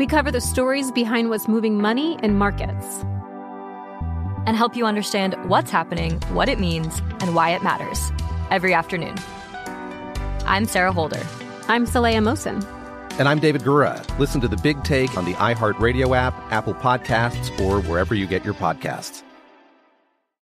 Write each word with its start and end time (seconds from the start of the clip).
We 0.00 0.06
cover 0.06 0.30
the 0.30 0.40
stories 0.40 0.90
behind 0.90 1.28
what's 1.28 1.46
moving 1.46 1.76
money 1.76 2.18
and 2.22 2.38
markets 2.38 3.04
and 4.46 4.56
help 4.56 4.74
you 4.74 4.86
understand 4.86 5.34
what's 5.46 5.70
happening, 5.70 6.18
what 6.32 6.48
it 6.48 6.58
means, 6.58 7.02
and 7.20 7.34
why 7.34 7.50
it 7.50 7.62
matters 7.62 8.10
every 8.50 8.72
afternoon. 8.72 9.14
I'm 10.46 10.64
Sarah 10.64 10.90
Holder. 10.90 11.20
I'm 11.68 11.84
Saleha 11.84 12.16
Mohsin. 12.22 12.64
And 13.18 13.28
I'm 13.28 13.40
David 13.40 13.60
Gura. 13.60 14.02
Listen 14.18 14.40
to 14.40 14.48
the 14.48 14.56
big 14.56 14.82
take 14.84 15.18
on 15.18 15.26
the 15.26 15.34
iHeartRadio 15.34 16.16
app, 16.16 16.32
Apple 16.50 16.72
Podcasts, 16.72 17.60
or 17.60 17.82
wherever 17.82 18.14
you 18.14 18.26
get 18.26 18.42
your 18.42 18.54
podcasts. 18.54 19.22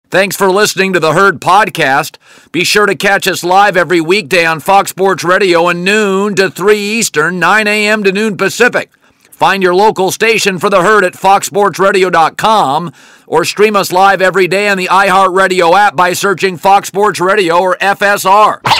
Thanks 0.09 0.35
for 0.35 0.51
listening 0.51 0.91
to 0.91 0.99
the 0.99 1.13
Herd 1.13 1.39
Podcast. 1.39 2.17
Be 2.51 2.65
sure 2.65 2.87
to 2.87 2.95
catch 2.95 3.25
us 3.25 3.41
live 3.41 3.77
every 3.77 4.01
weekday 4.01 4.45
on 4.45 4.59
Fox 4.59 4.89
Sports 4.89 5.23
Radio 5.23 5.69
at 5.69 5.77
noon 5.77 6.35
to 6.35 6.51
3 6.51 6.77
Eastern, 6.77 7.39
9 7.39 7.67
a.m. 7.67 8.03
to 8.03 8.11
noon 8.11 8.35
Pacific. 8.35 8.91
Find 9.35 9.61
your 9.61 9.75
local 9.75 10.11
station 10.13 10.59
for 10.59 10.69
the 10.69 10.81
herd 10.81 11.03
at 11.03 11.11
foxsportsradio.com 11.11 12.93
or 13.27 13.43
stream 13.43 13.75
us 13.75 13.91
live 13.91 14.21
every 14.21 14.47
day 14.47 14.69
on 14.69 14.77
the 14.77 14.87
iHeartRadio 14.87 15.77
app 15.77 15.93
by 15.93 16.13
searching 16.13 16.55
Fox 16.55 16.87
Sports 16.87 17.19
Radio 17.19 17.59
or 17.59 17.75
FSR. 17.75 18.61
Now 18.63 18.71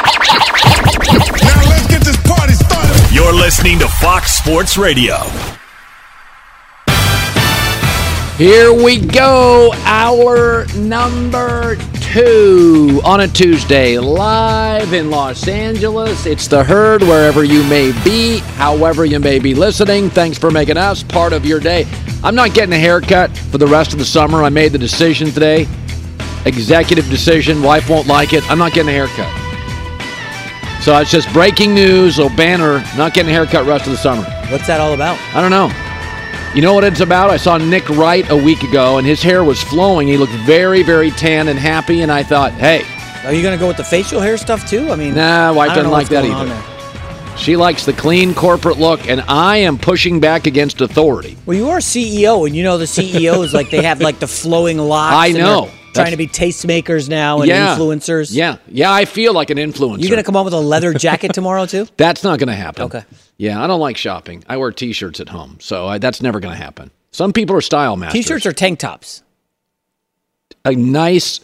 let's 1.70 1.88
get 1.88 2.02
this 2.06 2.16
party 2.26 2.53
started. 2.53 3.14
You're 3.14 3.33
listening 3.33 3.80
to 3.80 3.88
Fox 3.89 4.31
Sports 4.31 4.78
Radio. 4.78 5.17
Here 8.38 8.72
we 8.72 9.02
go, 9.02 9.73
hour 9.83 10.66
number 10.78 11.76
two 12.14 13.02
on 13.03 13.22
a 13.22 13.28
Tuesday, 13.28 13.98
live 13.98 14.94
in 14.94 15.09
Los 15.09 15.48
Angeles. 15.48 16.25
It's 16.25 16.48
the 16.48 16.64
herd 16.64 17.02
wherever 17.02 17.44
you 17.44 17.64
may 17.64 17.92
be, 18.03 18.39
however 18.56 19.06
you 19.06 19.20
may 19.20 19.39
be 19.39 19.53
listening. 19.53 20.09
Thanks 20.09 20.38
for 20.38 20.52
making 20.52 20.78
us 20.78 21.03
part 21.03 21.33
of 21.33 21.45
your 21.45 21.59
day. 21.59 21.86
I'm 22.23 22.36
not 22.36 22.53
getting 22.53 22.73
a 22.73 22.78
haircut 22.78 23.36
for 23.38 23.58
the 23.58 23.67
rest 23.67 23.94
of 23.94 24.00
the 24.00 24.06
summer. 24.06 24.44
I 24.44 24.50
made 24.50 24.72
the 24.72 24.78
decision 24.78 25.31
today, 25.31 25.67
executive 26.45 27.09
decision. 27.09 27.61
Wife 27.61 27.89
won't 27.89 28.08
like 28.08 28.33
it. 28.33 28.44
I'm 28.50 28.58
not 28.58 28.73
getting 28.73 28.89
a 28.89 28.94
haircut. 28.94 29.31
So 30.81 30.98
it's 30.98 31.11
just 31.11 31.31
breaking 31.33 31.73
news. 31.73 32.20
Oh, 32.20 32.30
banner, 32.36 32.83
not 32.98 33.14
getting 33.14 33.32
a 33.32 33.33
haircut 33.33 33.66
rest 33.66 33.86
of 33.86 33.92
the 33.92 33.98
summer. 33.98 34.23
What's 34.49 34.67
that 34.67 34.80
all 34.80 34.93
about? 34.93 35.20
I 35.36 35.42
don't 35.42 35.52
know. 35.52 35.85
You 36.55 36.61
know 36.61 36.73
what 36.73 36.86
it's 36.86 37.02
about? 37.02 37.32
I 37.32 37.36
saw 37.36 37.58
Nick 37.58 37.89
Wright 37.89 38.26
a 38.30 38.36
week 38.38 38.64
ago, 38.64 38.98
and 38.98 39.05
his 39.05 39.21
hair 39.21 39.43
was 39.43 39.61
flowing. 39.61 40.08
He 40.08 40.16
looked 40.16 40.32
very, 40.45 40.83
very 40.83 41.11
tan 41.11 41.49
and 41.49 41.60
happy, 41.60 42.02
and 42.02 42.10
I 42.10 42.23
thought, 42.23 42.54
hey. 42.54 42.86
Are 43.26 43.33
you 43.33 43.42
going 43.42 43.58
to 43.58 43.60
go 43.60 43.67
with 43.67 43.76
the 43.76 43.83
facial 43.83 44.21
hair 44.21 44.38
stuff 44.38 44.66
too? 44.66 44.89
I 44.89 44.95
mean, 44.95 45.16
nah, 45.16 45.52
wife 45.52 45.76
doesn't 45.76 45.92
like 45.92 46.08
that 46.08 46.23
either. 46.23 47.38
She 47.38 47.58
likes 47.58 47.86
the 47.86 47.92
clean 47.92 48.33
corporate 48.33 48.77
look, 48.77 49.05
and 49.10 49.20
I 49.27 49.58
am 49.58 49.77
pushing 49.77 50.21
back 50.21 50.48
against 50.48 50.80
authority. 50.80 51.36
Well, 51.45 51.58
you 51.58 51.67
are 51.67 51.80
CEO, 51.80 52.48
and 52.48 52.55
you 52.55 52.64
know 52.64 52.77
the 52.77 52.87
CEOs 52.87 53.54
like 53.54 53.70
they 53.70 53.83
have 53.83 53.99
like 53.99 54.20
the 54.20 54.27
flowing 54.27 54.77
locks. 54.77 55.14
I 55.14 55.33
know. 55.33 55.70
Trying 55.95 56.11
to 56.11 56.17
be 56.17 56.28
tastemakers 56.28 57.10
now 57.10 57.39
and 57.39 57.48
yeah, 57.48 57.76
influencers. 57.76 58.30
Yeah, 58.33 58.58
yeah, 58.67 58.92
I 58.92 59.06
feel 59.06 59.33
like 59.33 59.50
an 59.50 59.58
influencer. 59.58 60.02
You're 60.02 60.10
gonna 60.10 60.23
come 60.23 60.36
on 60.36 60.45
with 60.45 60.54
a 60.54 60.60
leather 60.60 60.94
jacket 60.94 61.33
tomorrow 61.33 61.66
too? 61.66 61.88
That's 61.98 62.23
not 62.23 62.39
gonna 62.39 62.56
happen. 62.56 62.83
Okay. 62.83 63.04
Yeah, 63.38 63.64
I 63.64 63.67
don't 63.67 63.80
like 63.80 63.98
shopping. 63.98 64.44
I 64.48 64.58
wear 64.58 64.72
t-shirts 64.72 65.20
at 65.20 65.30
home, 65.30 65.58
so 65.60 65.88
I, 65.88 65.98
that's 65.98 66.22
never 66.22 66.39
gonna 66.39 66.55
happen. 66.55 66.89
Some 67.11 67.34
people 67.34 67.55
are 67.55 67.61
style 67.61 67.98
masters. 67.98 68.23
T-shirts 68.26 68.45
or 68.45 68.54
tank 68.54 68.80
tops. 68.80 69.23
A 70.64 70.73
nice, 70.73 71.42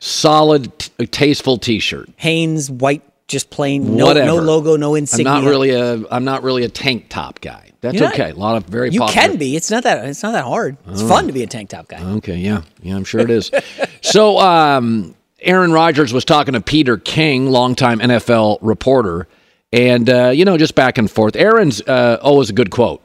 solid, 0.00 0.78
t- 0.78 1.06
tasteful 1.06 1.56
T-shirt. 1.56 2.10
Hanes 2.16 2.70
white, 2.70 3.02
just 3.26 3.48
plain, 3.50 3.96
no, 3.96 4.06
Whatever. 4.06 4.26
no 4.26 4.36
logo, 4.36 4.76
no 4.76 4.94
insignia. 4.94 5.32
I'm 5.32 5.44
not 5.44 5.48
really 5.50 5.70
a. 5.70 6.04
I'm 6.10 6.24
not 6.24 6.42
really 6.42 6.64
a 6.64 6.68
tank 6.68 7.06
top 7.08 7.40
guy. 7.40 7.70
That's 7.84 7.98
You're 7.98 8.08
okay. 8.08 8.28
Not, 8.28 8.36
a 8.36 8.40
lot 8.40 8.56
of 8.56 8.64
very. 8.64 8.90
You 8.90 9.00
popular. 9.00 9.28
can 9.28 9.36
be. 9.36 9.56
It's 9.56 9.70
not 9.70 9.82
that. 9.82 10.06
It's 10.06 10.22
not 10.22 10.32
that 10.32 10.44
hard. 10.44 10.78
It's 10.88 11.02
oh. 11.02 11.08
fun 11.08 11.26
to 11.26 11.34
be 11.34 11.42
a 11.42 11.46
tank 11.46 11.68
top 11.68 11.86
guy. 11.86 12.02
Okay. 12.02 12.36
Yeah. 12.36 12.62
Yeah. 12.82 12.96
I'm 12.96 13.04
sure 13.04 13.20
it 13.20 13.30
is. 13.30 13.50
so, 14.00 14.38
um, 14.38 15.14
Aaron 15.40 15.70
Rodgers 15.70 16.14
was 16.14 16.24
talking 16.24 16.54
to 16.54 16.62
Peter 16.62 16.96
King, 16.96 17.50
longtime 17.50 18.00
NFL 18.00 18.58
reporter, 18.62 19.28
and 19.70 20.08
uh, 20.08 20.30
you 20.30 20.46
know, 20.46 20.56
just 20.56 20.74
back 20.74 20.96
and 20.96 21.10
forth. 21.10 21.36
Aaron's 21.36 21.82
uh, 21.82 22.18
always 22.22 22.48
a 22.48 22.54
good 22.54 22.70
quote. 22.70 23.02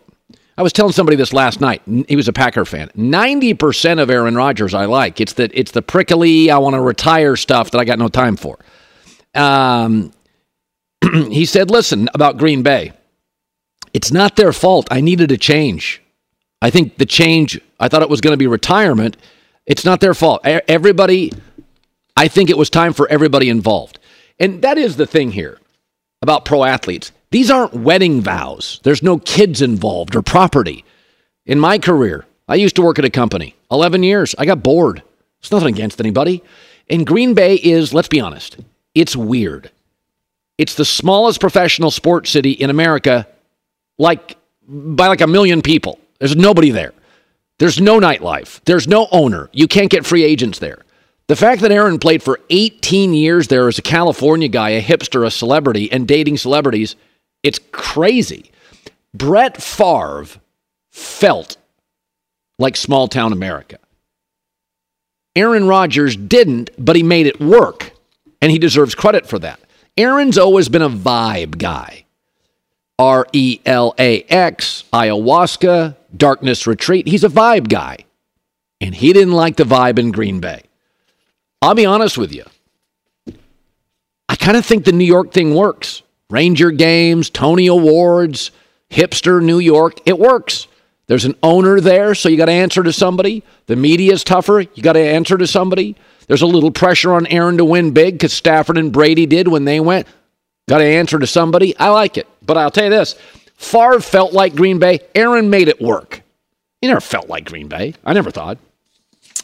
I 0.58 0.62
was 0.62 0.72
telling 0.72 0.94
somebody 0.94 1.18
this 1.18 1.34
last 1.34 1.60
night. 1.60 1.82
He 2.08 2.16
was 2.16 2.30
a 2.30 2.34
Packer 2.34 2.64
fan. 2.64 2.90
Ninety 2.96 3.54
percent 3.54 4.00
of 4.00 4.10
Aaron 4.10 4.36
Rodgers 4.36 4.74
I 4.74 4.86
like. 4.86 5.20
It's 5.20 5.34
the 5.34 5.50
it's 5.54 5.72
the 5.72 5.82
prickly. 5.82 6.50
I 6.52 6.58
want 6.58 6.76
to 6.76 6.82
retire 6.82 7.36
stuff 7.36 7.72
that 7.72 7.80
I 7.80 7.84
got 7.84 8.00
no 8.00 8.08
time 8.08 8.38
for. 8.38 8.58
Um, 9.36 10.14
he 11.12 11.46
said, 11.46 11.70
"Listen 11.70 12.08
about 12.14 12.38
Green 12.38 12.64
Bay. 12.64 12.94
It's 13.94 14.12
not 14.12 14.36
their 14.36 14.54
fault. 14.54 14.88
I 14.92 15.02
needed 15.02 15.32
a 15.32 15.38
change. 15.38 16.02
I 16.62 16.70
think 16.70 16.98
the 16.98 17.06
change. 17.06 17.60
I 17.80 17.88
thought 17.88 18.02
it 18.02 18.10
was 18.10 18.22
going 18.22 18.34
to 18.34 18.38
be 18.38 18.48
retirement. 18.48 19.18
It's 19.66 19.86
not 19.86 20.00
their 20.00 20.14
fault. 20.14 20.42
Everybody. 20.44 21.32
I 22.18 22.28
think 22.28 22.50
it 22.50 22.58
was 22.58 22.70
time 22.70 22.94
for 22.94 23.08
everybody 23.10 23.50
involved. 23.50 24.00
And 24.40 24.62
that 24.62 24.78
is 24.78 24.98
the 24.98 25.08
thing 25.08 25.32
here 25.32 25.58
about 26.22 26.44
pro 26.46 26.64
athletes. 26.66 27.12
These 27.32 27.50
aren't 27.52 27.74
wedding 27.74 28.22
vows. 28.22 28.80
There's 28.84 29.04
no 29.04 29.20
kids 29.20 29.62
involved 29.62 30.16
or 30.16 30.22
property. 30.22 30.84
In 31.46 31.60
my 31.60 31.78
career, 31.78 32.26
I 32.48 32.56
used 32.56 32.76
to 32.76 32.82
work 32.82 33.00
at 33.00 33.06
a 33.06 33.10
company 33.10 33.56
11 33.72 34.04
years. 34.04 34.36
I 34.38 34.46
got 34.46 34.64
bored. 34.64 35.04
It's 35.40 35.52
nothing 35.52 35.74
against 35.74 36.00
anybody. 36.00 36.44
And 36.90 37.06
Green 37.06 37.34
Bay 37.34 37.56
is, 37.56 37.94
let's 37.94 38.08
be 38.08 38.20
honest, 38.20 38.58
it's 38.96 39.16
weird. 39.16 39.72
It's 40.58 40.76
the 40.76 40.86
smallest 40.86 41.40
professional 41.40 41.92
sports 41.92 42.32
city 42.32 42.52
in 42.52 42.70
America, 42.70 43.28
like 44.00 44.38
by 44.68 45.08
like 45.08 45.22
a 45.22 45.28
million 45.28 45.62
people. 45.62 46.00
There's 46.20 46.36
nobody 46.36 46.72
there. 46.72 46.94
There's 47.60 47.80
no 47.80 48.00
nightlife. 48.00 48.62
There's 48.66 48.88
no 48.88 49.08
owner. 49.12 49.50
You 49.54 49.68
can't 49.68 49.92
get 49.92 50.06
free 50.06 50.24
agents 50.24 50.58
there. 50.58 50.84
The 51.28 51.36
fact 51.36 51.62
that 51.62 51.72
Aaron 51.72 52.00
played 52.00 52.24
for 52.24 52.40
18 52.50 53.14
years 53.14 53.50
there 53.50 53.68
as 53.68 53.78
a 53.78 53.84
California 53.84 54.48
guy, 54.48 54.70
a 54.70 54.82
hipster, 54.82 55.24
a 55.24 55.30
celebrity, 55.30 55.92
and 55.92 56.08
dating 56.08 56.38
celebrities 56.38 56.96
it's 57.44 57.60
crazy. 57.72 58.52
Brett 59.14 59.62
Favre 59.62 60.26
felt 60.92 61.58
like 62.58 62.76
small 62.76 63.08
town 63.08 63.32
America. 63.32 63.80
Aaron 65.36 65.68
Rodgers 65.68 66.16
didn't, 66.16 66.70
but 66.78 66.96
he 66.96 67.04
made 67.04 67.28
it 67.28 67.40
work, 67.40 67.92
and 68.42 68.52
he 68.52 68.60
deserves 68.60 68.96
credit 68.96 69.26
for 69.26 69.40
that. 69.40 69.60
Aaron's 69.98 70.38
always 70.38 70.70
been 70.70 70.82
a 70.82 70.90
vibe 70.90 71.58
guy. 71.58 72.06
R 73.00 73.26
E 73.32 73.62
L 73.66 73.96
A 73.98 74.24
X, 74.24 74.84
ayahuasca, 74.92 75.96
darkness 76.16 76.68
retreat. 76.68 77.08
He's 77.08 77.24
a 77.24 77.30
vibe 77.30 77.70
guy. 77.70 78.06
And 78.82 78.94
he 78.94 79.14
didn't 79.14 79.34
like 79.34 79.56
the 79.56 79.64
vibe 79.64 79.98
in 79.98 80.12
Green 80.12 80.40
Bay. 80.40 80.64
I'll 81.62 81.76
be 81.76 81.86
honest 81.86 82.18
with 82.18 82.34
you. 82.34 82.44
I 84.28 84.36
kind 84.36 84.58
of 84.58 84.66
think 84.66 84.86
the 84.86 84.92
New 84.92 85.06
York 85.06 85.32
thing 85.32 85.56
works. 85.56 86.04
Ranger 86.30 86.72
games, 86.72 87.30
Tony 87.30 87.68
Awards, 87.68 88.52
hipster 88.92 89.42
New 89.42 89.60
York. 89.60 90.00
It 90.06 90.20
works. 90.20 90.68
There's 91.08 91.26
an 91.26 91.36
owner 91.42 91.82
there, 91.82 92.14
so 92.14 92.30
you 92.30 92.38
got 92.38 92.46
to 92.46 92.52
answer 92.52 92.84
to 92.84 92.94
somebody. 92.94 93.44
The 93.66 93.76
media 93.76 94.14
is 94.14 94.24
tougher. 94.24 94.62
You 94.62 94.84
got 94.84 94.94
to 94.94 95.00
answer 95.00 95.38
to 95.38 95.48
somebody. 95.48 95.96
There's 96.28 96.44
a 96.44 96.48
little 96.48 96.70
pressure 96.70 97.14
on 97.14 97.26
Aaron 97.28 97.58
to 97.58 97.66
win 97.66 97.92
big 97.92 98.14
because 98.16 98.32
Stafford 98.32 98.78
and 98.78 98.94
Brady 98.94 99.26
did 99.26 99.48
when 99.48 99.66
they 99.66 99.80
went. 99.80 100.08
Got 100.70 100.78
to 100.78 100.86
answer 100.86 101.18
to 101.18 101.26
somebody. 101.26 101.76
I 101.78 101.90
like 101.90 102.16
it. 102.16 102.28
But 102.46 102.56
I'll 102.56 102.70
tell 102.70 102.84
you 102.84 102.90
this 102.92 103.14
Favre 103.58 104.00
felt 104.00 104.34
like 104.34 104.56
Green 104.56 104.78
Bay. 104.78 105.00
Aaron 105.16 105.50
made 105.50 105.68
it 105.68 105.82
work. 105.82 106.22
He 106.80 106.88
never 106.88 107.02
felt 107.02 107.28
like 107.28 107.46
Green 107.46 107.68
Bay. 107.68 107.96
I 108.06 108.14
never 108.14 108.30
thought. 108.30 108.60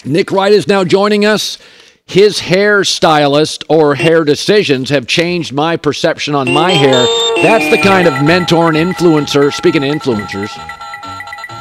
Nick 0.05 0.31
Wright 0.31 0.51
is 0.51 0.67
now 0.67 0.83
joining 0.83 1.25
us. 1.25 1.57
His 2.05 2.39
hairstylist 2.39 3.63
or 3.69 3.95
hair 3.95 4.23
decisions 4.23 4.91
have 4.91 5.07
changed 5.07 5.51
my 5.51 5.77
perception 5.77 6.35
on 6.35 6.53
my 6.53 6.71
hair. 6.71 7.03
That's 7.41 7.75
the 7.75 7.81
kind 7.81 8.07
of 8.07 8.23
mentor 8.23 8.69
and 8.69 8.77
influencer, 8.77 9.51
speaking 9.51 9.83
of 9.83 9.91
influencers, 9.91 10.55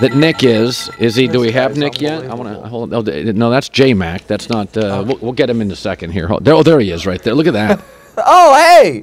that 0.02 0.14
Nick 0.14 0.44
is. 0.44 0.90
Is 0.98 1.14
he? 1.14 1.26
Do 1.26 1.40
we 1.40 1.50
have 1.52 1.78
Nick 1.78 2.02
yet? 2.02 2.30
I 2.30 2.34
want 2.34 2.50
to 2.50 2.68
hold. 2.68 2.92
Oh, 2.92 3.00
no, 3.00 3.48
that's 3.48 3.70
J 3.70 3.94
Mac. 3.94 4.26
That's 4.26 4.50
not. 4.50 4.76
Uh, 4.76 5.02
we'll, 5.06 5.16
we'll 5.22 5.32
get 5.32 5.48
him 5.48 5.62
in 5.62 5.70
a 5.70 5.76
second 5.76 6.10
here. 6.10 6.28
Oh, 6.30 6.62
there 6.62 6.78
he 6.78 6.90
is, 6.90 7.06
right 7.06 7.22
there. 7.22 7.34
Look 7.34 7.46
at 7.46 7.54
that. 7.54 7.80
Oh, 8.16 8.54
hey! 8.54 9.02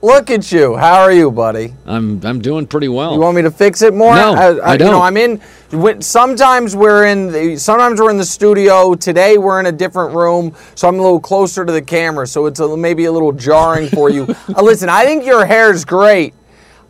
Look 0.00 0.30
at 0.30 0.52
you. 0.52 0.76
How 0.76 1.00
are 1.02 1.10
you, 1.12 1.30
buddy? 1.30 1.74
I'm 1.84 2.24
I'm 2.24 2.40
doing 2.40 2.68
pretty 2.68 2.86
well. 2.88 3.12
You 3.14 3.18
want 3.20 3.34
me 3.34 3.42
to 3.42 3.50
fix 3.50 3.82
it 3.82 3.92
more? 3.94 4.14
No, 4.14 4.32
I 4.34 4.50
You 4.50 4.54
know, 4.56 4.76
don't. 4.76 4.90
know 4.92 5.02
I'm 5.02 5.16
in. 5.16 6.02
Sometimes 6.02 6.76
we're 6.76 7.06
in. 7.06 7.32
The, 7.32 7.56
sometimes 7.56 8.00
we're 8.00 8.10
in 8.10 8.16
the 8.16 8.24
studio. 8.24 8.94
Today 8.94 9.38
we're 9.38 9.58
in 9.58 9.66
a 9.66 9.72
different 9.72 10.14
room, 10.14 10.54
so 10.76 10.86
I'm 10.86 11.00
a 11.00 11.02
little 11.02 11.18
closer 11.18 11.64
to 11.64 11.72
the 11.72 11.82
camera. 11.82 12.28
So 12.28 12.46
it's 12.46 12.60
a, 12.60 12.76
maybe 12.76 13.06
a 13.06 13.12
little 13.12 13.32
jarring 13.32 13.88
for 13.88 14.08
you. 14.08 14.22
uh, 14.56 14.62
listen, 14.62 14.88
I 14.88 15.04
think 15.04 15.26
your 15.26 15.44
hair's 15.44 15.84
great. 15.84 16.32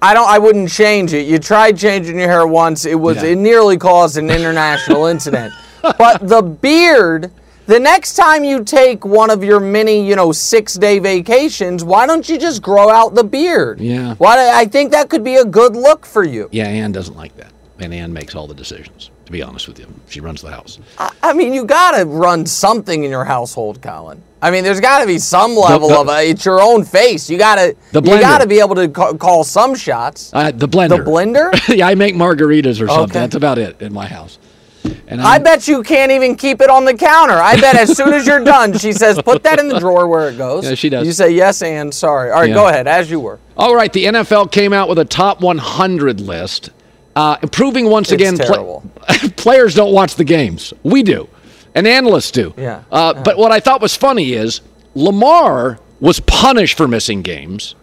I 0.03 0.13
don't. 0.13 0.29
I 0.29 0.39
wouldn't 0.39 0.69
change 0.71 1.15
it. 1.15 1.27
You 1.27 1.39
tried 1.39 1.79
changing 1.79 2.19
your 2.19 2.29
hair 2.29 2.47
once. 2.47 2.85
It 2.85 2.95
was. 3.01 3.17
Yeah. 3.17 3.31
It 3.31 3.37
nearly 3.37 3.79
caused 3.79 4.19
an 4.19 4.29
international 4.31 5.07
incident. 5.07 5.55
But 5.97 6.27
the 6.29 6.43
beard. 6.43 7.31
The 7.69 7.79
next 7.79 8.15
time 8.15 8.45
you 8.45 8.65
take 8.65 9.05
one 9.05 9.29
of 9.29 9.45
your 9.45 9.61
many, 9.61 10.09
you 10.09 10.17
know, 10.17 10.33
six-day 10.33 11.01
vacations, 11.01 11.85
why 11.85 12.07
don't 12.07 12.27
you 12.27 12.39
just 12.39 12.63
grow 12.63 12.89
out 12.89 13.15
the 13.15 13.23
beard? 13.23 13.79
Yeah. 13.79 14.15
Why? 14.15 14.53
I 14.55 14.65
think 14.65 14.91
that 14.93 15.11
could 15.11 15.23
be 15.23 15.37
a 15.37 15.45
good 15.45 15.77
look 15.77 16.07
for 16.07 16.25
you. 16.25 16.49
Yeah, 16.51 16.65
Ann 16.65 16.93
doesn't 16.93 17.15
like 17.15 17.37
that, 17.37 17.53
and 17.79 17.93
Ann 17.93 18.11
makes 18.11 18.35
all 18.35 18.47
the 18.47 18.55
decisions. 18.55 19.11
To 19.27 19.33
be 19.33 19.43
honest 19.43 19.69
with 19.69 19.79
you, 19.79 19.87
she 20.09 20.21
runs 20.21 20.41
the 20.41 20.51
house. 20.51 20.79
I, 20.97 21.13
I 21.23 21.33
mean, 21.35 21.53
you 21.53 21.67
gotta 21.67 22.07
run 22.07 22.47
something 22.47 23.05
in 23.05 23.11
your 23.11 23.27
household, 23.27 23.83
Colin. 23.83 24.23
I 24.41 24.51
mean, 24.51 24.65
there's 24.65 24.81
got 24.81 25.01
to 25.01 25.07
be 25.07 25.19
some 25.19 25.55
level 25.55 25.89
the- 25.91 26.01
of 26.01 26.09
uh, 26.09 26.13
it's 26.23 26.47
your 26.47 26.63
own 26.63 26.87
face. 26.87 27.29
You 27.29 27.37
gotta, 27.37 27.77
The 27.93 28.01
you 28.01 28.19
gotta 28.19 28.47
be 28.47 28.61
able 28.61 28.77
to 28.77 28.89
ca- 28.89 29.13
call 29.13 29.45
some 29.45 29.75
shots. 29.75 30.31
Uh, 30.33 30.53
the 30.53 30.67
blender. 30.67 31.05
The 31.05 31.11
blender? 31.11 31.69
yeah, 31.77 31.87
I 31.89 31.95
make 31.97 32.15
margaritas 32.15 32.81
or 32.81 32.89
something. 32.89 32.95
Okay. 33.11 33.13
That's 33.13 33.35
about 33.35 33.59
it 33.59 33.83
in 33.83 33.93
my 33.93 34.07
house. 34.07 34.39
And 35.07 35.21
I 35.21 35.39
bet 35.39 35.67
you 35.69 35.83
can't 35.83 36.13
even 36.13 36.35
keep 36.37 36.61
it 36.61 36.71
on 36.71 36.85
the 36.85 36.95
counter. 36.95 37.35
I 37.35 37.61
bet 37.61 37.77
as 37.77 37.97
soon 37.97 38.13
as 38.13 38.27
you're 38.27 38.45
done, 38.45 38.77
she 38.79 38.93
says, 38.93 39.21
"Put 39.23 39.43
that 39.45 39.59
in 39.59 39.69
the 39.69 39.79
drawer 39.79 40.07
where 40.09 40.29
it 40.31 40.37
goes." 40.39 40.65
Yeah, 40.65 40.75
she 40.75 40.89
does. 40.89 41.07
You 41.07 41.13
say 41.13 41.31
yes 41.31 41.63
and 41.63 41.93
sorry. 41.95 42.31
All 42.31 42.41
right, 42.41 42.49
Yeah. 42.49 42.55
go 42.55 42.69
ahead 42.69 42.87
as 42.87 43.11
you 43.11 43.21
were. 43.21 43.39
All 43.57 43.75
right, 43.75 43.93
the 43.93 44.05
NFL 44.07 44.51
came 44.53 44.73
out 44.73 44.89
with 44.89 44.99
a 44.99 45.05
top 45.05 45.41
100 45.41 46.21
list, 46.21 46.71
uh, 47.17 47.37
proving 47.53 47.87
once 47.91 48.13
It's 48.13 48.23
again 48.23 48.37
terrible. 48.37 48.85
players 49.37 49.75
don't 49.75 49.93
watch 49.93 50.15
the 50.15 50.25
games. 50.25 50.73
We 50.83 51.03
do, 51.03 51.29
and 51.75 51.87
analysts 51.87 52.31
do. 52.31 52.55
Yeah. 52.57 52.83
Uh, 52.93 53.15
But 53.15 53.37
what 53.39 53.51
I 53.53 53.61
thought 53.61 53.81
was 53.81 53.97
funny 53.97 54.33
is 54.35 54.61
Lamar 54.95 55.79
was 56.01 56.21
punished 56.21 56.77
for 56.77 56.87
missing 56.87 57.23
games. 57.23 57.75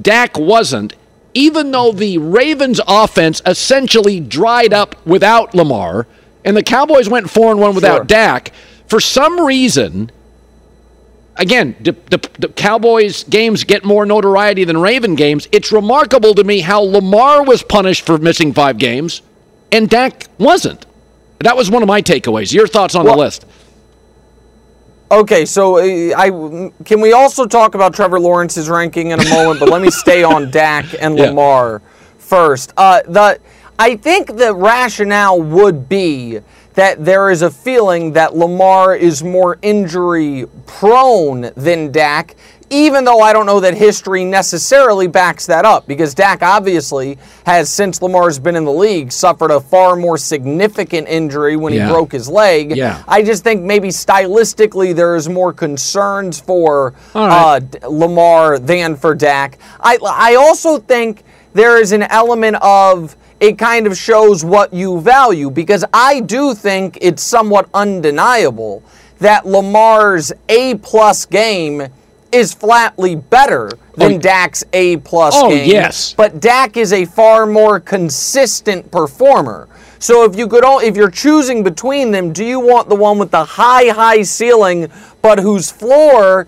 Dak 0.00 0.38
wasn't, 0.38 0.94
even 1.34 1.70
though 1.70 1.92
the 1.92 2.18
Ravens' 2.18 2.80
offense 2.88 3.40
essentially 3.46 4.20
dried 4.20 4.72
up 4.72 4.96
without 5.06 5.54
Lamar, 5.54 6.06
and 6.44 6.56
the 6.56 6.62
Cowboys 6.62 7.08
went 7.08 7.30
four 7.30 7.50
and 7.50 7.60
one 7.60 7.74
without 7.74 7.96
Sure. 7.98 8.04
Dak. 8.04 8.52
For 8.88 9.00
some 9.00 9.40
reason, 9.44 10.10
again, 11.36 11.76
the, 11.80 11.92
the, 12.10 12.20
the 12.38 12.48
Cowboys 12.48 13.24
games 13.24 13.64
get 13.64 13.84
more 13.84 14.04
notoriety 14.04 14.64
than 14.64 14.78
Raven 14.78 15.14
games. 15.14 15.48
It's 15.52 15.72
remarkable 15.72 16.34
to 16.34 16.44
me 16.44 16.60
how 16.60 16.80
Lamar 16.82 17.44
was 17.44 17.62
punished 17.62 18.04
for 18.04 18.18
missing 18.18 18.52
five 18.52 18.78
games 18.78 19.22
and 19.70 19.88
Dak 19.88 20.26
wasn't. 20.38 20.84
That 21.40 21.56
was 21.56 21.70
one 21.70 21.82
of 21.82 21.88
my 21.88 22.02
takeaways. 22.02 22.52
Your 22.52 22.66
thoughts 22.66 22.94
on 22.94 23.04
Well- 23.04 23.14
the 23.14 23.20
list? 23.20 23.46
Okay, 25.10 25.44
so 25.44 25.76
uh, 25.76 26.16
I 26.16 26.70
can 26.86 27.02
we 27.02 27.12
also 27.12 27.44
talk 27.46 27.74
about 27.74 27.92
Trevor 27.92 28.18
Lawrence's 28.18 28.70
ranking 28.70 29.10
in 29.10 29.20
a 29.20 29.28
moment, 29.28 29.60
but 29.60 29.68
let 29.68 29.82
me 29.82 29.90
stay 29.90 30.22
on 30.22 30.50
Dak 30.50 30.86
and 31.02 31.18
Yeah. 31.18 31.26
Lamar 31.26 31.82
first. 32.18 32.72
Uh, 32.78 33.02
the 33.06 33.38
I 33.78 33.96
think 33.96 34.36
the 34.36 34.54
rationale 34.54 35.40
would 35.40 35.88
be 35.88 36.40
that 36.74 37.04
there 37.04 37.30
is 37.30 37.42
a 37.42 37.50
feeling 37.50 38.12
that 38.12 38.34
Lamar 38.36 38.94
is 38.96 39.22
more 39.22 39.58
injury 39.62 40.46
prone 40.66 41.50
than 41.56 41.92
Dak, 41.92 42.34
even 42.70 43.04
though 43.04 43.20
I 43.20 43.34
don't 43.34 43.44
know 43.44 43.60
that 43.60 43.74
history 43.74 44.24
necessarily 44.24 45.06
backs 45.06 45.44
that 45.46 45.66
up, 45.66 45.86
because 45.86 46.14
Dak 46.14 46.42
obviously 46.42 47.18
has, 47.44 47.68
since 47.70 48.00
Lamar's 48.00 48.38
been 48.38 48.56
in 48.56 48.64
the 48.64 48.72
league, 48.72 49.12
suffered 49.12 49.50
a 49.50 49.60
far 49.60 49.96
more 49.96 50.16
significant 50.16 51.06
injury 51.08 51.56
when 51.56 51.74
Yeah. 51.74 51.86
he 51.88 51.92
broke 51.92 52.12
his 52.12 52.30
leg. 52.30 52.74
Yeah. 52.74 53.02
I 53.06 53.22
just 53.22 53.44
think 53.44 53.62
maybe 53.62 53.88
stylistically 53.88 54.94
there's 54.94 55.28
more 55.28 55.52
concerns 55.52 56.40
for 56.40 56.94
right. 57.14 57.60
uh, 57.82 57.88
Lamar 57.90 58.58
than 58.58 58.96
for 58.96 59.14
Dak. 59.14 59.58
I 59.78 59.98
I 60.02 60.34
also 60.36 60.78
think 60.78 61.24
there 61.54 61.80
is 61.80 61.92
an 61.92 62.02
element 62.04 62.56
of 62.62 63.16
it 63.40 63.58
kind 63.58 63.86
of 63.86 63.96
shows 63.96 64.44
what 64.44 64.72
you 64.72 65.00
value 65.00 65.50
because 65.50 65.84
I 65.92 66.20
do 66.20 66.54
think 66.54 66.98
it's 67.00 67.22
somewhat 67.22 67.68
undeniable 67.74 68.82
that 69.18 69.46
Lamar's 69.46 70.32
A 70.48 70.76
plus 70.76 71.26
game 71.26 71.88
is 72.30 72.54
flatly 72.54 73.14
better 73.16 73.70
than 73.96 74.14
Oh, 74.14 74.18
Dak's 74.18 74.64
A 74.72 74.96
plus 74.98 75.34
Oh, 75.36 75.50
game. 75.50 75.68
yes. 75.68 76.14
But 76.16 76.40
Dak 76.40 76.76
is 76.76 76.92
a 76.92 77.04
far 77.04 77.46
more 77.46 77.78
consistent 77.80 78.90
performer. 78.90 79.68
So 79.98 80.24
if 80.24 80.36
you 80.36 80.48
could, 80.48 80.64
all, 80.64 80.78
if 80.80 80.96
you're 80.96 81.10
choosing 81.10 81.62
between 81.62 82.10
them, 82.10 82.32
do 82.32 82.44
you 82.44 82.58
want 82.58 82.88
the 82.88 82.94
one 82.96 83.18
with 83.18 83.30
the 83.30 83.44
high, 83.44 83.88
high 83.90 84.22
ceiling, 84.22 84.90
but 85.20 85.38
whose 85.38 85.70
floor 85.70 86.46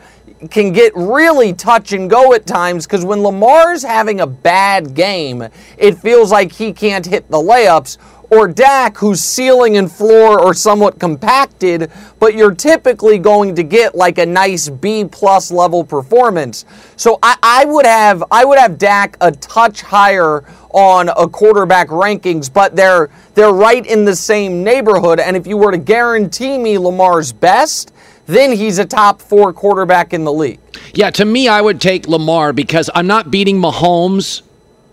can 0.51 0.73
get 0.73 0.93
really 0.95 1.53
touch 1.53 1.93
and 1.93 2.09
go 2.09 2.35
at 2.35 2.47
times? 2.47 2.87
Because 2.87 3.05
when 3.05 3.23
Lamar's 3.23 3.83
having 3.83 4.21
a 4.21 4.27
bad 4.27 4.95
game, 4.95 5.49
it 5.77 5.99
feels 5.99 6.33
like 6.33 6.53
he 6.53 6.73
can't 6.73 7.07
hit 7.07 7.31
the 7.31 7.39
layups. 7.39 7.99
Or 8.31 8.49
Dak, 8.49 8.97
whose 8.97 9.21
ceiling 9.21 9.77
and 9.77 9.93
floor 9.93 10.41
are 10.41 10.55
somewhat 10.55 10.99
compacted, 10.99 11.93
but 12.19 12.35
you're 12.35 12.55
typically 12.55 13.19
going 13.19 13.55
to 13.55 13.63
get 13.63 13.95
like 13.95 14.19
a 14.19 14.27
nice 14.27 14.69
B 14.69 15.05
plus 15.05 15.53
level 15.53 15.85
performance. 15.85 16.65
So 16.97 17.19
I, 17.23 17.37
I 17.43 17.65
would 17.67 17.87
have 17.87 18.25
I 18.33 18.45
would 18.45 18.59
have 18.59 18.79
Dak 18.79 19.19
a 19.21 19.31
touch 19.31 19.83
higher 19.83 20.45
on 20.71 21.11
a 21.11 21.29
quarterback 21.29 21.89
rankings, 21.89 22.53
but 22.53 22.75
they're 22.75 23.11
they're 23.35 23.53
right 23.53 23.87
in 23.87 24.05
the 24.05 24.17
same 24.17 24.65
neighborhood. 24.65 25.21
And 25.21 25.37
if 25.37 25.47
you 25.47 25.57
were 25.57 25.71
to 25.71 25.79
guarantee 25.79 26.59
me 26.59 26.79
Lamar's 26.79 27.31
best, 27.31 27.94
then 28.27 28.53
he's 28.53 28.79
a 28.79 28.85
top 28.85 29.21
four 29.21 29.53
quarterback 29.53 30.13
in 30.13 30.25
the 30.25 30.33
league. 30.33 30.61
Yeah, 30.95 31.11
to 31.11 31.25
me, 31.25 31.49
I 31.49 31.61
would 31.61 31.81
take 31.81 32.07
Lamar 32.09 32.53
because 32.53 32.89
I'm 32.95 33.07
not 33.07 33.31
beating 33.31 33.61
Mahomes 33.61 34.43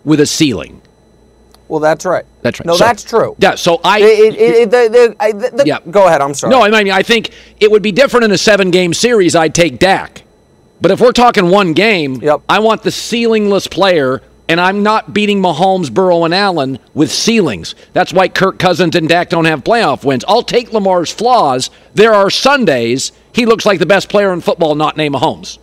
with 0.04 0.20
a 0.20 0.26
ceiling. 0.26 0.82
Well, 1.68 1.80
that's 1.80 2.06
right. 2.06 2.26
That's 2.42 2.60
right. 2.60 2.66
No, 2.66 2.76
So- 2.76 2.84
that's 2.84 3.04
true. 3.04 3.36
Yeah, 3.40 3.56
so 3.56 3.80
I. 3.84 4.00
It, 4.02 4.04
it, 4.04 4.36
it, 4.40 4.72
the, 4.72 5.16
the, 5.50 5.58
the, 5.58 5.64
Yeah. 5.66 5.80
Go 5.90 6.08
ahead. 6.08 6.20
I'm 6.22 6.34
sorry. 6.34 6.52
No, 6.52 6.62
I 6.64 6.70
mean, 6.84 6.92
I 6.92 7.02
think 7.04 7.32
it 7.62 7.72
would 7.72 7.82
be 7.82 7.94
different 7.94 8.26
in 8.26 8.32
a 8.32 8.38
seven 8.38 8.72
game 8.72 8.94
series. 8.94 9.36
I'd 9.36 9.56
take 9.56 9.80
Dak. 9.80 10.24
But 10.82 10.92
if 10.92 11.00
we're 11.00 11.12
talking 11.14 11.50
one 11.50 11.74
game, 11.74 12.16
Yep. 12.16 12.42
I 12.50 12.60
want 12.60 12.84
the 12.84 12.90
ceilingless 12.90 13.70
player, 13.70 14.22
and 14.52 14.60
I'm 14.60 14.84
not 14.84 15.14
beating 15.14 15.42
Mahomes, 15.42 15.90
Burrow, 15.90 16.26
and 16.26 16.34
Allen 16.34 16.78
with 16.94 17.10
ceilings. 17.10 17.74
That's 17.94 18.12
why 18.12 18.28
Kirk 18.28 18.60
Cousins 18.60 18.98
and 18.98 19.08
Dak 19.08 19.30
don't 19.30 19.46
have 19.46 19.64
playoff 19.64 20.04
wins. 20.04 20.26
I'll 20.28 20.44
take 20.44 20.74
Lamar's 20.74 21.10
flaws. 21.10 21.70
There 21.94 22.14
are 22.14 22.30
Sundays 22.30 23.14
he 23.34 23.46
looks 23.46 23.66
like 23.66 23.80
the 23.80 23.86
best 23.86 24.10
player 24.10 24.34
in 24.34 24.42
football, 24.42 24.76
not 24.76 24.98
named 24.98 25.16
Mahomes. 25.16 25.58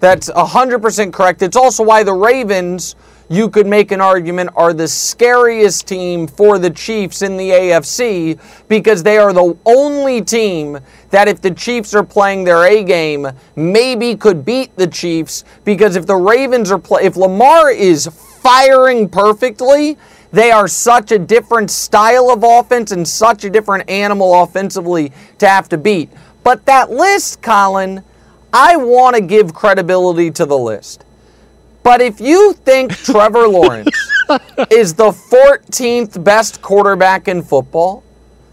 That's 0.00 0.28
100% 0.28 1.10
correct. 1.14 1.40
It's 1.40 1.56
also 1.56 1.82
why 1.82 2.02
the 2.02 2.12
Ravens, 2.12 2.96
you 3.28 3.48
could 3.48 3.66
make 3.66 3.90
an 3.90 4.00
argument, 4.00 4.50
are 4.54 4.72
the 4.72 4.86
scariest 4.86 5.88
team 5.88 6.26
for 6.26 6.58
the 6.58 6.70
Chiefs 6.70 7.22
in 7.22 7.36
the 7.36 7.50
AFC 7.50 8.38
because 8.68 9.02
they 9.02 9.18
are 9.18 9.32
the 9.32 9.56
only 9.64 10.22
team 10.22 10.78
that, 11.10 11.26
if 11.26 11.40
the 11.40 11.50
Chiefs 11.50 11.94
are 11.94 12.04
playing 12.04 12.44
their 12.44 12.64
A 12.64 12.84
game, 12.84 13.26
maybe 13.56 14.14
could 14.14 14.44
beat 14.44 14.76
the 14.76 14.86
Chiefs. 14.86 15.44
Because 15.64 15.96
if 15.96 16.06
the 16.06 16.16
Ravens 16.16 16.70
are 16.70 16.78
play, 16.78 17.04
if 17.04 17.16
Lamar 17.16 17.70
is 17.70 18.06
firing 18.06 19.08
perfectly, 19.08 19.96
they 20.30 20.50
are 20.50 20.68
such 20.68 21.12
a 21.12 21.18
different 21.18 21.70
style 21.70 22.30
of 22.30 22.44
offense 22.44 22.92
and 22.92 23.08
such 23.08 23.44
a 23.44 23.50
different 23.50 23.88
animal 23.88 24.42
offensively 24.42 25.12
to 25.38 25.48
have 25.48 25.68
to 25.70 25.78
beat. 25.78 26.10
But 26.44 26.66
that 26.66 26.90
list, 26.90 27.42
Colin, 27.42 28.04
I 28.52 28.76
want 28.76 29.16
to 29.16 29.22
give 29.22 29.54
credibility 29.54 30.30
to 30.32 30.46
the 30.46 30.58
list. 30.58 31.05
But 31.86 32.00
if 32.00 32.20
you 32.20 32.52
think 32.52 32.90
Trevor 32.96 33.46
Lawrence 33.56 34.12
is 34.72 34.94
the 34.94 35.12
14th 35.12 36.24
best 36.24 36.60
quarterback 36.60 37.28
in 37.28 37.44
football, 37.44 38.02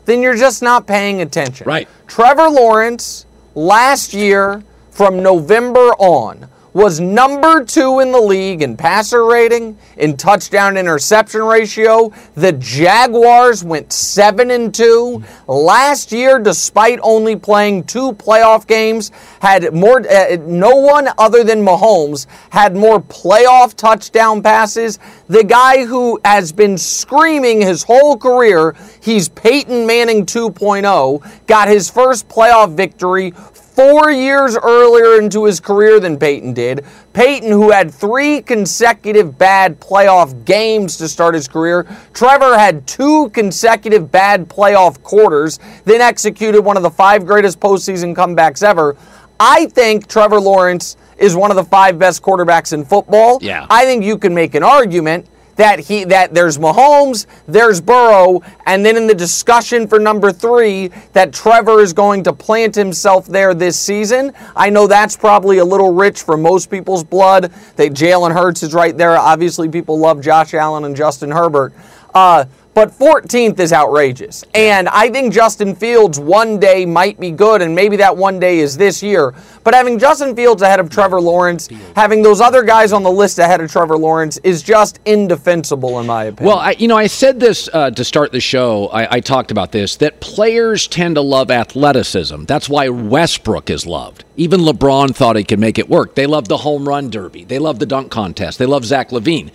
then 0.05 0.21
you're 0.21 0.37
just 0.37 0.61
not 0.61 0.85
paying 0.85 1.19
attention. 1.19 1.65
Right. 1.65 1.87
Trevor 2.05 2.47
Lawrence 2.47 3.25
last 3.55 4.13
year 4.13 4.61
from 4.91 5.23
November 5.23 5.95
on 5.97 6.47
was 6.73 6.99
number 6.99 7.63
two 7.63 7.99
in 7.99 8.11
the 8.11 8.19
league 8.19 8.61
in 8.61 8.75
passer 8.75 9.25
rating, 9.25 9.77
in 9.97 10.17
touchdown 10.17 10.75
interception 10.75 11.43
ratio. 11.43 12.11
The 12.35 12.53
Jaguars 12.53 13.63
went 13.63 13.93
seven 13.93 14.51
and 14.51 14.73
two 14.73 15.23
last 15.47 16.11
year, 16.11 16.39
despite 16.39 16.99
only 17.01 17.35
playing 17.35 17.83
two 17.85 18.13
playoff 18.13 18.67
games. 18.67 19.11
Had 19.39 19.73
more. 19.73 19.99
Uh, 20.09 20.37
no 20.41 20.75
one 20.75 21.09
other 21.17 21.43
than 21.43 21.63
Mahomes 21.63 22.25
had 22.49 22.75
more 22.75 22.99
playoff 23.01 23.75
touchdown 23.75 24.41
passes. 24.41 24.99
The 25.27 25.43
guy 25.43 25.85
who 25.85 26.19
has 26.25 26.51
been 26.51 26.77
screaming 26.77 27.61
his 27.61 27.83
whole 27.83 28.17
career, 28.17 28.75
he's 29.01 29.29
Peyton 29.29 29.85
Manning 29.85 30.25
2.0, 30.25 31.47
got 31.47 31.67
his 31.67 31.89
first 31.89 32.27
playoff 32.27 32.75
victory 32.75 33.33
four 33.75 34.11
years 34.11 34.57
earlier 34.57 35.19
into 35.19 35.45
his 35.45 35.59
career 35.59 35.99
than 35.99 36.17
Peyton 36.17 36.53
did. 36.53 36.85
Peyton, 37.13 37.49
who 37.49 37.71
had 37.71 37.91
three 37.91 38.41
consecutive 38.41 39.37
bad 39.37 39.79
playoff 39.79 40.45
games 40.45 40.97
to 40.97 41.07
start 41.07 41.33
his 41.33 41.47
career. 41.47 41.87
Trevor 42.13 42.57
had 42.57 42.85
two 42.85 43.29
consecutive 43.29 44.11
bad 44.11 44.47
playoff 44.47 45.01
quarters, 45.01 45.59
then 45.85 46.01
executed 46.01 46.61
one 46.61 46.77
of 46.77 46.83
the 46.83 46.91
five 46.91 47.25
greatest 47.25 47.59
postseason 47.59 48.15
comebacks 48.15 48.63
ever. 48.63 48.95
I 49.39 49.65
think 49.67 50.07
Trevor 50.07 50.39
Lawrence 50.39 50.95
is 51.17 51.35
one 51.35 51.51
of 51.51 51.55
the 51.55 51.63
five 51.63 51.97
best 51.97 52.21
quarterbacks 52.21 52.73
in 52.73 52.85
football. 52.85 53.39
Yeah. 53.41 53.65
I 53.69 53.85
think 53.85 54.03
you 54.03 54.17
can 54.17 54.33
make 54.33 54.55
an 54.55 54.63
argument 54.63 55.27
that 55.55 55.79
he 55.79 56.03
that 56.05 56.33
there's 56.33 56.57
Mahomes, 56.57 57.25
there's 57.47 57.81
Burrow, 57.81 58.41
and 58.65 58.85
then 58.85 58.97
in 58.97 59.07
the 59.07 59.15
discussion 59.15 59.87
for 59.87 59.99
number 59.99 60.31
three, 60.31 60.89
that 61.13 61.33
Trevor 61.33 61.79
is 61.79 61.93
going 61.93 62.23
to 62.23 62.33
plant 62.33 62.75
himself 62.75 63.27
there 63.27 63.53
this 63.53 63.79
season. 63.79 64.33
I 64.55 64.69
know 64.69 64.87
that's 64.87 65.15
probably 65.15 65.59
a 65.59 65.65
little 65.65 65.93
rich 65.93 66.21
for 66.21 66.37
most 66.37 66.69
people's 66.69 67.03
blood. 67.03 67.51
That 67.75 67.93
Jalen 67.93 68.33
Hurts 68.33 68.63
is 68.63 68.73
right 68.73 68.95
there. 68.97 69.17
Obviously, 69.17 69.69
people 69.69 69.97
love 69.99 70.21
Josh 70.21 70.53
Allen 70.53 70.85
and 70.85 70.95
Justin 70.95 71.31
Herbert. 71.31 71.73
Uh, 72.13 72.45
but 72.73 72.91
14th 72.91 73.59
is 73.59 73.71
outrageous. 73.71 74.43
And 74.53 74.89
I 74.89 75.09
think 75.09 75.33
Justin 75.33 75.75
Fields 75.75 76.19
one 76.19 76.59
day 76.59 76.85
might 76.85 77.19
be 77.19 77.31
good, 77.31 77.61
and 77.61 77.75
maybe 77.75 77.97
that 77.97 78.15
one 78.15 78.39
day 78.39 78.59
is 78.59 78.77
this 78.77 79.03
year. 79.03 79.33
But 79.63 79.73
having 79.73 79.99
Justin 79.99 80.35
Fields 80.35 80.61
ahead 80.61 80.79
of 80.79 80.89
Trevor 80.89 81.21
Lawrence, 81.21 81.69
having 81.95 82.21
those 82.21 82.41
other 82.41 82.63
guys 82.63 82.91
on 82.91 83.03
the 83.03 83.11
list 83.11 83.39
ahead 83.39 83.61
of 83.61 83.71
Trevor 83.71 83.97
Lawrence 83.97 84.37
is 84.39 84.63
just 84.63 84.99
indefensible, 85.05 85.99
in 85.99 86.07
my 86.07 86.25
opinion. 86.25 86.47
Well, 86.47 86.59
I, 86.59 86.71
you 86.71 86.87
know, 86.87 86.97
I 86.97 87.07
said 87.07 87.39
this 87.39 87.69
uh, 87.71 87.91
to 87.91 88.03
start 88.03 88.31
the 88.31 88.41
show. 88.41 88.87
I, 88.87 89.15
I 89.15 89.19
talked 89.19 89.51
about 89.51 89.71
this 89.71 89.95
that 89.97 90.19
players 90.19 90.87
tend 90.87 91.15
to 91.15 91.21
love 91.21 91.51
athleticism. 91.51 92.45
That's 92.45 92.67
why 92.69 92.89
Westbrook 92.89 93.69
is 93.69 93.85
loved. 93.85 94.25
Even 94.35 94.61
LeBron 94.61 95.15
thought 95.15 95.35
he 95.35 95.43
could 95.43 95.59
make 95.59 95.77
it 95.77 95.89
work. 95.89 96.15
They 96.15 96.25
love 96.25 96.47
the 96.47 96.57
home 96.57 96.87
run 96.87 97.09
derby. 97.09 97.43
They 97.43 97.59
love 97.59 97.79
the 97.79 97.85
dunk 97.85 98.11
contest. 98.11 98.57
They 98.57 98.65
love 98.65 98.83
Zach 98.83 99.11
LaVine. 99.11 99.51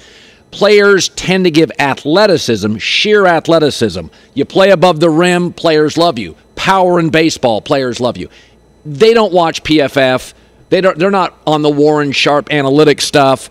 Players 0.51 1.11
tend 1.11 1.45
to 1.45 1.51
give 1.51 1.71
athleticism, 1.79 2.79
sheer 2.79 3.27
athleticism. 3.27 4.07
You 4.35 4.45
play 4.45 4.71
above 4.71 5.01
the 5.01 5.11
rim, 5.11 5.53
players 5.53 5.99
love 5.99 6.19
you. 6.19 6.37
Power 6.57 6.99
in 6.99 7.11
baseball, 7.11 7.61
players 7.61 8.01
love 8.01 8.17
you. 8.17 8.29
They 8.85 9.13
don't 9.13 9.33
watch 9.33 9.63
PFF. 9.63 10.33
They 10.71 10.81
don't. 10.81 10.99
They're 10.99 11.11
not 11.11 11.37
on 11.47 11.63
the 11.63 11.71
Warren 11.71 12.13
Sharp 12.13 12.53
analytic 12.53 13.01
stuff 13.01 13.51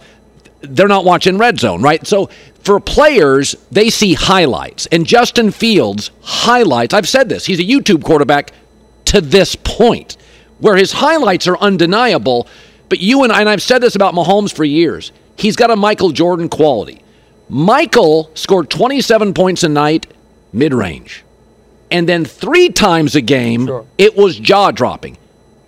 they're 0.61 0.87
not 0.87 1.05
watching 1.05 1.37
red 1.37 1.59
zone, 1.59 1.81
right? 1.81 2.05
So 2.05 2.29
for 2.61 2.79
players, 2.79 3.55
they 3.71 3.89
see 3.89 4.13
highlights. 4.13 4.87
And 4.87 5.05
Justin 5.05 5.51
Fields 5.51 6.11
highlights, 6.21 6.93
I've 6.93 7.07
said 7.07 7.29
this, 7.29 7.45
he's 7.45 7.59
a 7.59 7.63
YouTube 7.63 8.03
quarterback 8.03 8.51
to 9.05 9.21
this 9.21 9.55
point 9.55 10.17
where 10.59 10.75
his 10.75 10.91
highlights 10.91 11.47
are 11.47 11.57
undeniable. 11.57 12.47
But 12.89 12.99
you 12.99 13.23
and 13.23 13.31
I, 13.31 13.41
and 13.41 13.49
I've 13.49 13.61
said 13.61 13.79
this 13.79 13.95
about 13.95 14.13
Mahomes 14.13 14.53
for 14.53 14.63
years, 14.63 15.11
he's 15.38 15.56
got 15.56 15.72
a 15.72 15.75
Michael 15.75 16.12
Jordan 16.12 16.50
quality. 16.50 17.01
Michael 17.50 18.29
scored 18.34 18.70
27 18.70 19.34
points 19.34 19.63
a 19.63 19.70
night, 19.70 20.08
mid 20.51 20.74
range. 20.74 21.24
And 21.89 22.08
then 22.10 22.25
three 22.25 22.70
times 22.70 23.15
a 23.15 23.22
game, 23.22 23.65
Sure. 23.67 23.86
it 23.98 24.17
was 24.17 24.38
jaw 24.38 24.72
dropping. 24.72 25.17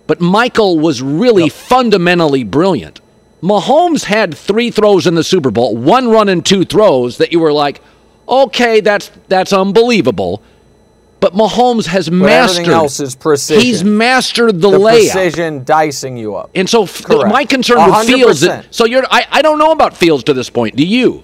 But 0.06 0.20
Michael 0.20 0.78
was 0.78 1.00
really 1.00 1.48
fundamentally 1.48 2.44
brilliant. 2.44 3.00
Mahomes 3.42 4.04
had 4.04 4.36
three 4.36 4.70
throws 4.70 5.06
in 5.06 5.14
the 5.14 5.24
Super 5.24 5.50
Bowl, 5.50 5.74
one 5.76 6.10
run 6.10 6.28
and 6.28 6.44
two 6.44 6.64
throws 6.64 7.16
that 7.18 7.32
you 7.32 7.40
were 7.40 7.52
like, 7.52 7.80
okay, 8.28 8.80
that's 8.80 9.10
that's 9.28 9.52
unbelievable. 9.52 10.42
But 11.20 11.34
Mahomes 11.34 11.86
has 11.86 12.08
But 12.08 12.16
mastered. 12.16 12.60
everything 12.60 12.74
else 12.74 12.98
is 12.98 13.14
precision. 13.14 13.62
He's 13.62 13.84
mastered 13.84 14.54
the, 14.60 14.70
the 14.70 14.78
layout. 14.78 15.12
precision 15.12 15.64
dicing 15.64 16.16
you 16.16 16.34
up. 16.34 16.50
And 16.54 16.68
so 16.68 16.86
Correct. 16.86 17.28
my 17.32 17.44
concern 17.44 17.76
with 17.90 18.06
Fields. 18.06 18.42
100%. 18.42 18.64
So 18.70 18.86
you're. 18.86 19.04
I, 19.10 19.26
I 19.30 19.42
don't 19.42 19.58
know 19.58 19.70
about 19.72 19.94
Fields 19.96 20.24
to 20.24 20.32
this 20.34 20.48
point. 20.48 20.76
Do 20.76 20.84
you? 20.86 21.22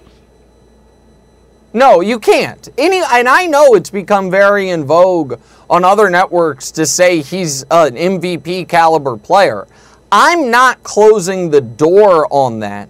No, 1.73 2.01
you 2.01 2.19
can't. 2.19 2.67
Any, 2.77 3.01
and 3.11 3.27
I 3.27 3.45
know 3.45 3.75
it's 3.75 3.89
become 3.89 4.31
very 4.31 4.69
in 4.69 4.85
vogue 4.85 5.39
on 5.69 5.83
other 5.83 6.09
networks 6.09 6.71
to 6.71 6.85
say 6.85 7.21
he's 7.21 7.63
an 7.63 7.95
MVP 7.95 8.67
caliber 8.69 9.17
player. 9.17 9.67
I'm 10.11 10.49
not 10.49 10.81
closing 10.83 11.49
the 11.51 11.61
door 11.61 12.27
on 12.31 12.59
that, 12.59 12.89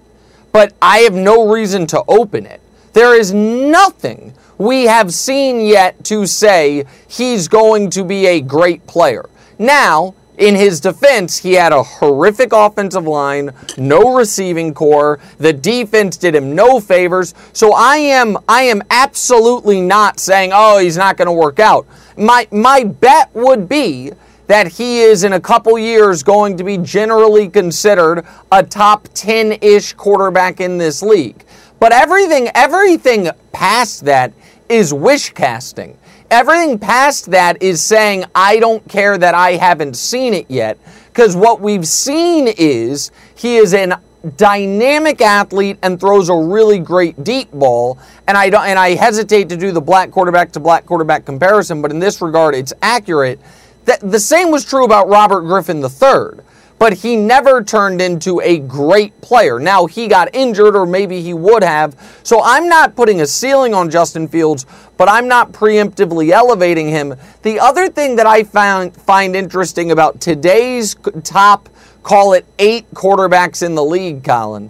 but 0.52 0.74
I 0.82 1.00
have 1.00 1.16
no 1.16 1.52
reason 1.52 1.88
to 1.88 2.04
open 2.08 2.46
it. 2.46 2.62
There 2.94 3.18
is 3.20 3.34
nothing 3.34 4.34
we 4.58 4.84
have 4.84 5.14
seen 5.14 5.62
yet 5.62 6.04
to 6.06 6.26
say 6.26 6.86
he's 7.08 7.48
going 7.48 7.90
to 7.92 8.04
be 8.04 8.26
a 8.26 8.42
great 8.42 8.86
player. 8.88 9.30
Now, 9.60 10.16
in 10.38 10.56
his 10.56 10.80
defense, 10.80 11.40
he 11.40 11.54
had 11.54 11.74
a 11.74 11.82
horrific 11.82 12.54
offensive 12.54 13.08
line, 13.08 13.52
no 13.78 14.16
receiving 14.16 14.74
corps. 14.74 15.20
The 15.40 15.52
defense 15.52 16.16
did 16.16 16.36
him 16.36 16.54
no 16.54 16.80
favors. 16.80 17.34
So 17.54 17.74
I 17.74 17.98
am 17.98 18.38
I 18.48 18.64
am 18.64 18.84
absolutely 18.92 19.82
not 19.82 20.20
saying, 20.20 20.52
"Oh, 20.54 20.78
he's 20.78 20.98
not 20.98 21.18
going 21.18 21.26
to 21.26 21.32
work 21.32 21.60
out." 21.60 21.88
My 22.18 22.48
my 22.52 22.84
bet 22.84 23.32
would 23.34 23.68
be 23.68 24.12
that 24.46 24.68
he 24.68 25.00
is 25.00 25.24
in 25.24 25.34
a 25.34 25.40
couple 25.40 25.78
years 25.78 26.24
going 26.24 26.56
to 26.58 26.64
be 26.64 26.78
generally 26.78 27.50
considered 27.50 28.26
a 28.52 28.64
top 28.64 29.08
10-ish 29.10 29.92
quarterback 29.94 30.62
in 30.62 30.78
this 30.78 31.02
league. 31.02 31.44
But 31.80 31.92
everything 31.92 32.50
everything 32.56 33.30
past 33.52 34.06
that 34.06 34.34
is 34.70 34.94
wish 34.94 35.32
casting. 35.32 35.98
Everything 36.30 36.78
past 36.78 37.32
that 37.32 37.62
is 37.62 37.82
saying, 37.82 38.26
I 38.36 38.60
don't 38.60 38.88
care 38.90 39.18
that 39.18 39.34
I 39.34 39.54
haven't 39.54 39.96
seen 39.96 40.34
it 40.34 40.50
yet. 40.50 40.78
Because 41.08 41.36
what 41.36 41.62
we've 41.62 41.88
seen 41.88 42.48
is 42.58 43.12
he 43.36 43.56
is 43.56 43.74
an 43.74 43.96
dynamic 44.36 45.22
athlete 45.22 45.78
and 45.84 46.00
throws 46.00 46.28
a 46.30 46.36
really 46.36 46.80
great 46.80 47.24
deep 47.24 47.52
ball. 47.52 47.98
And 48.28 48.38
I 48.38 48.50
don't 48.50 48.66
and 48.66 48.78
I 48.78 48.96
hesitate 48.96 49.48
to 49.50 49.58
do 49.58 49.72
the 49.72 49.82
black 49.82 50.12
quarterback 50.12 50.52
to 50.54 50.60
black 50.60 50.86
quarterback 50.86 51.26
comparison, 51.26 51.82
but 51.82 51.92
in 51.92 52.00
this 52.00 52.22
regard 52.22 52.56
it's 52.56 52.74
accurate. 52.82 53.40
That 53.86 54.00
the 54.02 54.20
same 54.20 54.52
was 54.52 54.66
true 54.66 54.84
about 54.84 55.08
Robert 55.08 55.42
Griffin 55.42 55.78
III 55.82 56.44
but 56.80 56.94
he 56.94 57.16
never 57.16 57.64
turned 57.64 58.02
into 58.02 58.40
a 58.42 58.60
great 58.60 59.20
player. 59.22 59.60
Now 59.60 59.86
he 59.86 60.08
got 60.08 60.34
injured, 60.34 60.76
or 60.76 60.86
maybe 60.86 61.22
he 61.22 61.34
would 61.34 61.64
have. 61.64 61.96
So 62.24 62.42
I'm 62.44 62.68
not 62.70 62.96
putting 62.96 63.22
a 63.22 63.28
ceiling 63.28 63.74
on 63.74 63.90
Justin 63.90 64.28
Fields, 64.28 64.66
but 64.98 65.10
I'm 65.10 65.28
not 65.28 65.52
preemptively 65.52 66.32
elevating 66.32 66.88
him. 66.90 67.16
The 67.42 67.60
other 67.60 67.90
thing 67.90 68.16
that 68.18 68.28
I 68.28 68.44
found 68.44 68.96
find 68.96 69.36
interesting 69.36 69.92
about 69.92 70.22
today's 70.22 70.96
top, 71.24 71.70
call 72.04 72.34
it 72.34 72.46
eight 72.60 72.90
quarterbacks 72.94 73.66
in 73.66 73.76
the 73.76 73.84
league, 73.84 74.24
Colin, 74.24 74.70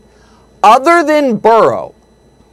other 0.63 1.03
than 1.03 1.37
Burrow, 1.37 1.93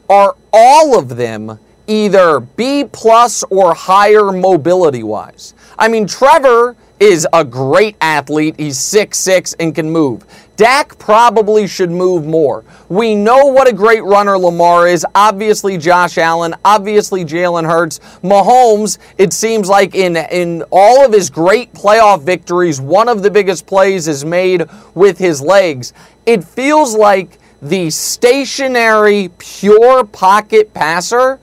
are 0.09 0.37
all 0.53 0.99
of 0.99 1.17
them 1.17 1.59
either 1.87 2.41
B 2.41 2.85
plus 2.85 3.43
or 3.45 3.75
higher 3.75 4.33
mobility 4.33 5.03
wise. 5.03 5.55
I 5.79 5.89
mean, 5.89 6.07
Trevor 6.07 6.77
is 7.05 7.29
a 7.35 7.45
great 7.45 7.97
athlete. 8.01 8.55
He's 8.59 8.79
6'6 8.79 9.55
and 9.61 9.75
can 9.75 9.91
move. 9.91 10.25
Dak 10.57 10.99
probably 10.99 11.67
should 11.67 11.91
move 11.91 12.25
more. 12.25 12.65
We 12.89 13.15
know 13.15 13.45
what 13.47 13.69
a 13.69 13.75
great 13.75 14.03
runner 14.05 14.39
Lamar 14.39 14.89
is. 14.89 15.05
Obviously, 15.15 15.77
Josh 15.77 16.17
Allen. 16.17 16.55
Obviously, 16.65 17.23
Jalen 17.27 17.67
Hurts. 17.67 17.99
Mahomes, 18.23 18.97
it 19.19 19.35
seems 19.35 19.69
like 19.69 19.95
in, 19.95 20.17
in 20.17 20.63
all 20.71 21.05
of 21.05 21.13
his 21.13 21.29
great 21.29 21.75
playoff 21.75 22.23
victories, 22.23 22.81
one 22.81 23.09
of 23.11 23.23
the 23.23 23.31
biggest 23.31 23.67
plays 23.67 24.09
is 24.09 24.25
made 24.25 24.65
with 24.95 25.19
his 25.19 25.43
legs. 25.43 25.93
It 26.25 26.43
feels 26.43 26.97
like 26.97 27.39
the 27.61 27.91
stationary, 27.91 29.31
pure 29.37 30.05
pocket 30.05 30.73
passer. 30.73 31.39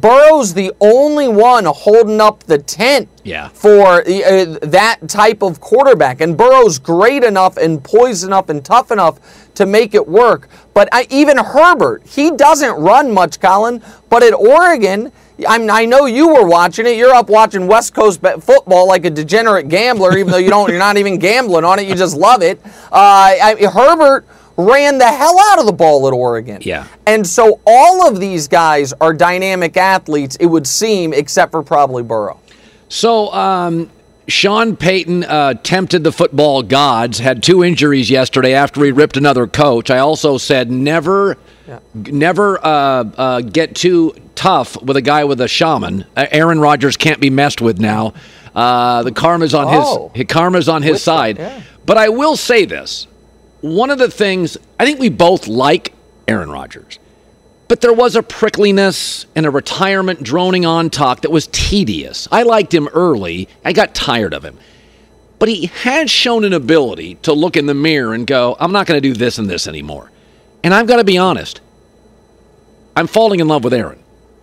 Burrow's 0.00 0.54
the 0.54 0.72
only 0.80 1.28
one 1.28 1.64
holding 1.64 2.20
up 2.20 2.44
the 2.44 2.58
tent 2.58 3.08
Yeah. 3.24 3.48
for 3.48 4.00
uh, 4.00 4.58
that 4.62 4.98
type 5.08 5.42
of 5.42 5.60
quarterback. 5.60 6.20
And 6.20 6.36
Burrow's 6.36 6.78
great 6.78 7.24
enough 7.24 7.56
and 7.56 7.82
poised 7.82 8.24
enough 8.24 8.48
and 8.48 8.64
tough 8.64 8.90
enough 8.90 9.18
to 9.54 9.64
make 9.66 9.94
it 9.94 10.06
work. 10.06 10.48
But 10.74 10.88
I, 10.92 11.06
even 11.10 11.38
Herbert, 11.38 12.06
he 12.06 12.30
doesn't 12.30 12.74
run 12.74 13.12
much, 13.12 13.40
Colin. 13.40 13.82
But 14.10 14.22
at 14.22 14.34
Oregon, 14.34 15.12
I, 15.48 15.58
mean, 15.58 15.70
I 15.70 15.84
know 15.84 16.06
you 16.06 16.28
were 16.28 16.46
watching 16.46 16.86
it. 16.86 16.96
You're 16.96 17.14
up 17.14 17.28
watching 17.28 17.66
West 17.66 17.94
Coast 17.94 18.20
football 18.20 18.86
like 18.88 19.04
a 19.04 19.10
degenerate 19.10 19.68
gambler, 19.68 20.16
even 20.16 20.30
though 20.32 20.38
you 20.38 20.50
don't. 20.50 20.68
You're 20.68 20.78
not 20.78 20.96
even 20.96 21.18
gambling 21.18 21.64
on 21.64 21.78
it. 21.78 21.86
You 21.86 21.94
just 21.94 22.16
love 22.16 22.42
it. 22.42 22.60
Uh, 22.64 22.70
I, 22.92 23.68
Herbert 23.72 24.26
ran 24.56 24.98
the 24.98 25.06
hell 25.06 25.38
out 25.50 25.58
of 25.58 25.66
the 25.66 25.72
ball 25.72 26.06
at 26.06 26.12
Oregon. 26.12 26.60
Yeah. 26.62 26.86
And 27.06 27.26
so 27.26 27.60
all 27.66 28.08
of 28.08 28.20
these 28.20 28.48
guys 28.48 28.92
are 29.00 29.12
dynamic 29.12 29.76
athletes, 29.76 30.36
it 30.36 30.46
would 30.46 30.66
seem, 30.66 31.12
except 31.12 31.52
for 31.52 31.62
probably 31.62 32.02
Burrow. 32.02 32.40
So, 32.88 33.32
um, 33.32 33.90
Sean 34.28 34.76
Payton 34.76 35.22
uh, 35.24 35.54
tempted 35.54 36.02
the 36.02 36.10
football 36.10 36.62
gods, 36.62 37.18
had 37.20 37.42
two 37.44 37.62
injuries 37.62 38.10
yesterday 38.10 38.54
after 38.54 38.84
he 38.84 38.90
ripped 38.90 39.16
another 39.16 39.46
coach. 39.46 39.88
I 39.88 39.98
also 39.98 40.36
said 40.36 40.68
never, 40.70 41.36
never 41.94 42.58
uh, 42.64 42.68
uh, 43.16 43.40
get 43.42 43.76
too 43.76 44.14
tough 44.34 44.80
with 44.82 44.96
a 44.96 45.02
guy 45.02 45.24
with 45.24 45.40
a 45.40 45.46
shaman. 45.48 46.06
Uh, 46.16 46.26
Aaron 46.32 46.58
Rodgers 46.60 46.96
can't 46.96 47.20
be 47.20 47.30
messed 47.30 47.60
with 47.60 47.78
now. 47.78 48.14
Uh, 48.54 49.02
the 49.04 49.12
karma's 49.12 49.54
on 49.54 49.66
Oh. 49.68 50.10
his 50.14 50.26
karma's 50.28 50.68
on 50.68 50.82
his 50.82 51.02
side. 51.02 51.38
yeah. 51.38 51.62
But 51.84 51.96
I 51.98 52.08
will 52.08 52.36
say 52.36 52.64
this: 52.64 53.06
one 53.74 53.90
of 53.90 53.98
the 53.98 54.10
things 54.10 54.56
I 54.78 54.84
think 54.86 55.00
we 55.00 55.08
both 55.08 55.46
like 55.48 55.92
Aaron 56.28 56.50
Rodgers. 56.50 56.98
But 57.68 57.80
there 57.80 57.92
was 57.92 58.14
a 58.14 58.22
prickliness 58.22 59.26
and 59.34 59.44
a 59.44 59.50
retirement 59.50 60.22
droning 60.22 60.64
on 60.64 60.88
talk 60.88 61.22
that 61.22 61.30
was 61.32 61.48
tedious. 61.48 62.28
I 62.30 62.44
liked 62.44 62.72
him 62.72 62.88
early. 62.88 63.48
I 63.64 63.72
got 63.72 63.94
tired 63.94 64.32
of 64.34 64.44
him. 64.44 64.58
But 65.38 65.48
he 65.48 65.66
has 65.66 66.10
shown 66.10 66.44
an 66.44 66.52
ability 66.52 67.16
to 67.22 67.32
look 67.32 67.56
in 67.56 67.66
the 67.66 67.74
mirror 67.74 68.14
and 68.14 68.26
go, 68.26 68.56
I'm 68.60 68.72
not 68.72 68.86
going 68.86 69.00
to 69.02 69.06
do 69.06 69.14
this 69.14 69.38
and 69.38 69.50
this 69.50 69.66
anymore. 69.66 70.10
And 70.62 70.72
I've 70.72 70.86
got 70.86 70.96
to 70.96 71.04
be 71.04 71.18
honest. 71.18 71.60
I'm 72.94 73.06
falling 73.06 73.40
in 73.40 73.48
love 73.48 73.64
with 73.64 73.74
Aaron. 73.74 73.98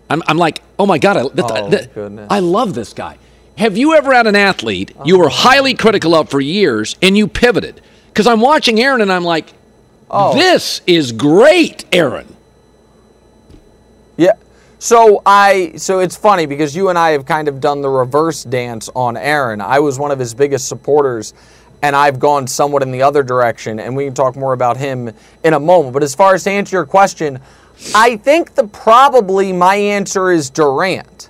I'm, 0.09 0.21
I'm 0.27 0.37
like, 0.37 0.61
oh 0.77 0.85
my 0.85 0.99
God, 0.99 1.17
I, 1.17 1.21
th- 1.23 1.33
Oh, 1.39 1.69
th- 1.71 1.93
goodness. 1.93 2.27
I 2.29 2.39
love 2.39 2.75
this 2.75 2.93
guy. 2.93 3.17
Have 3.57 3.77
you 3.77 3.93
ever 3.93 4.13
had 4.13 4.27
an 4.27 4.35
athlete 4.35 4.91
you 5.05 5.17
were 5.17 5.29
highly 5.29 5.73
critical 5.75 6.13
of 6.13 6.29
for 6.29 6.41
years 6.41 6.95
and 7.01 7.17
you 7.17 7.27
pivoted? 7.27 7.81
Because 8.13 8.27
I'm 8.27 8.41
watching 8.41 8.79
Aaron 8.79 9.01
and 9.01 9.11
I'm 9.11 9.23
like, 9.23 9.51
Oh. 10.15 10.35
this 10.35 10.81
is 10.85 11.11
great, 11.11 11.85
Aaron. 11.91 12.27
Yeah. 14.15 14.33
So 14.77 15.23
I 15.25 15.73
so 15.77 15.99
it's 15.99 16.15
funny 16.15 16.45
because 16.45 16.75
you 16.75 16.89
and 16.89 16.99
I 16.99 17.11
have 17.11 17.25
kind 17.25 17.47
of 17.47 17.59
done 17.59 17.81
the 17.81 17.89
reverse 17.89 18.43
dance 18.43 18.89
on 18.95 19.17
Aaron. 19.17 19.59
I 19.59 19.79
was 19.79 19.97
one 19.97 20.11
of 20.11 20.19
his 20.19 20.35
biggest 20.35 20.67
supporters 20.67 21.33
and 21.81 21.95
I've 21.95 22.19
gone 22.19 22.45
somewhat 22.45 22.83
in 22.83 22.91
the 22.91 23.01
other 23.01 23.23
direction 23.23 23.79
and 23.79 23.95
we 23.95 24.05
can 24.05 24.13
talk 24.13 24.35
more 24.35 24.53
about 24.53 24.77
him 24.77 25.09
in 25.43 25.53
a 25.55 25.59
moment. 25.59 25.93
But 25.93 26.03
as 26.03 26.13
far 26.13 26.35
as 26.35 26.43
to 26.43 26.51
answer 26.51 26.75
your 26.75 26.85
question, 26.85 27.39
I 27.95 28.17
think 28.17 28.53
the 28.53 28.67
probably 28.67 29.51
my 29.51 29.75
answer 29.75 30.31
is 30.31 30.51
Durant. 30.51 31.29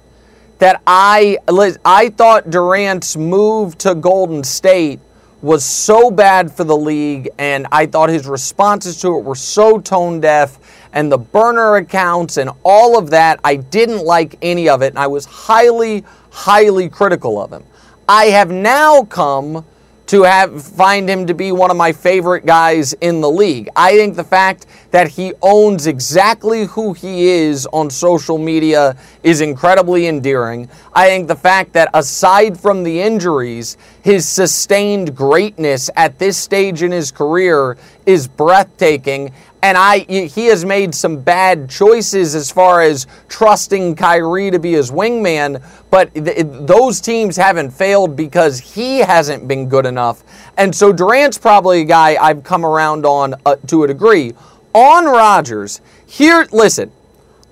That 0.59 0.81
I 0.85 1.37
I 1.85 2.09
thought 2.09 2.49
Durant's 2.49 3.15
move 3.15 3.77
to 3.77 3.95
Golden 3.95 4.43
State 4.43 4.99
was 5.43 5.65
so 5.65 6.09
bad 6.09 6.49
for 6.51 6.63
the 6.63 6.75
league, 6.75 7.29
and 7.37 7.67
I 7.69 7.85
thought 7.85 8.07
his 8.07 8.27
responses 8.27 8.99
to 9.01 9.17
it 9.17 9.25
were 9.25 9.35
so 9.35 9.77
tone 9.77 10.21
deaf, 10.21 10.57
and 10.93 11.11
the 11.11 11.17
burner 11.17 11.75
accounts 11.75 12.37
and 12.37 12.49
all 12.63 12.97
of 12.97 13.09
that. 13.09 13.41
I 13.43 13.57
didn't 13.57 14.05
like 14.05 14.37
any 14.41 14.69
of 14.69 14.81
it, 14.81 14.87
and 14.87 14.99
I 14.99 15.07
was 15.07 15.25
highly, 15.25 16.05
highly 16.31 16.87
critical 16.87 17.41
of 17.41 17.51
him. 17.51 17.65
I 18.07 18.25
have 18.27 18.51
now 18.51 19.03
come 19.03 19.65
to 20.13 20.21
have 20.21 20.61
find 20.61 21.09
him 21.09 21.25
to 21.25 21.33
be 21.33 21.51
one 21.51 21.71
of 21.71 21.75
my 21.75 21.91
favorite 21.91 22.45
guys 22.45 22.93
in 23.01 23.19
the 23.19 23.29
league. 23.29 23.67
I 23.75 23.97
think 23.97 24.15
the 24.15 24.23
fact 24.23 24.67
that 24.91 25.07
he 25.07 25.33
owns 25.41 25.87
exactly 25.87 26.65
who 26.65 26.93
he 26.93 27.29
is 27.29 27.65
on 27.73 27.89
social 27.89 28.37
media 28.37 28.95
is 29.23 29.41
incredibly 29.41 30.05
endearing. 30.05 30.69
I 30.93 31.07
think 31.07 31.27
the 31.27 31.35
fact 31.35 31.73
that 31.73 31.89
aside 31.95 32.59
from 32.59 32.83
the 32.83 33.01
injuries, 33.01 33.75
his 34.03 34.29
sustained 34.29 35.15
greatness 35.15 35.89
at 35.95 36.19
this 36.19 36.37
stage 36.37 36.83
in 36.83 36.91
his 36.91 37.11
career 37.11 37.75
is 38.05 38.27
breathtaking. 38.27 39.33
And 39.63 39.77
I, 39.77 39.99
he 39.99 40.47
has 40.47 40.65
made 40.65 40.93
some 40.93 41.21
bad 41.21 41.69
choices 41.69 42.35
as 42.35 42.51
far 42.51 42.81
as 42.81 43.07
trusting 43.29 43.95
Kyrie 43.95 44.51
to 44.51 44.59
be 44.59 44.73
his 44.73 44.91
wingman, 44.91 45.63
but 45.89 46.13
th- 46.13 46.45
those 46.45 46.99
teams 46.99 47.37
haven't 47.37 47.71
failed 47.71 48.17
because 48.17 48.59
he 48.59 48.99
hasn't 48.99 49.47
been 49.47 49.69
good 49.69 49.85
enough. 49.85 50.21
And 50.57 50.75
so 50.75 50.91
Durant's 50.91 51.37
probably 51.37 51.79
a 51.79 51.85
guy 51.85 52.21
I've 52.21 52.43
come 52.43 52.65
around 52.65 53.05
on 53.05 53.35
uh, 53.45 53.55
to 53.67 53.85
a 53.85 53.87
degree. 53.87 54.33
On 54.73 55.05
Rodgers, 55.05 55.79
here, 56.05 56.45
listen, 56.51 56.91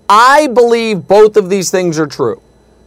I 0.09 0.47
believe 0.47 1.07
both 1.07 1.37
of 1.37 1.49
these 1.49 1.71
things 1.71 1.97
are 1.97 2.07
true. 2.07 2.41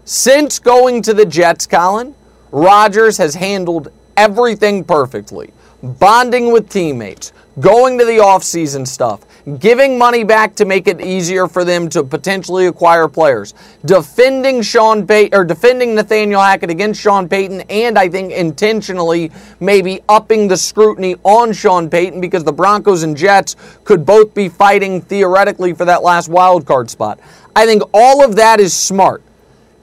Since 0.05 0.59
going 0.59 1.01
to 1.01 1.15
the 1.15 1.25
Jets, 1.25 1.67
Colin, 1.67 2.15
Rodgers 2.53 3.17
has 3.17 3.35
handled 3.35 3.89
everything 4.19 4.85
perfectly. 4.85 5.51
Bonding 5.83 6.53
with 6.53 6.69
teammates, 6.69 7.33
going 7.61 7.99
to 7.99 8.05
the 8.05 8.19
offseason 8.19 8.87
stuff, 8.87 9.25
giving 9.59 9.99
money 9.99 10.25
back 10.25 10.55
to 10.57 10.64
make 10.64 10.87
it 10.87 11.01
easier 11.01 11.47
for 11.47 11.64
them 11.64 11.88
to 11.90 12.03
potentially 12.03 12.67
acquire 12.67 13.09
players, 13.09 13.55
defending 13.85 14.62
Sean 14.62 15.07
Payton 15.07 15.38
or 15.38 15.45
defending 15.45 15.95
Nathaniel 15.95 16.40
Hackett 16.40 16.71
against 16.71 17.01
Sean 17.01 17.29
Payton, 17.29 17.62
and 17.62 17.99
I 17.99 18.09
think 18.09 18.33
intentionally 18.33 19.31
maybe 19.61 20.01
upping 20.09 20.49
the 20.49 20.57
scrutiny 20.57 21.17
on 21.23 21.53
Sean 21.53 21.88
Payton 21.88 22.21
because 22.21 22.45
the 22.45 22.53
Broncos 22.53 23.03
and 23.03 23.17
Jets 23.17 23.57
could 23.85 24.05
both 24.05 24.35
be 24.35 24.49
fighting 24.49 25.01
theoretically 25.01 25.73
for 25.73 25.85
that 25.85 26.03
last 26.03 26.29
wild 26.29 26.67
card 26.67 26.90
spot. 26.90 27.21
I 27.55 27.67
think 27.67 27.83
all 27.93 28.25
of 28.25 28.37
that 28.37 28.61
is 28.61 28.75
smart. 28.75 29.23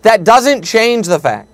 That 0.01 0.23
doesn't 0.23 0.63
change 0.63 1.07
the 1.07 1.19
fact 1.19 1.50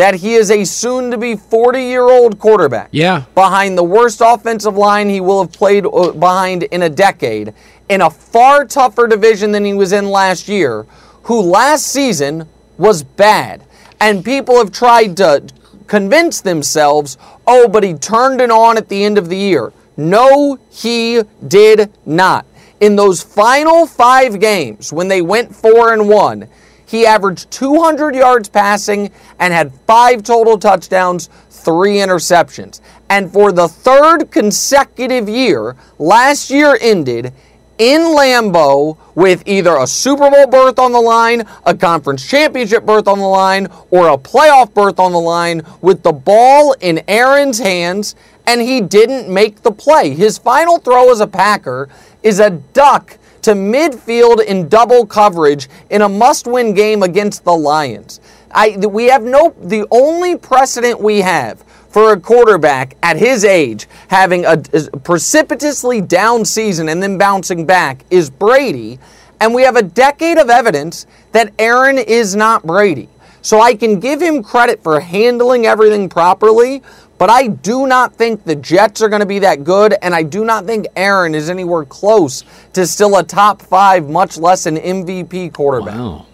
that 0.00 0.14
he 0.14 0.32
is 0.32 0.50
a 0.50 0.64
soon 0.64 1.10
to 1.10 1.18
be 1.18 1.36
40 1.36 1.82
year 1.82 2.04
old 2.08 2.38
quarterback. 2.38 2.88
Yeah. 2.90 3.24
Behind 3.34 3.76
the 3.76 3.84
worst 3.84 4.22
offensive 4.24 4.74
line 4.74 5.10
he 5.10 5.20
will 5.20 5.42
have 5.42 5.52
played 5.52 5.84
uh, 5.84 6.12
behind 6.12 6.62
in 6.62 6.80
a 6.84 6.88
decade, 6.88 7.52
in 7.90 8.00
a 8.00 8.08
far 8.08 8.64
tougher 8.64 9.06
division 9.06 9.52
than 9.52 9.62
he 9.62 9.74
was 9.74 9.92
in 9.92 10.06
last 10.06 10.48
year, 10.48 10.86
who 11.24 11.42
last 11.42 11.86
season 11.86 12.48
was 12.78 13.02
bad. 13.02 13.62
And 14.00 14.24
people 14.24 14.56
have 14.56 14.72
tried 14.72 15.18
to 15.18 15.44
convince 15.86 16.40
themselves, 16.40 17.18
oh, 17.46 17.68
but 17.68 17.82
he 17.82 17.92
turned 17.92 18.40
it 18.40 18.50
on 18.50 18.78
at 18.78 18.88
the 18.88 19.04
end 19.04 19.18
of 19.18 19.28
the 19.28 19.36
year. 19.36 19.70
No, 19.98 20.58
he 20.70 21.20
did 21.46 21.92
not. 22.06 22.46
In 22.80 22.96
those 22.96 23.22
final 23.22 23.86
five 23.86 24.40
games, 24.40 24.94
when 24.94 25.08
they 25.08 25.20
went 25.20 25.54
four 25.54 25.92
and 25.92 26.08
one, 26.08 26.48
he 26.90 27.06
averaged 27.06 27.48
200 27.52 28.16
yards 28.16 28.48
passing 28.48 29.12
and 29.38 29.54
had 29.54 29.72
five 29.86 30.24
total 30.24 30.58
touchdowns, 30.58 31.28
three 31.48 31.98
interceptions. 31.98 32.80
And 33.08 33.32
for 33.32 33.52
the 33.52 33.68
third 33.68 34.32
consecutive 34.32 35.28
year, 35.28 35.76
last 36.00 36.50
year 36.50 36.76
ended 36.80 37.32
in 37.78 38.00
Lambeau 38.00 38.98
with 39.14 39.44
either 39.46 39.76
a 39.76 39.86
Super 39.86 40.28
Bowl 40.30 40.48
berth 40.48 40.80
on 40.80 40.90
the 40.90 41.00
line, 41.00 41.46
a 41.64 41.76
conference 41.76 42.28
championship 42.28 42.84
berth 42.84 43.06
on 43.06 43.20
the 43.20 43.28
line, 43.28 43.68
or 43.92 44.08
a 44.08 44.18
playoff 44.18 44.74
berth 44.74 44.98
on 44.98 45.12
the 45.12 45.20
line 45.20 45.62
with 45.80 46.02
the 46.02 46.12
ball 46.12 46.72
in 46.80 47.04
Aaron's 47.06 47.60
hands, 47.60 48.16
and 48.48 48.60
he 48.60 48.80
didn't 48.80 49.32
make 49.32 49.62
the 49.62 49.70
play. 49.70 50.10
His 50.10 50.38
final 50.38 50.78
throw 50.78 51.12
as 51.12 51.20
a 51.20 51.26
Packer 51.28 51.88
is 52.24 52.40
a 52.40 52.50
duck 52.50 53.16
to 53.42 53.52
midfield 53.52 54.44
in 54.44 54.68
double 54.68 55.06
coverage 55.06 55.68
in 55.90 56.02
a 56.02 56.08
must-win 56.08 56.74
game 56.74 57.02
against 57.02 57.44
the 57.44 57.52
Lions. 57.52 58.20
I, 58.52 58.76
we 58.76 59.06
have 59.06 59.22
no 59.22 59.54
the 59.60 59.86
only 59.90 60.36
precedent 60.36 61.00
we 61.00 61.20
have 61.20 61.62
for 61.88 62.12
a 62.12 62.20
quarterback 62.20 62.96
at 63.02 63.16
his 63.16 63.44
age 63.44 63.88
having 64.08 64.44
a 64.44 64.56
precipitously 65.02 66.00
down 66.00 66.44
season 66.44 66.88
and 66.88 67.02
then 67.02 67.18
bouncing 67.18 67.66
back 67.66 68.04
is 68.10 68.30
Brady, 68.30 68.98
and 69.40 69.54
we 69.54 69.62
have 69.62 69.76
a 69.76 69.82
decade 69.82 70.38
of 70.38 70.50
evidence 70.50 71.06
that 71.32 71.52
Aaron 71.58 71.98
is 71.98 72.36
not 72.36 72.64
Brady. 72.66 73.08
So 73.42 73.60
I 73.60 73.74
can 73.74 74.00
give 74.00 74.20
him 74.20 74.42
credit 74.42 74.82
for 74.82 75.00
handling 75.00 75.66
everything 75.66 76.08
properly, 76.08 76.82
but 77.20 77.28
I 77.28 77.48
do 77.48 77.86
not 77.86 78.14
think 78.16 78.44
the 78.44 78.56
Jets 78.56 79.02
are 79.02 79.10
going 79.10 79.20
to 79.20 79.26
be 79.26 79.40
that 79.40 79.62
good, 79.62 79.94
and 80.00 80.14
I 80.14 80.22
do 80.22 80.42
not 80.42 80.64
think 80.64 80.86
Aaron 80.96 81.34
is 81.34 81.50
anywhere 81.50 81.84
close 81.84 82.44
to 82.72 82.86
still 82.86 83.14
a 83.18 83.22
top 83.22 83.60
five, 83.60 84.08
much 84.08 84.38
less 84.38 84.64
an 84.64 84.78
MVP 84.78 85.52
quarterback. 85.52 85.94
Wow. 85.96 86.26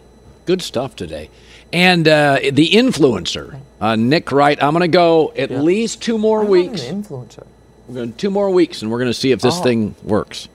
Good 0.47 0.63
stuff 0.63 0.95
today. 0.95 1.29
And 1.73 2.07
uh, 2.07 2.39
the 2.53 2.71
influencer, 2.71 3.59
uh, 3.81 3.97
Nick 3.97 4.31
Wright, 4.31 4.63
I'm 4.63 4.71
going 4.73 4.83
to 4.83 4.89
go 4.89 5.33
at 5.37 5.51
least 5.51 6.03
two 6.03 6.19
more 6.19 6.43
I'm 6.43 6.49
weeks. 6.49 6.85
an 6.85 7.03
influencer. 7.03 7.45
We're 7.89 7.97
going 7.97 8.13
two 8.15 8.31
more 8.31 8.49
weeks, 8.51 8.81
and 8.83 8.91
we're 8.91 8.99
going 9.01 9.11
to 9.11 9.15
see 9.15 9.33
if 9.33 9.41
this 9.41 9.59
Oh. 9.59 9.63
thing 9.65 9.97
works. 10.05 10.49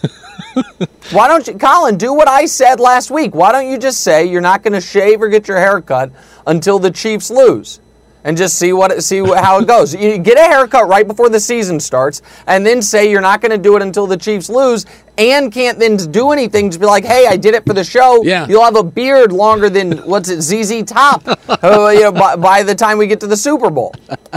Why 1.10 1.28
don't 1.28 1.46
you, 1.46 1.58
Colin, 1.58 1.98
do 1.98 2.14
what 2.14 2.26
I 2.28 2.46
said 2.46 2.80
last 2.80 3.10
week? 3.10 3.34
Why 3.34 3.52
don't 3.52 3.68
you 3.70 3.76
just 3.76 4.00
say 4.00 4.24
you're 4.24 4.40
not 4.40 4.62
going 4.62 4.72
to 4.72 4.80
shave 4.80 5.20
or 5.20 5.28
get 5.28 5.46
your 5.46 5.58
hair 5.58 5.82
cut 5.82 6.10
until 6.46 6.78
the 6.78 6.90
Chiefs 6.90 7.30
lose? 7.30 7.80
And 8.24 8.36
just 8.38 8.58
see 8.58 8.72
what 8.72 8.90
it, 8.90 9.02
see 9.02 9.18
how 9.18 9.60
it 9.60 9.66
goes. 9.66 9.94
You 9.94 10.16
get 10.16 10.38
a 10.38 10.42
haircut 10.42 10.88
right 10.88 11.06
before 11.06 11.28
the 11.28 11.38
season 11.38 11.78
starts, 11.78 12.22
and 12.46 12.64
then 12.64 12.80
say 12.80 13.10
you're 13.10 13.20
not 13.20 13.42
going 13.42 13.52
to 13.52 13.58
do 13.58 13.76
it 13.76 13.82
until 13.82 14.06
the 14.06 14.16
Chiefs 14.16 14.48
lose, 14.48 14.86
and 15.18 15.52
can't 15.52 15.78
then 15.78 15.96
do 15.96 16.30
anything. 16.30 16.70
Just 16.70 16.80
be 16.80 16.86
like, 16.86 17.04
"Hey, 17.04 17.26
I 17.26 17.36
did 17.36 17.54
it 17.54 17.66
for 17.66 17.74
the 17.74 17.84
show." 17.84 18.22
Yeah. 18.24 18.46
You'll 18.48 18.64
have 18.64 18.76
a 18.76 18.82
beard 18.82 19.30
longer 19.30 19.68
than 19.68 19.98
what's 19.98 20.30
it, 20.30 20.40
ZZ 20.40 20.84
Top, 20.84 21.22
uh, 21.48 21.90
you 21.92 22.00
know, 22.00 22.12
by, 22.12 22.36
by 22.36 22.62
the 22.62 22.74
time 22.74 22.96
we 22.96 23.06
get 23.06 23.20
to 23.20 23.26
the 23.26 23.36
Super 23.36 23.68
Bowl. 23.68 23.94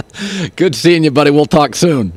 Good 0.57 0.75
seeing 0.75 1.05
you, 1.05 1.11
buddy. 1.11 1.31
We'll 1.31 1.45
talk 1.45 1.73
soon. 1.73 2.11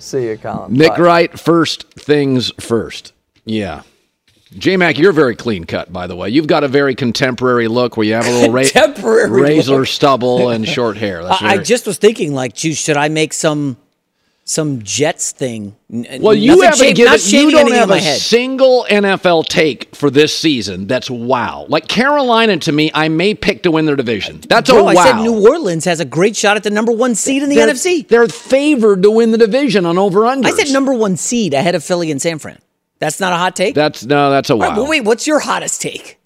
See 0.00 0.28
you, 0.28 0.38
Colin. 0.38 0.72
Nick 0.72 0.96
Bye. 0.96 1.00
Wright, 1.00 1.38
first 1.38 1.92
things 1.94 2.50
first. 2.58 3.12
Yeah. 3.44 3.82
J 4.58 4.76
Mac, 4.76 4.98
you're 4.98 5.12
very 5.12 5.36
clean 5.36 5.64
cut, 5.64 5.92
by 5.92 6.06
the 6.08 6.16
way. 6.16 6.28
You've 6.28 6.48
got 6.48 6.64
a 6.64 6.68
very 6.68 6.94
contemporary 6.94 7.68
look 7.68 7.96
where 7.96 8.04
you 8.06 8.14
have 8.14 8.26
a 8.26 8.30
little 8.30 8.52
ra- 8.52 9.26
razor 9.28 9.78
look. 9.78 9.86
stubble 9.86 10.48
and 10.50 10.66
short 10.66 10.96
hair. 10.96 11.22
That's 11.22 11.42
I, 11.42 11.58
just 11.58 11.86
was 11.86 11.98
thinking, 11.98 12.34
like, 12.34 12.54
geez, 12.54 12.78
should 12.78 12.96
I 12.96 13.08
make 13.08 13.32
some 13.32 13.76
some 14.44 14.82
Jets 14.82 15.30
thing? 15.30 15.76
Well, 15.88 16.34
you 16.34 16.62
haven't 16.62 16.78
shave- 16.78 16.96
given 16.96 17.20
you 17.20 17.50
don't 17.52 17.70
have 17.70 17.90
a 17.90 18.00
head. 18.00 18.18
single 18.18 18.84
NFL 18.90 19.46
take 19.46 19.94
for 19.94 20.10
this 20.10 20.36
season. 20.36 20.88
That's 20.88 21.08
wow. 21.08 21.66
Like 21.68 21.86
Carolina 21.86 22.56
to 22.56 22.72
me, 22.72 22.90
I 22.92 23.08
may 23.08 23.34
pick 23.34 23.62
to 23.62 23.70
win 23.70 23.84
their 23.86 23.94
division. 23.94 24.40
That's 24.48 24.68
Bro, 24.68 24.80
a 24.80 24.94
wow. 24.94 25.00
I 25.00 25.04
said 25.04 25.22
New 25.22 25.48
Orleans 25.48 25.84
has 25.84 26.00
a 26.00 26.04
great 26.04 26.34
shot 26.34 26.56
at 26.56 26.64
the 26.64 26.70
number 26.70 26.90
one 26.90 27.14
seed 27.14 27.44
in 27.44 27.50
the 27.50 27.54
they're, 27.54 27.68
NFC. 27.68 28.08
They're 28.08 28.26
favored 28.26 29.04
to 29.04 29.12
win 29.12 29.30
the 29.30 29.38
division 29.38 29.86
on 29.86 29.96
over 29.96 30.26
under. 30.26 30.48
I 30.48 30.50
said 30.50 30.72
number 30.72 30.92
one 30.92 31.16
seed 31.16 31.54
ahead 31.54 31.76
of 31.76 31.84
Philly 31.84 32.10
and 32.10 32.20
San 32.20 32.40
Fran. 32.40 32.58
That's 33.00 33.18
not 33.18 33.32
a 33.32 33.36
hot 33.36 33.56
take. 33.56 33.74
That's 33.74 34.04
no, 34.04 34.30
that's 34.30 34.50
a 34.50 34.56
wild. 34.56 34.76
Right, 34.76 34.88
wait, 34.88 35.04
what's 35.04 35.26
your 35.26 35.40
hottest 35.40 35.80
take? 35.80 36.18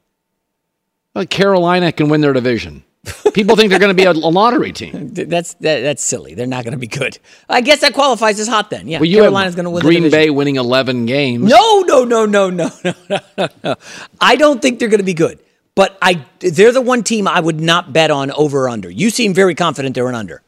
Well, 1.14 1.24
Carolina 1.24 1.92
can 1.92 2.08
win 2.08 2.20
their 2.20 2.32
division. 2.32 2.84
People 3.32 3.54
think 3.54 3.70
they're 3.70 3.78
going 3.78 3.94
to 3.94 4.02
be 4.02 4.04
a, 4.04 4.12
lottery 4.12 4.72
team. 4.72 5.10
That's 5.12 5.54
that, 5.54 5.82
that's 5.82 6.02
silly. 6.02 6.34
They're 6.34 6.46
not 6.46 6.64
going 6.64 6.72
to 6.72 6.78
be 6.78 6.86
good. 6.86 7.18
I 7.50 7.60
guess 7.60 7.82
that 7.82 7.92
qualifies 7.92 8.40
as 8.40 8.48
hot 8.48 8.70
then. 8.70 8.88
Yeah, 8.88 8.98
well, 9.00 9.10
Carolina's 9.10 9.54
going 9.54 9.64
to 9.64 9.70
win. 9.70 9.82
Green 9.82 10.10
Bay 10.10 10.30
winning 10.30 10.56
eleven 10.56 11.04
games. 11.04 11.50
No, 11.50 11.80
no, 11.80 12.04
no, 12.04 12.24
no, 12.24 12.48
no, 12.48 12.70
no, 12.84 13.18
no, 13.36 13.48
no. 13.62 13.74
I 14.20 14.36
don't 14.36 14.62
think 14.62 14.78
they're 14.78 14.88
going 14.88 15.00
to 15.00 15.04
be 15.04 15.14
good. 15.14 15.38
But 15.74 15.98
I, 16.00 16.24
they're 16.38 16.72
the 16.72 16.80
one 16.80 17.02
team 17.02 17.26
I 17.26 17.40
would 17.40 17.60
not 17.60 17.92
bet 17.92 18.10
on 18.10 18.30
over 18.30 18.68
under. 18.68 18.88
You 18.88 19.10
seem 19.10 19.34
very 19.34 19.54
confident 19.54 19.94
they're 19.94 20.08
an 20.08 20.14
under. 20.14 20.42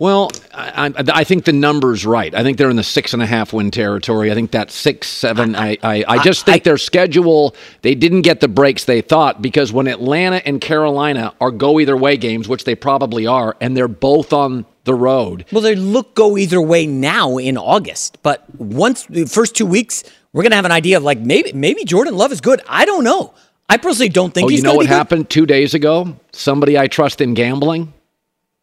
Well, 0.00 0.30
I, 0.54 0.86
I, 0.96 1.04
I 1.20 1.24
think 1.24 1.44
the 1.44 1.52
number's 1.52 2.06
right. 2.06 2.34
I 2.34 2.42
think 2.42 2.56
they're 2.56 2.70
in 2.70 2.76
the 2.76 2.82
six 2.82 3.12
and 3.12 3.22
a 3.22 3.26
half 3.26 3.52
win 3.52 3.70
territory. 3.70 4.32
I 4.32 4.34
think 4.34 4.52
that 4.52 4.70
six, 4.70 5.08
seven. 5.08 5.54
I, 5.54 5.76
I, 5.82 6.04
I 6.08 6.22
just 6.22 6.46
think 6.46 6.64
their 6.64 6.78
schedule, 6.78 7.54
they 7.82 7.94
didn't 7.94 8.22
get 8.22 8.40
the 8.40 8.48
breaks 8.48 8.86
they 8.86 9.02
thought 9.02 9.42
because 9.42 9.74
when 9.74 9.86
Atlanta 9.86 10.36
and 10.48 10.58
Carolina 10.58 11.34
are 11.38 11.50
go 11.50 11.78
either 11.78 11.98
way 11.98 12.16
games, 12.16 12.48
which 12.48 12.64
they 12.64 12.74
probably 12.74 13.26
are, 13.26 13.54
and 13.60 13.76
they're 13.76 13.88
both 13.88 14.32
on 14.32 14.64
the 14.84 14.94
road. 14.94 15.44
Well, 15.52 15.60
they 15.60 15.74
look 15.74 16.14
go 16.14 16.38
either 16.38 16.62
way 16.62 16.86
now 16.86 17.36
in 17.36 17.58
August. 17.58 18.16
But 18.22 18.42
once 18.58 19.04
the 19.04 19.26
first 19.26 19.54
two 19.54 19.66
weeks, 19.66 20.02
we're 20.32 20.42
going 20.44 20.52
to 20.52 20.56
have 20.56 20.64
an 20.64 20.72
idea 20.72 20.96
of 20.96 21.02
like 21.02 21.18
maybe 21.20 21.52
maybe 21.52 21.84
Jordan 21.84 22.16
Love 22.16 22.32
is 22.32 22.40
good. 22.40 22.62
I 22.66 22.86
don't 22.86 23.04
know. 23.04 23.34
I 23.68 23.76
personally 23.76 24.08
don't 24.08 24.32
think 24.32 24.46
Oh, 24.46 24.48
he's 24.48 24.60
you 24.60 24.64
know 24.64 24.74
what 24.76 24.84
be 24.84 24.88
good. 24.88 24.94
happened 24.94 25.28
two 25.28 25.44
days 25.44 25.74
ago? 25.74 26.16
Somebody 26.32 26.78
I 26.78 26.86
trust 26.88 27.20
in 27.20 27.34
gambling 27.34 27.92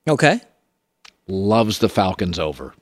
Okay. 0.09 0.41
Loves 1.27 1.79
the 1.79 1.89
Falcons 1.89 2.39
over. 2.39 2.73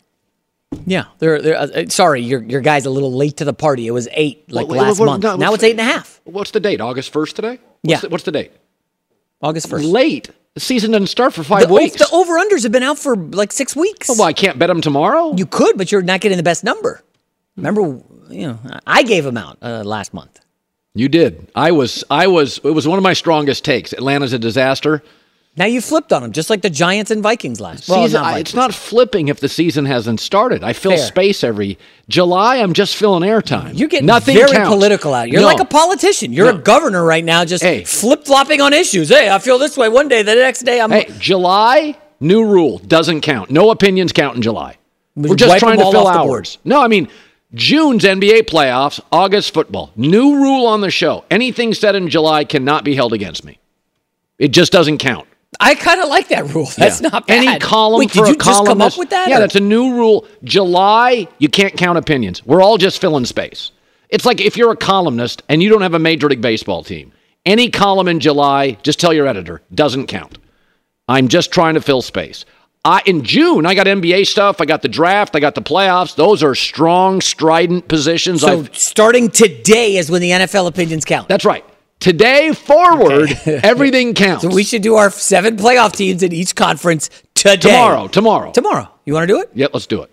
Yeah, 0.85 1.05
they're, 1.19 1.41
they're 1.41 1.57
uh, 1.57 1.85
sorry, 1.89 2.21
your 2.21 2.43
your 2.43 2.59
guy's 2.61 2.85
a 2.85 2.89
little 2.89 3.13
late 3.13 3.37
to 3.37 3.45
the 3.45 3.53
party. 3.53 3.87
It 3.87 3.91
was 3.91 4.07
eight 4.11 4.51
like 4.51 4.67
Well, 4.67 4.81
last 4.83 4.99
well, 4.99 5.11
month. 5.11 5.23
no, 5.23 5.35
now 5.37 5.53
it's 5.53 5.63
eight 5.63 5.71
and 5.71 5.79
a 5.79 5.83
half. 5.85 6.19
What's 6.25 6.51
the 6.51 6.59
date? 6.59 6.81
August 6.81 7.13
1st 7.13 7.33
today? 7.33 7.59
Yeah. 7.83 7.95
What's 7.95 8.01
the, 8.01 8.09
what's 8.09 8.23
the 8.25 8.31
date? 8.31 8.51
August 9.41 9.69
first. 9.69 9.85
Late. 9.85 10.29
The 10.53 10.59
season 10.59 10.91
doesn't 10.91 11.07
start 11.07 11.33
for 11.33 11.43
five 11.43 11.67
The, 11.67 11.73
weeks. 11.73 11.97
the 11.97 12.09
over 12.13 12.33
unders 12.39 12.63
have 12.63 12.71
been 12.71 12.83
out 12.83 12.97
for 12.97 13.15
like 13.15 13.51
six 13.51 13.75
weeks. 13.75 14.07
well, 14.09 14.23
I 14.23 14.33
can't 14.33 14.57
bet 14.57 14.67
them 14.69 14.81
tomorrow. 14.81 15.33
You 15.35 15.45
could, 15.45 15.77
but 15.77 15.91
you're 15.91 16.01
not 16.01 16.21
getting 16.21 16.37
the 16.37 16.43
best 16.43 16.63
number. 16.63 17.03
Remember, 17.57 17.81
you 18.29 18.47
know, 18.47 18.59
I 18.87 19.03
gave 19.03 19.23
them 19.23 19.37
out 19.37 19.57
uh, 19.61 19.83
last 19.83 20.13
month. 20.13 20.39
You 20.93 21.09
did. 21.09 21.51
I 21.55 21.71
was. 21.71 22.03
I 22.09 22.27
was. 22.27 22.59
It 22.63 22.71
was 22.71 22.87
one 22.87 22.97
of 22.97 23.03
my 23.03 23.11
strongest 23.13 23.65
takes. 23.65 23.91
Atlanta's 23.93 24.31
a 24.33 24.39
disaster. 24.39 25.03
Now 25.57 25.65
you 25.65 25.79
flipped 25.79 26.11
on 26.11 26.21
them, 26.21 26.33
just 26.33 26.49
like 26.49 26.61
the 26.61 26.69
Giants 26.69 27.11
and 27.11 27.23
Vikings 27.23 27.61
last. 27.61 27.87
Well, 27.87 28.03
Season- 28.03 28.21
not 28.21 28.33
I- 28.33 28.39
it's 28.39 28.53
not 28.53 28.73
flipping 28.73 29.29
if 29.29 29.39
the 29.39 29.47
season 29.47 29.85
hasn't 29.85 30.19
started. 30.19 30.63
I 30.65 30.73
fill 30.73 30.91
Fair. 30.97 31.05
space 31.05 31.43
every 31.45 31.77
July. 32.09 32.57
I'm 32.57 32.73
just 32.73 32.95
filling 32.97 33.23
airtime. 33.23 33.77
You're 33.77 33.87
getting 33.87 34.05
Nothing 34.05 34.35
very 34.35 34.51
counts. 34.51 34.69
political 34.69 35.13
out. 35.13 35.29
You're 35.29 35.41
No. 35.41 35.47
like 35.47 35.61
a 35.61 35.65
politician. 35.65 36.33
You're 36.33 36.51
No. 36.51 36.57
a 36.57 36.61
governor 36.61 37.05
right 37.05 37.23
now, 37.23 37.45
just 37.45 37.63
Hey. 37.63 37.85
flip 37.85 38.25
flopping 38.25 38.59
on 38.59 38.73
issues. 38.73 39.07
Hey, 39.09 39.29
I 39.29 39.39
feel 39.39 39.57
this 39.57 39.77
way 39.77 39.87
one 39.87 40.09
day, 40.09 40.23
the 40.23 40.35
next 40.35 40.63
day 40.65 40.81
I'm. 40.81 40.91
Hey, 40.91 41.07
July 41.19 41.95
new 42.19 42.43
rule 42.43 42.81
doesn't 42.85 43.21
count. 43.21 43.49
No 43.49 43.69
opinions 43.71 44.11
count 44.11 44.35
in 44.35 44.41
July. 44.41 44.75
We 45.15 45.29
We're 45.29 45.35
just 45.37 45.57
trying 45.59 45.77
to 45.79 45.85
fill 45.89 46.05
off 46.07 46.13
the 46.15 46.19
board. 46.19 46.31
hours. 46.39 46.57
No, 46.65 46.81
I 46.81 46.87
mean 46.89 47.07
June's 47.53 48.03
NBA 48.03 48.41
playoffs, 48.43 48.99
August 49.13 49.53
football. 49.53 49.91
New 49.95 50.35
rule 50.35 50.65
on 50.65 50.81
the 50.81 50.91
show. 50.91 51.23
Anything 51.31 51.73
said 51.73 51.95
in 51.95 52.09
July 52.09 52.43
cannot 52.43 52.83
be 52.83 52.95
held 52.95 53.13
against 53.13 53.45
me. 53.45 53.57
It 54.37 54.49
just 54.49 54.73
doesn't 54.73 54.97
count. 54.97 55.25
I 55.59 55.75
kind 55.75 56.01
of 56.01 56.09
like 56.09 56.27
that 56.29 56.53
rule. 56.53 56.69
That's 56.77 57.01
Yeah. 57.01 57.09
not 57.09 57.27
bad. 57.27 57.45
Any 57.45 57.59
column 57.59 57.99
Wait, 57.99 58.11
for 58.11 58.25
did 58.25 58.27
you 58.27 58.33
a 58.33 58.37
just 58.37 58.65
come 58.65 58.81
up 58.81 58.97
with 58.97 59.09
that? 59.11 59.29
Yeah, 59.29 59.37
or- 59.37 59.39
that's 59.39 59.55
a 59.55 59.59
new 59.59 59.93
rule. 59.93 60.25
July, 60.43 61.27
you 61.39 61.49
can't 61.49 61.75
count 61.77 61.97
opinions. 61.97 62.45
We're 62.45 62.61
all 62.61 62.77
just 62.77 62.99
filling 63.01 63.25
space. 63.25 63.71
It's 64.09 64.25
like 64.25 64.39
if 64.41 64.55
you're 64.57 64.71
a 64.71 64.75
columnist 64.77 65.43
and 65.49 65.61
you 65.63 65.69
don't 65.69 65.81
have 65.81 65.93
a 65.93 65.99
major 65.99 66.29
league 66.29 66.41
baseball 66.41 66.83
team, 66.83 67.11
any 67.45 67.69
column 67.69 68.07
in 68.07 68.19
July, 68.19 68.77
just 68.83 68.99
tell 68.99 69.13
your 69.13 69.27
editor, 69.27 69.61
doesn't 69.73 70.07
count. 70.07 70.37
I'm 71.07 71.27
just 71.27 71.51
trying 71.51 71.73
to 71.75 71.81
fill 71.81 72.01
space. 72.01 72.45
I, 72.83 73.01
in 73.05 73.23
June, 73.23 73.65
I 73.65 73.73
got 73.73 73.87
NBA 73.87 74.25
stuff. 74.27 74.61
I 74.61 74.65
got 74.65 74.83
the 74.83 74.87
draft. 74.87 75.35
I 75.35 75.39
got 75.39 75.55
the 75.55 75.61
playoffs. 75.61 76.15
Those 76.15 76.43
are 76.43 76.53
strong, 76.53 77.19
strident 77.19 77.87
positions. 77.87 78.41
So 78.41 78.47
I've- 78.59 78.69
starting 78.73 79.29
today 79.29 79.97
is 79.97 80.11
when 80.11 80.21
the 80.21 80.31
NFL 80.31 80.67
opinions 80.67 81.03
count. 81.03 81.27
that's 81.27 81.45
right. 81.45 81.65
Today 82.05 82.51
forward, 82.53 83.31
everything 83.47 84.13
counts. 84.13 84.43
So 84.43 84.49
we 84.49 84.63
should 84.63 84.83
do 84.83 84.93
our 84.93 85.09
seven 85.09 85.57
playoff 85.57 85.93
teams 85.95 86.21
in 86.21 86.33
each 86.33 86.55
conference 86.55 87.09
today. 87.33 87.57
tomorrow. 87.57 88.07
Tomorrow. 88.07 88.51
Tomorrow. 88.51 88.87
You 89.05 89.13
want 89.15 89.23
to 89.27 89.33
do 89.33 89.41
it? 89.41 89.49
Yeah, 89.55 89.69
let's 89.73 89.87
do 89.87 90.03
it. 90.03 90.11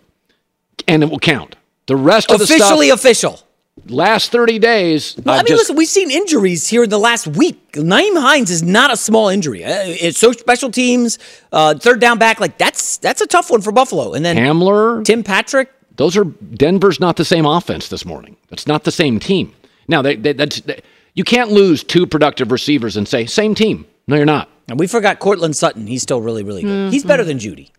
And 0.88 1.02
it 1.02 1.10
will 1.10 1.18
count. 1.18 1.54
The 1.88 1.96
rest 1.96 2.30
of 2.30 2.38
the 2.38 2.44
Officially 2.44 2.86
stuff, 2.86 2.98
official. 3.00 3.40
last 3.88 4.32
30 4.32 4.58
days. 4.58 5.16
Well, 5.22 5.34
I 5.34 5.38
mean, 5.40 5.48
just- 5.48 5.58
listen, 5.64 5.76
we've 5.76 5.86
seen 5.86 6.10
injuries 6.10 6.66
here 6.66 6.84
in 6.84 6.88
the 6.88 6.96
last 6.98 7.26
week. 7.26 7.72
Nyheim 7.72 8.18
Hines 8.18 8.50
is 8.50 8.62
not 8.62 8.90
a 8.90 8.96
small 8.96 9.28
injury. 9.28 9.62
Uh, 9.62 9.82
It's 9.84 10.18
so 10.18 10.32
special 10.32 10.70
teams, 10.70 11.18
uh, 11.52 11.74
third 11.74 12.00
down 12.00 12.16
back. 12.16 12.40
Like 12.40 12.56
that's 12.56 12.96
that's 12.96 13.20
a 13.20 13.26
tough 13.26 13.50
one 13.50 13.60
for 13.60 13.70
Buffalo. 13.70 14.14
And 14.14 14.24
then 14.24 14.38
Hamler, 14.38 15.04
Tim 15.04 15.22
Patrick. 15.22 15.70
those 15.96 16.16
are 16.16 16.24
Denver's 16.24 17.00
not 17.00 17.16
the 17.16 17.26
same 17.26 17.44
offense 17.44 17.88
this 17.88 18.06
morning. 18.06 18.38
That's 18.48 18.66
not 18.66 18.84
the 18.84 18.92
same 18.92 19.20
team. 19.20 19.52
Now, 19.88 20.00
they, 20.00 20.16
they, 20.16 20.32
that's, 20.32 20.60
they, 20.62 20.80
you 21.14 21.24
can't 21.24 21.50
lose 21.50 21.84
two 21.84 22.06
productive 22.06 22.50
receivers 22.50 22.96
and 22.96 23.06
say 23.06 23.26
same 23.26 23.54
team. 23.54 23.86
No, 24.06 24.16
you're 24.16 24.24
not. 24.24 24.48
And 24.68 24.78
we 24.78 24.86
forgot 24.86 25.18
Courtland 25.18 25.56
Sutton. 25.56 25.86
He's 25.86 26.02
still 26.02 26.20
really, 26.20 26.42
really 26.42 26.62
good. 26.62 26.92
He's 26.92 27.04
better 27.04 27.24
than 27.24 27.38
Jeudy. 27.38 27.70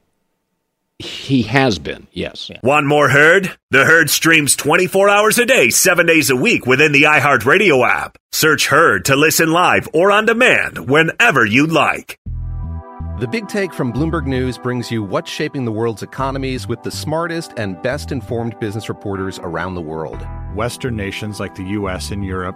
He 1.00 1.42
has 1.44 1.80
been, 1.80 2.08
yes. 2.12 2.50
One 2.62 2.86
more 2.86 3.10
Herd? 3.10 3.52
The 3.72 3.84
Herd 3.84 4.10
streams 4.10 4.56
24 4.56 5.10
hours 5.10 5.38
a 5.40 5.46
day, 5.46 5.70
7 5.70 6.06
days 6.06 6.30
a 6.30 6.36
week 6.36 6.66
within 6.66 6.92
the 6.92 7.04
iHeartRadio 7.04 7.86
app. 7.86 8.18
Search 8.32 8.68
Herd 8.68 9.06
to 9.06 9.16
listen 9.16 9.52
live 9.52 9.90
or 9.94 10.12
on 10.12 10.26
demand 10.26 10.90
whenever 10.90 11.46
you'd 11.46 11.72
like. 11.72 12.20
The 13.20 13.28
Big 13.28 13.48
Take 13.48 13.74
from 13.74 13.92
Bloomberg 13.92 14.26
News 14.28 14.58
brings 14.58 14.92
you 14.92 15.04
what's 15.04 15.30
shaping 15.30 15.66
the 15.66 15.72
world's 15.72 16.04
economies 16.04 16.68
with 16.68 16.84
the 16.84 16.92
smartest 16.92 17.54
and 17.58 17.82
best 17.82 18.12
informed 18.12 18.60
business 18.60 18.88
reporters 18.88 19.40
around 19.40 19.76
the 19.76 19.82
world. 19.82 20.26
Western 20.56 20.96
nations 20.96 21.40
like 21.40 21.56
the 21.56 21.64
US 21.64 22.12
and 22.12 22.24
Europe. 22.24 22.56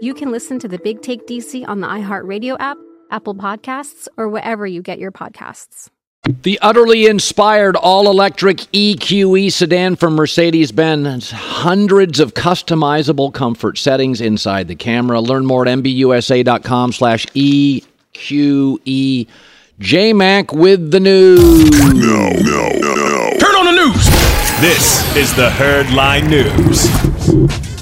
you 0.00 0.14
can 0.14 0.30
listen 0.30 0.58
to 0.60 0.68
the 0.68 0.78
Big 0.78 1.02
Take 1.02 1.26
DC 1.26 1.66
on 1.68 1.80
the 1.80 1.86
iHeartRadio 1.86 2.56
app, 2.60 2.78
Apple 3.10 3.34
Podcasts, 3.34 4.08
or 4.16 4.28
wherever 4.28 4.66
you 4.66 4.82
get 4.82 4.98
your 4.98 5.12
podcasts. 5.12 5.88
The 6.42 6.58
utterly 6.60 7.06
inspired 7.06 7.74
all 7.76 8.10
electric 8.10 8.58
EQE 8.58 9.50
sedan 9.50 9.96
from 9.96 10.14
Mercedes 10.14 10.72
Benz. 10.72 11.30
Hundreds 11.30 12.20
of 12.20 12.34
customizable 12.34 13.32
comfort 13.32 13.78
settings 13.78 14.20
inside 14.20 14.68
the 14.68 14.74
camera. 14.74 15.20
Learn 15.20 15.46
more 15.46 15.66
at 15.66 15.78
MBUSA.com 15.78 16.92
slash 16.92 17.24
EQE. 17.28 19.26
J 19.78 20.12
Mac 20.12 20.52
with 20.52 20.90
the 20.90 21.00
news. 21.00 21.70
No, 21.70 22.28
no, 22.30 22.68
no, 22.68 22.94
no. 22.94 23.30
Turn 23.38 23.54
on 23.54 23.64
the 23.64 23.72
news. 23.72 24.04
This 24.60 25.16
is 25.16 25.34
the 25.36 25.48
Herdline 25.50 26.28
News. 26.28 27.77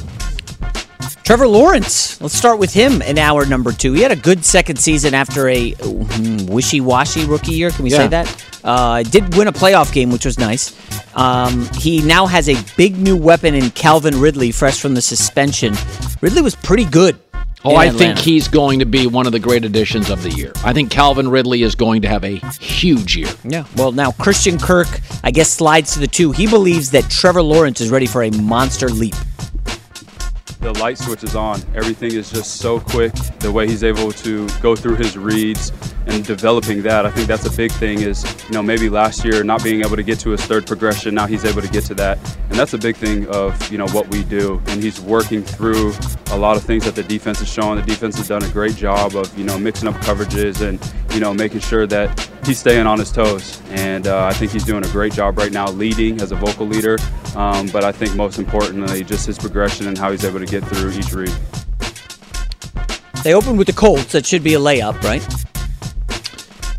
Trevor 1.26 1.48
Lawrence. 1.48 2.20
Let's 2.20 2.38
start 2.38 2.60
with 2.60 2.72
him 2.72 3.02
in 3.02 3.18
hour 3.18 3.44
number 3.46 3.72
two. 3.72 3.92
He 3.94 4.02
had 4.02 4.12
a 4.12 4.16
good 4.16 4.44
second 4.44 4.76
season 4.76 5.12
after 5.12 5.48
a 5.48 5.72
mm, 5.72 6.48
wishy-washy 6.48 7.24
rookie 7.24 7.50
year. 7.50 7.70
Can 7.72 7.82
we 7.82 7.90
Yeah. 7.90 7.96
say 7.96 8.06
that? 8.06 8.44
Uh, 8.62 9.02
did 9.02 9.36
win 9.36 9.48
a 9.48 9.52
playoff 9.52 9.92
game, 9.92 10.12
which 10.12 10.24
was 10.24 10.38
nice. 10.38 10.72
Um, 11.16 11.68
he 11.78 12.00
now 12.00 12.26
has 12.26 12.48
a 12.48 12.56
big 12.76 12.96
new 12.96 13.16
weapon 13.16 13.56
in 13.56 13.70
Calvin 13.72 14.20
Ridley, 14.20 14.52
fresh 14.52 14.78
from 14.78 14.94
the 14.94 15.02
suspension. 15.02 15.76
Ridley 16.20 16.42
was 16.42 16.54
pretty 16.54 16.84
good. 16.84 17.16
Oh, 17.64 17.74
I 17.74 17.90
think 17.90 18.18
he's 18.18 18.46
going 18.46 18.78
to 18.78 18.86
be 18.86 19.08
one 19.08 19.26
of 19.26 19.32
the 19.32 19.40
great 19.40 19.64
additions 19.64 20.10
of 20.10 20.22
the 20.22 20.30
year. 20.30 20.52
I 20.64 20.72
think 20.72 20.92
Calvin 20.92 21.28
Ridley 21.28 21.62
is 21.64 21.74
going 21.74 22.02
to 22.02 22.08
have 22.08 22.22
a 22.22 22.36
huge 22.60 23.16
year. 23.16 23.26
Yeah. 23.42 23.64
Well, 23.74 23.90
now 23.90 24.12
Christian 24.12 24.60
Kirk, 24.60 24.86
I 25.24 25.32
guess, 25.32 25.50
slides 25.50 25.94
to 25.94 25.98
the 25.98 26.06
two. 26.06 26.30
He 26.30 26.46
believes 26.46 26.92
that 26.92 27.10
Trevor 27.10 27.42
Lawrence 27.42 27.80
is 27.80 27.90
ready 27.90 28.06
for 28.06 28.22
a 28.22 28.30
monster 28.30 28.88
leap. 28.88 29.16
The 30.60 30.72
light 30.74 30.98
switch 30.98 31.22
is 31.22 31.36
on. 31.36 31.60
Everything 31.74 32.12
is 32.12 32.30
just 32.30 32.56
so 32.56 32.80
quick. 32.80 33.12
The 33.40 33.50
way 33.50 33.66
he's 33.66 33.84
able 33.84 34.12
to 34.12 34.48
go 34.60 34.74
through 34.74 34.96
his 34.96 35.16
reads 35.16 35.72
and 36.06 36.24
developing 36.24 36.82
that, 36.82 37.04
I 37.04 37.10
think 37.10 37.26
that's 37.26 37.46
a 37.46 37.56
big 37.56 37.72
thing. 37.72 38.00
Is 38.00 38.24
you 38.46 38.52
know 38.52 38.62
maybe 38.62 38.88
last 38.88 39.24
year 39.24 39.42
not 39.44 39.62
being 39.62 39.80
able 39.80 39.96
to 39.96 40.02
get 40.02 40.20
to 40.20 40.30
his 40.30 40.40
third 40.42 40.66
progression, 40.66 41.14
now 41.14 41.26
he's 41.26 41.44
able 41.44 41.62
to 41.62 41.68
get 41.68 41.84
to 41.84 41.94
that, 41.94 42.18
and 42.48 42.58
that's 42.58 42.74
a 42.74 42.78
big 42.78 42.96
thing 42.96 43.26
of 43.28 43.70
you 43.70 43.78
know 43.78 43.88
what 43.88 44.08
we 44.08 44.24
do. 44.24 44.60
And 44.66 44.82
he's 44.82 45.00
working 45.00 45.42
through 45.42 45.92
a 46.30 46.36
lot 46.36 46.56
of 46.56 46.64
things 46.64 46.84
that 46.84 46.94
the 46.94 47.02
defense 47.02 47.40
is 47.40 47.48
showing. 47.48 47.76
The 47.76 47.86
defense 47.86 48.16
has 48.16 48.28
done 48.28 48.42
a 48.42 48.48
great 48.50 48.76
job 48.76 49.14
of 49.14 49.36
you 49.36 49.44
know 49.44 49.58
mixing 49.58 49.88
up 49.88 49.94
coverages 49.96 50.66
and 50.66 50.80
you 51.14 51.20
know 51.20 51.34
making 51.34 51.60
sure 51.60 51.86
that 51.86 52.28
he's 52.44 52.58
staying 52.58 52.86
on 52.86 52.98
his 52.98 53.10
toes. 53.10 53.60
And 53.70 54.06
uh, 54.06 54.26
I 54.26 54.32
think 54.32 54.52
he's 54.52 54.64
doing 54.64 54.84
a 54.84 54.88
great 54.88 55.12
job 55.12 55.38
right 55.38 55.52
now, 55.52 55.68
leading 55.68 56.20
as 56.20 56.32
a 56.32 56.36
vocal 56.36 56.66
leader. 56.66 56.98
Um, 57.34 57.66
but 57.68 57.84
I 57.84 57.92
think 57.92 58.14
most 58.14 58.38
importantly, 58.38 59.04
just 59.04 59.26
his 59.26 59.38
progression 59.38 59.88
and 59.88 59.98
how 59.98 60.10
he's 60.10 60.24
able 60.24 60.38
to 60.38 60.45
get 60.46 60.64
through 60.64 60.90
each 60.92 61.12
read. 61.12 61.34
They 63.24 63.34
opened 63.34 63.58
with 63.58 63.66
the 63.66 63.72
Colts. 63.72 64.12
That 64.12 64.24
should 64.26 64.44
be 64.44 64.54
a 64.54 64.58
layup, 64.58 65.00
right? 65.02 65.26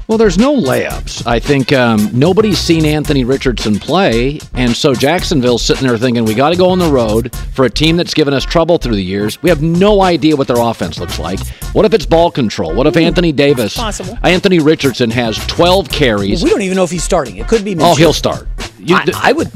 Well, 0.07 0.17
there's 0.17 0.37
no 0.37 0.55
layups. 0.55 1.27
I 1.27 1.37
think 1.37 1.73
um, 1.73 2.09
nobody's 2.13 2.57
seen 2.59 2.85
Anthony 2.85 3.25
Richardson 3.25 3.77
play, 3.77 4.39
and 4.53 4.73
so 4.73 4.93
Jacksonville's 4.93 5.61
sitting 5.61 5.85
there 5.85 5.97
thinking 5.97 6.23
we 6.23 6.33
got 6.33 6.51
to 6.51 6.55
go 6.55 6.69
on 6.69 6.79
the 6.79 6.89
road 6.89 7.35
for 7.53 7.65
a 7.65 7.69
team 7.69 7.97
that's 7.97 8.13
given 8.13 8.33
us 8.33 8.45
trouble 8.45 8.77
through 8.77 8.95
the 8.95 9.03
years. 9.03 9.43
We 9.43 9.49
have 9.49 9.61
no 9.61 10.01
idea 10.01 10.37
what 10.37 10.47
their 10.47 10.61
offense 10.61 10.97
looks 10.97 11.19
like. 11.19 11.45
What 11.73 11.83
if 11.83 11.93
it's 11.93 12.05
ball 12.05 12.31
control? 12.31 12.73
What 12.73 12.87
if 12.87 12.95
Anthony 12.95 13.33
Davis, 13.33 13.75
possible. 13.75 14.17
Anthony 14.23 14.59
Richardson 14.59 15.09
has 15.11 15.35
12 15.47 15.89
carries? 15.89 16.41
We 16.41 16.49
don't 16.51 16.61
even 16.61 16.77
know 16.77 16.85
if 16.85 16.91
he's 16.91 17.03
starting. 17.03 17.35
It 17.35 17.49
could 17.49 17.65
be. 17.65 17.75
Oh, 17.77 17.95
he'll 17.95 18.13
start. 18.13 18.47
You- 18.79 18.95
I, 18.95 19.11
I 19.15 19.31
would 19.33 19.51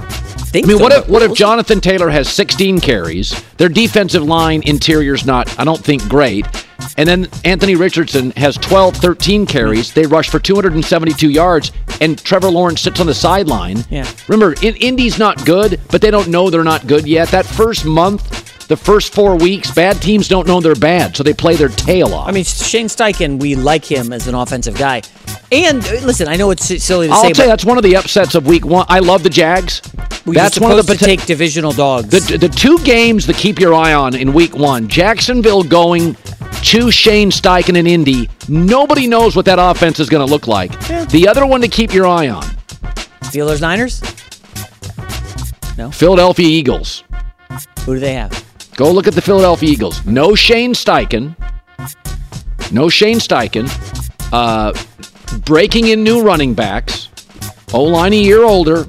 think. 0.51 0.65
I 0.65 0.69
mean, 0.69 0.77
so, 0.77 0.83
what 0.83 0.93
if 0.93 1.07
what 1.07 1.21
if. 1.21 1.33
Jonathan 1.33 1.81
Taylor 1.81 2.09
has 2.09 2.29
16 2.29 2.79
carries? 2.79 3.41
Their 3.57 3.69
defensive 3.69 4.23
line 4.23 4.61
interior's 4.63 5.25
not, 5.25 5.57
I 5.59 5.63
don't 5.63 5.83
think, 5.83 6.07
great. 6.07 6.45
And 6.97 7.07
then 7.07 7.29
Anthony 7.45 7.75
Richardson 7.75 8.31
has 8.31 8.57
12, 8.57 8.97
13 8.97 9.45
carries. 9.45 9.93
They 9.93 10.05
rush 10.05 10.29
for 10.29 10.39
272 10.39 11.29
yards, 11.29 11.71
and 12.01 12.21
Trevor 12.21 12.49
Lawrence 12.49 12.81
sits 12.81 12.99
on 12.99 13.07
the 13.07 13.13
sideline. 13.13 13.83
Yeah. 13.89 14.11
Remember, 14.27 14.55
in, 14.61 14.75
Indy's 14.75 15.17
not 15.17 15.45
good, 15.45 15.79
but 15.89 16.01
they 16.01 16.11
don't 16.11 16.27
know 16.27 16.49
they're 16.49 16.63
not 16.63 16.87
good 16.87 17.07
yet. 17.07 17.29
That 17.29 17.45
first 17.45 17.85
month, 17.85 18.50
the 18.71 18.77
first 18.77 19.13
four 19.13 19.35
weeks, 19.35 19.69
bad 19.69 20.01
teams 20.01 20.29
don't 20.29 20.47
know 20.47 20.61
they're 20.61 20.75
bad, 20.75 21.13
so 21.13 21.23
they 21.23 21.33
play 21.33 21.57
their 21.57 21.67
tail 21.67 22.13
off. 22.13 22.29
I 22.29 22.31
mean, 22.31 22.45
Shane 22.45 22.87
Steichen, 22.87 23.37
we 23.37 23.53
like 23.53 23.83
him 23.83 24.13
as 24.13 24.29
an 24.29 24.33
offensive 24.33 24.77
guy. 24.77 25.01
And 25.51 25.85
uh, 25.85 25.91
listen, 26.05 26.29
I 26.29 26.37
know 26.37 26.51
it's 26.51 26.65
silly 26.81 27.07
to 27.07 27.13
I'll 27.13 27.21
say, 27.21 27.33
tell 27.33 27.45
you, 27.45 27.51
that's 27.51 27.65
one 27.65 27.75
of 27.77 27.83
the 27.83 27.97
upsets 27.97 28.33
of 28.33 28.47
week 28.47 28.65
one. 28.65 28.85
I 28.87 28.99
love 28.99 29.23
the 29.23 29.29
Jags. 29.29 29.81
that's 30.25 30.57
one 30.57 30.79
of 30.79 30.87
the 30.87 30.95
take 30.95 31.25
divisional 31.25 31.73
dogs. 31.73 32.07
The, 32.07 32.37
the 32.37 32.47
two 32.47 32.79
games 32.79 33.25
to 33.25 33.33
keep 33.33 33.59
your 33.59 33.73
eye 33.73 33.93
on 33.93 34.15
in 34.15 34.31
week 34.31 34.55
one 34.55 34.87
Jacksonville 34.87 35.63
going 35.63 36.15
to 36.63 36.91
Shane 36.91 37.29
Steichen 37.29 37.75
in 37.75 37.85
Indy. 37.85 38.29
Nobody 38.47 39.05
knows 39.05 39.35
what 39.35 39.43
that 39.45 39.59
offense 39.59 39.99
is 39.99 40.09
going 40.09 40.25
to 40.25 40.31
look 40.31 40.47
like. 40.47 40.71
The 41.09 41.27
other 41.27 41.45
one 41.45 41.59
to 41.59 41.67
keep 41.67 41.93
your 41.93 42.07
eye 42.07 42.29
on 42.29 42.43
Steelers, 43.23 43.59
Niners. 43.59 44.01
No. 45.77 45.91
Philadelphia 45.91 46.47
Eagles. 46.47 47.03
Who 47.85 47.95
do 47.95 47.99
they 47.99 48.13
have? 48.13 48.50
Go 48.75 48.91
look 48.91 49.07
at 49.07 49.13
the 49.13 49.21
Philadelphia 49.21 49.69
Eagles. 49.69 50.05
No 50.05 50.35
Shane 50.35 50.73
Steichen. 50.73 51.35
No 52.71 52.89
Shane 52.89 53.17
Steichen. 53.19 53.69
Uh, 54.31 54.73
breaking 55.45 55.87
in 55.87 56.03
new 56.03 56.21
running 56.23 56.53
backs. 56.53 57.09
O 57.73 57.83
line 57.83 58.13
a 58.13 58.17
year 58.17 58.43
older. 58.43 58.87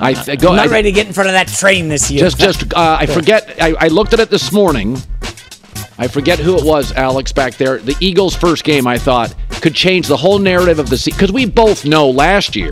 I 0.00 0.14
th- 0.14 0.40
go. 0.40 0.50
I'm 0.50 0.56
not 0.56 0.68
I- 0.68 0.70
ready 0.70 0.90
to 0.90 0.94
get 0.94 1.06
in 1.06 1.12
front 1.12 1.28
of 1.28 1.34
that 1.34 1.48
train 1.48 1.88
this 1.88 2.10
year. 2.10 2.20
Just, 2.20 2.38
just. 2.38 2.74
Uh, 2.74 2.96
I 3.00 3.06
forget. 3.06 3.56
I, 3.60 3.74
I 3.78 3.88
looked 3.88 4.12
at 4.12 4.20
it 4.20 4.30
this 4.30 4.52
morning. 4.52 4.98
I 6.00 6.06
forget 6.06 6.38
who 6.38 6.56
it 6.56 6.64
was, 6.64 6.92
Alex, 6.92 7.32
back 7.32 7.54
there. 7.56 7.78
The 7.78 7.96
Eagles' 7.98 8.36
first 8.36 8.62
game, 8.62 8.86
I 8.86 8.98
thought, 8.98 9.34
could 9.60 9.74
change 9.74 10.06
the 10.06 10.16
whole 10.16 10.38
narrative 10.38 10.78
of 10.78 10.88
the 10.88 10.96
season. 10.96 11.16
Because 11.18 11.32
we 11.32 11.44
both 11.44 11.84
know 11.84 12.08
last 12.08 12.54
year, 12.54 12.70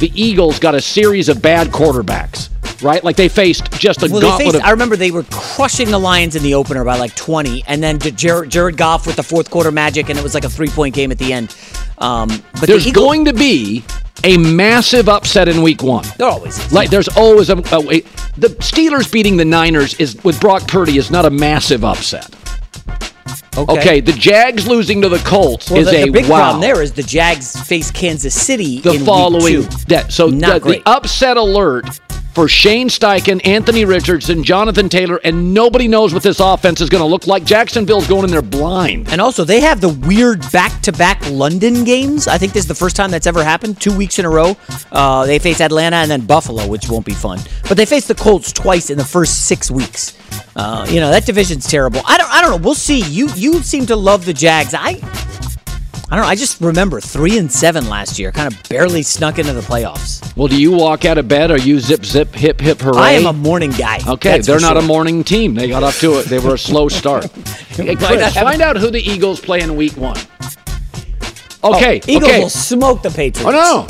the 0.00 0.12
Eagles 0.14 0.58
got 0.58 0.74
a 0.74 0.80
series 0.82 1.30
of 1.30 1.40
bad 1.40 1.68
quarterbacks, 1.68 2.50
right? 2.82 3.02
Like 3.02 3.16
they 3.16 3.28
faced 3.28 3.70
just 3.72 4.02
a 4.02 4.08
Well, 4.10 4.20
gauntlet 4.20 4.52
faced, 4.52 4.56
of. 4.56 4.62
I 4.62 4.70
remember 4.70 4.96
they 4.96 5.10
were 5.10 5.24
crushing 5.30 5.90
the 5.90 5.98
Lions 5.98 6.36
in 6.36 6.42
the 6.42 6.54
opener 6.54 6.84
by 6.84 6.98
like 6.98 7.14
20, 7.14 7.64
and 7.66 7.82
then 7.82 7.98
Jared, 7.98 8.50
Jared 8.50 8.76
Goff 8.76 9.06
with 9.06 9.16
the 9.16 9.22
fourth 9.22 9.50
quarter 9.50 9.70
magic, 9.72 10.08
and 10.08 10.18
it 10.18 10.22
was 10.22 10.34
like 10.34 10.44
a 10.44 10.50
three 10.50 10.68
point 10.68 10.94
game 10.94 11.10
at 11.10 11.18
the 11.18 11.32
end. 11.32 11.54
Um, 11.98 12.28
but 12.54 12.66
there's 12.66 12.84
the 12.84 12.92
going 12.92 13.24
to 13.24 13.32
be 13.32 13.84
a 14.24 14.36
massive 14.36 15.08
upset 15.08 15.48
in 15.48 15.62
Week 15.62 15.82
One. 15.82 16.04
There 16.16 16.28
always 16.28 16.58
is. 16.58 16.72
Like 16.72 16.90
there's 16.90 17.08
always 17.08 17.50
a, 17.50 17.56
a 17.56 17.80
a- 17.80 18.04
the 18.36 18.48
Steelers 18.60 19.10
beating 19.10 19.36
the 19.36 19.44
Niners 19.44 19.94
is 19.94 20.22
with 20.24 20.40
Brock 20.40 20.66
Purdy 20.68 20.96
is 20.98 21.10
not 21.10 21.24
a 21.24 21.30
massive 21.30 21.84
upset. 21.84 22.34
Okay, 23.56 24.00
the 24.00 24.12
Jags 24.12 24.68
losing 24.68 25.02
to 25.02 25.08
the 25.08 25.18
Colts 25.18 25.68
well, 25.70 25.80
is 25.80 25.90
the, 25.90 26.02
a 26.02 26.04
the 26.04 26.10
big 26.12 26.28
wow. 26.28 26.38
problem 26.38 26.60
there 26.60 26.80
is 26.80 26.92
the 26.92 27.02
Jags 27.02 27.60
face 27.66 27.90
Kansas 27.90 28.32
City 28.40 28.80
the 28.80 28.92
in 28.92 29.04
following 29.04 29.42
week 29.60 29.68
two. 29.70 29.76
that 29.88 30.12
so 30.12 30.28
Not 30.28 30.54
the, 30.54 30.60
great. 30.60 30.84
the 30.84 30.90
upset 30.90 31.36
alert 31.36 31.84
for 32.38 32.46
Shane 32.46 32.88
Steichen, 32.88 33.44
Anthony 33.44 33.84
Richardson, 33.84 34.44
Jonathan 34.44 34.88
Taylor, 34.88 35.18
and 35.24 35.52
nobody 35.52 35.88
knows 35.88 36.14
what 36.14 36.22
this 36.22 36.38
offense 36.38 36.80
is 36.80 36.88
going 36.88 37.02
to 37.02 37.06
look 37.08 37.26
like. 37.26 37.42
Jacksonville's 37.42 38.06
going 38.06 38.22
in 38.22 38.30
there 38.30 38.42
blind. 38.42 39.08
And 39.08 39.20
also, 39.20 39.42
they 39.42 39.58
have 39.58 39.80
the 39.80 39.88
weird 39.88 40.48
back-to-back 40.52 41.28
London 41.32 41.82
games. 41.82 42.28
I 42.28 42.38
think 42.38 42.52
this 42.52 42.62
is 42.62 42.68
the 42.68 42.76
first 42.76 42.94
time 42.94 43.10
that's 43.10 43.26
ever 43.26 43.42
happened. 43.42 43.80
Two 43.80 43.92
weeks 43.98 44.20
in 44.20 44.24
a 44.24 44.30
row. 44.30 44.56
Uh, 44.92 45.26
they 45.26 45.40
face 45.40 45.60
Atlanta 45.60 45.96
and 45.96 46.08
then 46.08 46.26
Buffalo, 46.26 46.68
which 46.68 46.88
won't 46.88 47.04
be 47.04 47.12
fun. 47.12 47.40
But 47.68 47.76
they 47.76 47.86
face 47.86 48.06
the 48.06 48.14
Colts 48.14 48.52
twice 48.52 48.88
in 48.88 48.98
the 48.98 49.04
first 49.04 49.46
six 49.46 49.68
weeks. 49.68 50.16
Uh, 50.54 50.86
you 50.88 51.00
know 51.00 51.10
that 51.10 51.26
division's 51.26 51.66
terrible. 51.66 52.02
I 52.06 52.18
don't. 52.18 52.30
I 52.30 52.40
don't 52.40 52.50
know. 52.52 52.64
We'll 52.64 52.76
see. 52.76 53.00
You 53.00 53.30
you 53.34 53.62
seem 53.64 53.86
to 53.86 53.96
love 53.96 54.24
the 54.24 54.32
Jags. 54.32 54.74
I. 54.74 55.00
I 56.10 56.16
don't 56.16 56.24
know. 56.24 56.30
I 56.30 56.36
just 56.36 56.60
remember 56.62 57.00
three 57.02 57.36
and 57.36 57.52
seven 57.52 57.86
last 57.88 58.18
year, 58.18 58.32
kind 58.32 58.50
of 58.50 58.62
barely 58.68 59.02
snuck 59.02 59.38
into 59.38 59.52
the 59.52 59.60
playoffs. 59.60 60.34
Well, 60.36 60.48
do 60.48 60.58
you 60.58 60.72
walk 60.72 61.04
out 61.04 61.18
of 61.18 61.28
bed 61.28 61.50
or 61.50 61.58
you 61.58 61.78
zip 61.80 62.02
zip 62.04 62.34
hip 62.34 62.60
hip 62.60 62.80
hooray? 62.80 62.98
I 62.98 63.10
am 63.12 63.26
a 63.26 63.32
morning 63.34 63.70
guy. 63.72 63.98
Okay, 64.06 64.40
they're 64.40 64.58
not 64.58 64.76
sure. 64.76 64.84
a 64.84 64.86
morning 64.86 65.22
team. 65.22 65.54
They 65.54 65.68
got 65.68 65.82
off 65.82 66.00
to 66.00 66.18
it. 66.20 66.26
They 66.26 66.38
were 66.38 66.54
a 66.54 66.58
slow 66.58 66.88
start. 66.88 67.26
Hey, 67.78 67.94
find, 67.94 68.20
out, 68.20 68.32
find 68.32 68.60
out 68.60 68.76
who 68.76 68.90
the 68.90 69.00
Eagles 69.00 69.38
play 69.38 69.60
in 69.60 69.76
Week 69.76 69.96
One. 69.96 70.16
Oh, 71.62 71.76
okay, 71.76 72.00
Oh, 72.00 72.10
Eagles 72.10 72.24
okay. 72.30 72.40
will 72.40 72.50
smoke 72.50 73.02
the 73.02 73.10
Patriots. 73.10 73.44
Oh 73.46 73.52
no! 73.52 73.86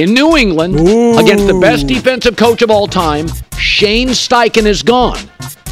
In 0.00 0.14
New 0.14 0.36
England, 0.36 0.76
against 1.18 1.48
the 1.48 1.58
best 1.60 1.88
defensive 1.88 2.36
coach 2.36 2.62
of 2.62 2.70
all 2.70 2.86
time, 2.86 3.26
Shane 3.58 4.10
Steichen 4.10 4.66
is 4.66 4.84
gone. 4.84 5.18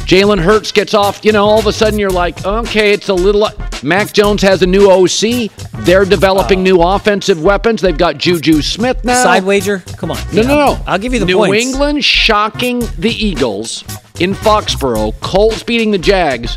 Jalen 0.05 0.39
Hurts 0.39 0.71
gets 0.71 0.93
off, 0.93 1.25
you 1.25 1.31
know, 1.31 1.45
all 1.45 1.57
of 1.57 1.65
a 1.65 1.73
sudden 1.73 1.97
you're 1.97 2.11
like, 2.11 2.45
okay, 2.45 2.91
it's 2.93 3.09
a 3.09 3.13
little. 3.13 3.49
Mac 3.81 4.13
Jones 4.13 4.41
has 4.43 4.61
a 4.61 4.67
new 4.67 4.89
OC. 4.91 5.51
They're 5.83 6.05
developing 6.05 6.61
new 6.61 6.81
offensive 6.81 7.41
weapons. 7.41 7.81
They've 7.81 7.97
got 7.97 8.17
Juju 8.19 8.61
Smith 8.61 9.03
now. 9.03 9.23
Side 9.23 9.43
wager? 9.43 9.79
Come 9.97 10.11
on. 10.11 10.17
No, 10.31 10.41
Yeah, 10.41 10.47
no, 10.47 10.55
no. 10.73 10.83
I'll 10.85 10.99
give 10.99 11.13
you 11.13 11.19
the 11.19 11.25
New 11.25 11.37
points. 11.37 11.65
England 11.65 12.05
shocking 12.05 12.79
the 12.99 13.09
Eagles 13.09 13.83
in 14.19 14.33
Foxborough. 14.35 15.19
Colts 15.21 15.63
beating 15.63 15.89
the 15.89 15.97
Jags. 15.97 16.55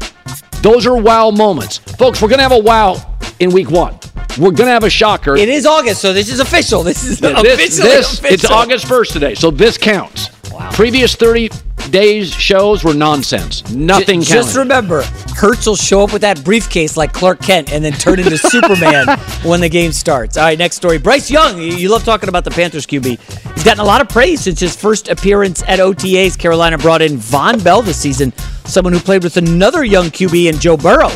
Those 0.61 0.87
are 0.87 0.97
wow 0.97 1.31
moments. 1.31 1.79
Folks, 1.79 2.21
we're 2.21 2.29
going 2.29 2.39
to 2.39 2.43
have 2.43 2.53
a 2.53 2.59
wow 2.59 3.17
in 3.41 3.51
week 3.51 3.71
one. 3.71 3.99
We're 4.39 4.51
going 4.51 4.67
to 4.67 4.73
have 4.73 4.85
a 4.85 4.91
shocker. 4.91 5.37
It 5.37 5.49
is 5.49 5.65
August, 5.65 6.03
so 6.03 6.13
this 6.13 6.29
is 6.31 6.39
official. 6.41 6.83
This 6.83 7.03
is 7.03 7.21
Yeah, 7.21 7.31
officially 7.41 7.89
this, 7.89 8.19
this 8.21 8.33
it's. 8.45 8.45
August 8.45 8.85
1st 8.87 9.13
today, 9.13 9.35
so 9.35 9.51
this 9.51 9.79
counts. 9.79 10.29
Wow. 10.53 10.71
Previous 10.73 11.15
30 11.15 11.51
days 11.91 12.33
shows 12.33 12.85
were 12.85 12.95
nonsense. 12.95 13.69
Nothing 13.71 14.21
Ju- 14.21 14.35
Just 14.35 14.49
counted. 14.55 14.59
remember, 14.61 15.03
Hurts 15.37 15.67
will 15.67 15.77
show 15.77 16.03
up 16.05 16.13
with 16.13 16.23
that 16.23 16.45
briefcase 16.45 16.97
like 16.97 17.13
Clark 17.13 17.41
Kent 17.41 17.73
and 17.73 17.85
then 17.85 17.93
turn 17.95 18.19
into 18.19 18.37
Superman 18.51 19.07
when 19.43 19.61
the 19.61 19.69
game 19.69 19.93
starts. 19.93 20.37
All 20.37 20.45
right, 20.45 20.59
next 20.59 20.77
story. 20.77 20.99
Bryce 20.99 21.31
Young, 21.31 21.59
you- 21.59 21.75
you 21.75 21.89
love 21.89 22.05
talking 22.05 22.29
about 22.29 22.45
the 22.45 22.51
Panthers 22.51 22.87
QB. 22.87 23.19
He's 23.55 23.65
gotten 23.65 23.81
a 23.81 23.85
lot 23.85 24.01
of 24.01 24.09
praise 24.09 24.41
since 24.41 24.61
his 24.61 24.77
first 24.77 25.09
appearance 25.09 25.63
at 25.67 25.79
OTAs. 25.79 26.39
Carolina 26.39 26.79
brought 26.79 27.03
in 27.03 27.17
Vonn 27.17 27.63
Bell 27.65 27.83
this 27.83 27.99
season, 27.99 28.33
someone 28.65 28.93
who 28.93 29.01
played 29.01 29.23
with 29.25 29.37
another 29.37 29.85
young 29.85 30.07
QB 30.07 30.47
in 30.53 30.59
Joe 30.59 30.77
Burrow. 30.77 31.11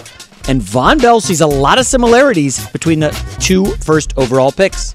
And 0.48 0.60
Vonn 0.60 1.00
Bell 1.00 1.20
sees 1.20 1.40
a 1.40 1.46
lot 1.46 1.78
of 1.78 1.86
similarities 1.86 2.66
between 2.70 2.98
the 2.98 3.10
two 3.38 3.64
first 3.76 4.12
overall 4.16 4.50
picks. 4.50 4.94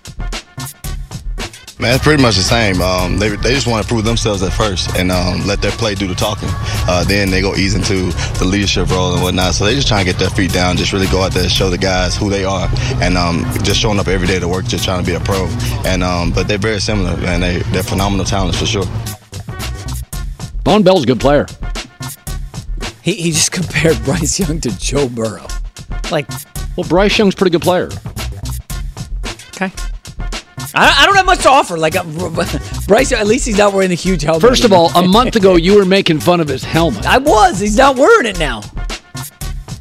Man, 1.80 1.94
it's 1.94 2.04
pretty 2.04 2.24
much 2.24 2.36
the 2.36 2.42
same. 2.42 2.82
Um, 2.82 3.20
they, 3.20 3.30
they 3.36 3.54
just 3.54 3.68
want 3.68 3.84
to 3.84 3.88
prove 3.88 4.04
themselves 4.04 4.42
at 4.42 4.52
first 4.52 4.96
and 4.98 5.12
um, 5.12 5.46
let 5.46 5.62
their 5.62 5.72
play 5.72 5.94
do 5.94 6.08
the 6.08 6.16
talking. 6.16 6.50
Uh, 6.90 7.04
then 7.04 7.30
they 7.30 7.40
go 7.40 7.54
ease 7.54 7.76
into 7.76 8.12
the 8.40 8.46
leadership 8.46 8.90
role 8.90 9.13
and 9.13 9.22
whatnot. 9.22 9.54
So 9.54 9.66
they 9.66 9.76
just 9.76 9.88
trying 9.88 10.04
to 10.04 10.12
get 10.12 10.18
their 10.18 10.32
feet 10.32 10.52
down, 10.52 10.76
just 10.76 10.92
really 10.92 11.06
go 11.08 11.22
out 11.22 11.34
there 11.34 11.44
and 11.44 11.52
show 11.52 11.70
the 11.70 11.78
guys 11.78 12.18
who 12.18 12.32
they 12.32 12.44
are, 12.46 12.68
and 13.00 13.16
um, 13.16 13.46
just 13.62 13.80
showing 13.80 14.00
up 14.00 14.08
every 14.08 14.26
day 14.26 14.40
to 14.40 14.48
work, 14.48 14.66
just 14.66 14.86
trying 14.86 15.04
to 15.04 15.06
be 15.06 15.16
a 15.16 15.20
pro. 15.20 15.46
And 15.86 16.04
um, 16.04 16.32
but 16.32 16.48
they're 16.48 16.58
very 16.58 16.80
similar, 16.80 17.12
and 17.28 17.44
they 17.44 17.60
they're 17.72 17.84
phenomenal 17.84 18.26
talents 18.26 18.58
for 18.58 18.66
sure. 18.66 18.86
Vonn 20.63 20.84
Bell's 20.84 21.04
a 21.04 21.08
good 21.08 21.20
player. 21.20 21.46
He, 23.04 23.13
he 23.13 23.32
just 23.32 23.52
compared 23.60 24.04
Bryce 24.04 24.40
Young 24.40 24.60
to 24.62 24.76
Joe 24.80 25.08
Burrow. 25.08 25.46
Like, 26.12 26.28
well, 26.76 26.88
Bryce 26.90 27.20
Young's 27.20 27.36
a 27.36 27.38
pretty 27.38 27.52
good 27.52 27.62
player. 27.62 27.90
Okay. 29.50 29.72
I, 30.75 31.01
I 31.03 31.06
don't 31.06 31.15
have 31.15 31.25
much 31.25 31.39
to 31.43 31.49
offer. 31.49 31.77
Like, 31.77 31.95
uh, 31.95 32.03
Bryce, 32.88 33.12
at 33.12 33.27
least 33.27 33.45
he's 33.45 33.58
not 33.58 33.73
wearing 33.73 33.89
the 33.89 33.95
huge 33.95 34.21
helmet. 34.23 34.41
First 34.41 34.63
of 34.63 34.73
all, 34.73 34.89
a 34.95 35.08
month 35.08 35.36
ago 35.36 35.56
you 35.58 35.75
were 35.75 35.86
making 35.86 36.19
fun 36.19 36.39
of 36.39 36.47
his 36.47 36.63
helmet. 36.63 37.06
I 37.06 37.17
was. 37.17 37.60
He's 37.60 37.77
not 37.77 37.95
wearing 37.97 38.25
it 38.27 38.39
now. 38.39 38.62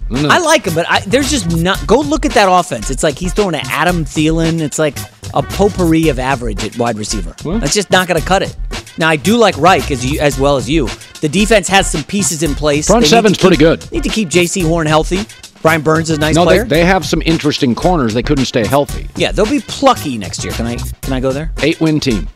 No. 0.08 0.28
I 0.28 0.38
like 0.38 0.66
him, 0.66 0.74
but 0.74 0.86
I, 0.88 1.00
there's 1.00 1.30
just 1.30 1.50
not. 1.56 1.84
Go 1.86 1.98
look 2.00 2.24
at 2.24 2.32
that 2.32 2.46
offense. 2.48 2.90
It's 2.90 3.02
like 3.02 3.18
he's 3.18 3.32
throwing 3.34 3.52
to 3.54 3.60
Adam 3.66 4.04
Thielen. 4.04 4.60
It's 4.60 4.78
like 4.78 4.96
a 5.34 5.42
potpourri 5.42 6.08
of 6.08 6.18
average 6.20 6.62
at 6.64 6.78
wide 6.78 6.96
receiver. 6.96 7.34
That's 7.58 7.74
just 7.74 7.90
not 7.90 8.06
going 8.06 8.20
to 8.20 8.26
cut 8.26 8.42
it. 8.42 8.56
Now 8.98 9.08
I 9.08 9.16
do 9.16 9.36
like 9.36 9.56
Reich 9.58 9.90
as 9.90 10.06
you, 10.06 10.20
as 10.20 10.38
well 10.38 10.56
as 10.56 10.70
you. 10.70 10.86
The 11.20 11.28
defense 11.28 11.66
has 11.68 11.90
some 11.90 12.04
pieces 12.04 12.44
in 12.44 12.54
place. 12.54 12.86
Front 12.86 13.02
They 13.02 13.08
seven's 13.08 13.36
keep- 13.36 13.40
pretty 13.42 13.56
good. 13.56 13.90
Need 13.90 14.04
to 14.04 14.08
keep 14.08 14.28
Jaycee 14.28 14.64
Horn 14.66 14.86
healthy. 14.86 15.24
Brian 15.62 15.82
Burns 15.82 16.10
is 16.10 16.18
a 16.18 16.20
nice 16.20 16.34
no, 16.36 16.44
they, 16.44 16.56
player. 16.56 16.64
they 16.64 16.84
have 16.84 17.04
some 17.04 17.22
interesting 17.26 17.74
corners. 17.74 18.14
They 18.14 18.22
couldn't 18.22 18.44
stay 18.44 18.66
healthy. 18.66 19.08
yeah, 19.16 19.32
they'll 19.32 19.48
be 19.48 19.60
plucky 19.60 20.16
next 20.18 20.44
year. 20.44 20.52
Can 20.52 20.66
I 20.66 20.76
can 20.76 21.12
I 21.12 21.20
go 21.20 21.32
there? 21.32 21.52
Eight 21.62 21.80
win 21.80 22.00
team. 22.00 22.28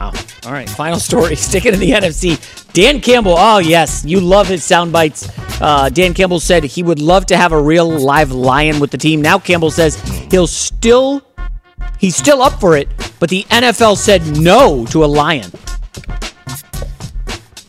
Wow. 0.00 0.12
All 0.46 0.52
right. 0.52 0.68
Final 0.68 0.98
story. 1.00 1.34
Sticking 1.48 1.74
in 1.74 1.80
the 1.80 1.90
NFC. 1.90 2.72
Dan 2.72 3.00
Campbell. 3.00 3.34
Oh 3.36 3.58
yes, 3.58 4.04
you 4.04 4.20
love 4.20 4.46
his 4.46 4.62
sound 4.64 4.92
bites. 4.92 5.28
Uh, 5.60 5.88
Dan 5.88 6.14
Campbell 6.14 6.38
said 6.40 6.62
he 6.62 6.82
would 6.82 7.00
love 7.00 7.26
to 7.26 7.36
have 7.36 7.52
a 7.52 7.60
real 7.60 7.88
live 7.90 8.30
lion 8.30 8.78
with 8.78 8.90
the 8.90 8.98
team. 8.98 9.20
Now 9.20 9.38
Campbell 9.38 9.70
says 9.72 9.96
he'll 10.30 10.46
still 10.46 11.22
he's 11.98 12.14
still 12.16 12.42
up 12.42 12.60
for 12.60 12.76
it, 12.76 12.88
but 13.18 13.28
the 13.28 13.42
NFL 13.44 13.96
said 13.96 14.24
no 14.38 14.86
to 14.86 15.04
a 15.04 15.06
lion. 15.06 15.50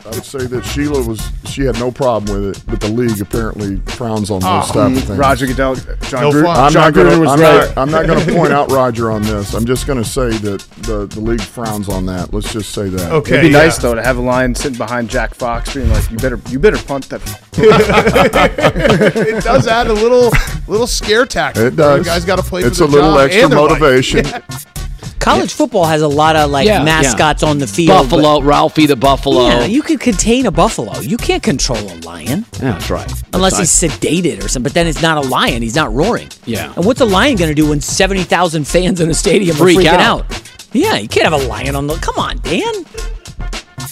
I 0.09 0.15
would 0.15 0.25
say 0.25 0.39
that 0.47 0.65
Sheila 0.65 1.03
was 1.05 1.21
she 1.45 1.61
had 1.65 1.77
no 1.77 1.91
problem 1.91 2.33
with 2.33 2.57
it, 2.57 2.63
but 2.65 2.81
the 2.81 2.87
league 2.87 3.21
apparently 3.21 3.77
frowns 3.93 4.31
on 4.31 4.39
those 4.39 4.49
Oh, 4.49 4.73
type 4.73 4.75
of 4.75 4.97
ah, 4.97 4.99
things. 5.01 5.19
Roger 5.19 5.45
Goodell, 5.45 5.75
John, 5.75 6.21
No 6.23 6.31
Gru- 6.31 6.47
I'm 6.47 6.71
John 6.71 6.81
not 6.81 6.93
gonna, 6.95 7.09
Gruden 7.11 7.19
was 7.19 7.29
I'm 7.29 7.39
right. 7.39 7.67
Not, 7.67 7.77
I'm 7.77 7.91
not 7.91 8.07
going 8.07 8.25
to 8.25 8.33
point 8.33 8.51
out 8.51 8.71
Roger 8.71 9.11
on 9.11 9.21
this. 9.21 9.53
I'm 9.53 9.67
just 9.67 9.85
going 9.85 10.01
to 10.01 10.09
say 10.09 10.29
that 10.29 10.61
the, 10.79 11.05
the 11.05 11.19
league 11.19 11.41
frowns 11.41 11.89
on 11.89 12.07
that. 12.07 12.33
Let's 12.33 12.51
just 12.51 12.71
say 12.71 12.89
that. 12.89 13.11
Okay, 13.11 13.37
It'd 13.37 13.51
be 13.51 13.53
nice 13.53 13.77
though 13.77 13.93
to 13.93 14.01
have 14.01 14.17
a 14.17 14.21
lion 14.21 14.55
sitting 14.55 14.79
behind 14.79 15.11
Jack 15.11 15.35
Fox, 15.35 15.75
being 15.75 15.89
like, 15.91 16.09
"You 16.09 16.17
better, 16.17 16.39
you 16.49 16.57
better 16.57 16.79
punt 16.79 17.07
that." 17.09 17.21
it 17.57 19.43
does 19.43 19.67
add 19.67 19.87
a 19.87 19.93
little 19.93 20.31
little 20.67 20.87
scare 20.87 21.27
tactic. 21.27 21.63
It 21.63 21.75
does. 21.75 21.99
The 21.99 22.05
guy's 22.05 22.25
got 22.25 22.37
to 22.37 22.43
play 22.43 22.63
It's 22.63 22.79
for 22.79 22.85
a 22.85 22.87
little 22.87 23.13
job 23.13 23.29
extra 23.29 23.43
and 23.45 24.69
right. 25.19 25.27
motivation. 25.27 25.39
Yeah. 25.39 25.39
College 25.39 25.53
football 25.53 25.85
has 25.85 26.01
a 26.01 26.07
lot 26.07 26.35
of 26.35 26.49
like 26.51 26.67
Yeah, 26.67 26.83
mascots 26.83 27.43
yeah. 27.43 27.49
on 27.49 27.59
the 27.59 27.67
field. 27.67 28.09
Buffalo, 28.09 28.41
Ralphie 28.41 28.85
the 28.85 28.95
Buffalo. 28.95 29.47
Yeah, 29.47 29.65
you 29.65 29.81
can 29.81 29.97
contain 29.97 30.45
a 30.45 30.51
buffalo. 30.51 30.99
You 30.99 31.17
can't 31.17 31.43
control 31.43 31.79
a 31.79 31.95
lion. 32.01 32.45
Yeah, 32.53 32.71
that's 32.73 32.89
right. 32.89 33.11
Unless 33.33 33.57
That's 33.57 33.81
he's 33.81 33.91
sedated 33.91 34.39
or 34.43 34.47
something, 34.47 34.63
but 34.63 34.73
then 34.73 34.87
it's 34.87 35.01
not 35.01 35.17
a 35.23 35.27
lion. 35.27 35.61
He's 35.61 35.75
not 35.75 35.93
roaring. 35.93 36.29
Yeah. 36.45 36.73
And 36.75 36.85
what's 36.85 37.01
a 37.01 37.05
lion 37.05 37.37
going 37.37 37.49
to 37.49 37.55
do 37.55 37.69
when 37.69 37.81
70,000 37.81 38.65
fans 38.67 38.99
in 39.01 39.09
a 39.09 39.13
stadium 39.13 39.55
Freak 39.55 39.77
are 39.77 39.81
freaking 39.81 39.87
out. 39.97 40.31
out? 40.31 40.53
Yeah, 40.73 40.97
you 40.97 41.07
can't 41.07 41.31
have 41.31 41.41
a 41.41 41.47
lion 41.47 41.75
on 41.75 41.87
the. 41.87 41.95
Come 41.95 42.17
on, 42.17 42.37
Dan. 42.39 42.73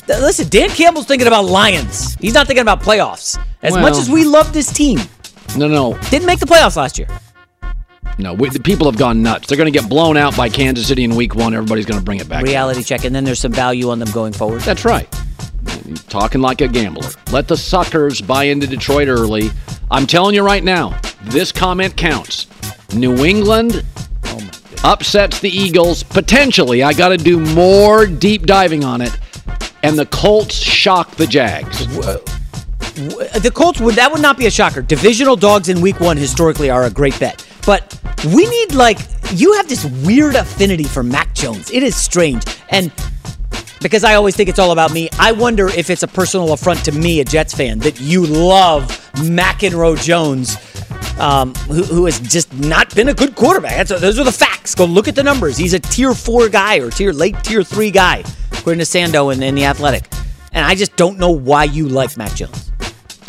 Listen, 0.07 0.47
Dan 0.47 0.69
Campbell's 0.69 1.05
thinking 1.05 1.27
about 1.27 1.45
lions. 1.45 2.15
He's 2.15 2.33
not 2.33 2.47
thinking 2.47 2.61
about 2.61 2.81
playoffs. 2.81 3.37
As 3.61 3.73
much 3.73 3.95
as 3.97 4.09
we 4.09 4.23
love 4.23 4.53
this 4.53 4.71
team, 4.71 4.99
No, 5.57 5.67
no, 5.67 5.97
didn't 6.09 6.25
make 6.27 6.39
the 6.39 6.45
playoffs 6.45 6.77
last 6.77 6.97
year. 6.97 7.07
No. 8.17 8.33
We, 8.33 8.49
the 8.49 8.59
people 8.59 8.85
have 8.89 8.97
gone 8.97 9.21
nuts. 9.23 9.47
They're 9.47 9.57
going 9.57 9.71
to 9.71 9.79
get 9.79 9.89
blown 9.89 10.17
out 10.17 10.35
by 10.35 10.49
Kansas 10.49 10.87
City 10.87 11.03
in 11.03 11.15
Week 11.15 11.35
One. 11.35 11.53
Everybody's 11.53 11.85
going 11.85 11.99
to 11.99 12.03
bring 12.05 12.19
it 12.19 12.27
back. 12.29 12.43
Reality 12.43 12.83
check, 12.83 13.03
and 13.05 13.15
then 13.15 13.23
there's 13.23 13.39
some 13.39 13.51
value 13.51 13.89
on 13.89 13.99
them 13.99 14.09
going 14.11 14.33
forward. 14.33 14.61
That's 14.61 14.85
right. 14.85 15.07
Talking 16.09 16.41
like 16.41 16.61
a 16.61 16.67
gambler. 16.67 17.09
Let 17.31 17.47
the 17.47 17.57
suckers 17.57 18.21
buy 18.21 18.45
into 18.45 18.67
Detroit 18.67 19.07
early. 19.07 19.49
I'm 19.91 20.05
telling 20.07 20.35
you 20.35 20.43
right 20.43 20.63
now, 20.63 20.99
this 21.23 21.51
comment 21.51 21.95
counts. 21.95 22.47
New 22.93 23.25
England 23.25 23.85
upsets 24.83 25.39
the 25.39 25.49
Eagles. 25.49 26.03
Potentially, 26.03 26.83
I 26.83 26.93
got 26.93 27.09
to 27.09 27.17
do 27.17 27.39
more 27.39 28.05
deep 28.05 28.45
diving 28.45 28.83
on 28.83 29.01
it. 29.01 29.17
And 29.83 29.97
the 29.97 30.05
Colts 30.07 30.55
shock 30.55 31.11
the 31.11 31.27
Jags. 31.27 31.85
Uh, 31.97 32.19
w- 32.95 33.29
The 33.39 33.51
Colts 33.53 33.79
would 33.79 33.95
that 33.95 34.11
would 34.11 34.21
not 34.21 34.37
be 34.37 34.47
a 34.47 34.51
shocker. 34.51 34.81
Divisional 34.81 35.35
dogs 35.35 35.69
in 35.69 35.81
week 35.81 35.99
one 35.99 36.17
historically 36.17 36.69
are 36.69 36.85
a 36.85 36.89
great 36.89 37.17
bet. 37.19 37.45
But 37.65 37.96
we 38.25 38.47
need 38.47 38.73
like 38.73 38.99
you 39.33 39.53
have 39.53 39.67
this 39.67 39.85
weird 40.05 40.35
affinity 40.35 40.85
for 40.85 41.03
Mac 41.03 41.33
Jones. 41.33 41.71
It 41.71 41.83
is 41.83 41.95
strange. 41.95 42.43
And 42.69 42.91
because 43.81 44.03
I 44.03 44.15
always 44.15 44.35
think 44.35 44.49
it's 44.49 44.59
all 44.59 44.71
about 44.71 44.91
me, 44.91 45.09
I 45.19 45.31
wonder 45.31 45.67
if 45.67 45.89
it's 45.89 46.03
a 46.03 46.07
personal 46.07 46.53
affront 46.53 46.83
to 46.85 46.91
me, 46.91 47.19
a 47.19 47.25
Jets 47.25 47.53
fan, 47.53 47.79
that 47.79 47.99
you 47.99 48.25
love 48.25 48.85
McEnroe 49.15 50.01
Jones, 50.01 50.57
um, 51.19 51.53
who, 51.55 51.83
who 51.83 52.05
has 52.05 52.19
just 52.19 52.53
not 52.53 52.93
been 52.95 53.09
a 53.09 53.13
good 53.13 53.35
quarterback. 53.35 53.87
Those 53.87 54.19
are 54.19 54.23
the 54.23 54.31
facts. 54.31 54.73
Go 54.75 54.85
look 54.85 55.07
at 55.07 55.15
the 55.15 55.23
numbers. 55.23 55.57
He's 55.57 55.73
a 55.73 55.79
tier 55.79 56.13
four 56.13 56.49
guy 56.49 56.77
or 56.79 56.89
tier 56.89 57.13
late 57.13 57.35
tier 57.43 57.63
three 57.63 57.91
guy, 57.91 58.23
according 58.51 58.79
to 58.79 58.85
Sando 58.85 59.33
in, 59.33 59.43
in 59.43 59.55
the 59.55 59.65
Athletic. 59.65 60.05
And 60.53 60.65
I 60.65 60.73
just 60.73 60.95
don't 60.95 61.19
know 61.19 61.31
why 61.31 61.65
you 61.65 61.87
like 61.87 62.17
Mac 62.17 62.33
Jones. 62.33 62.71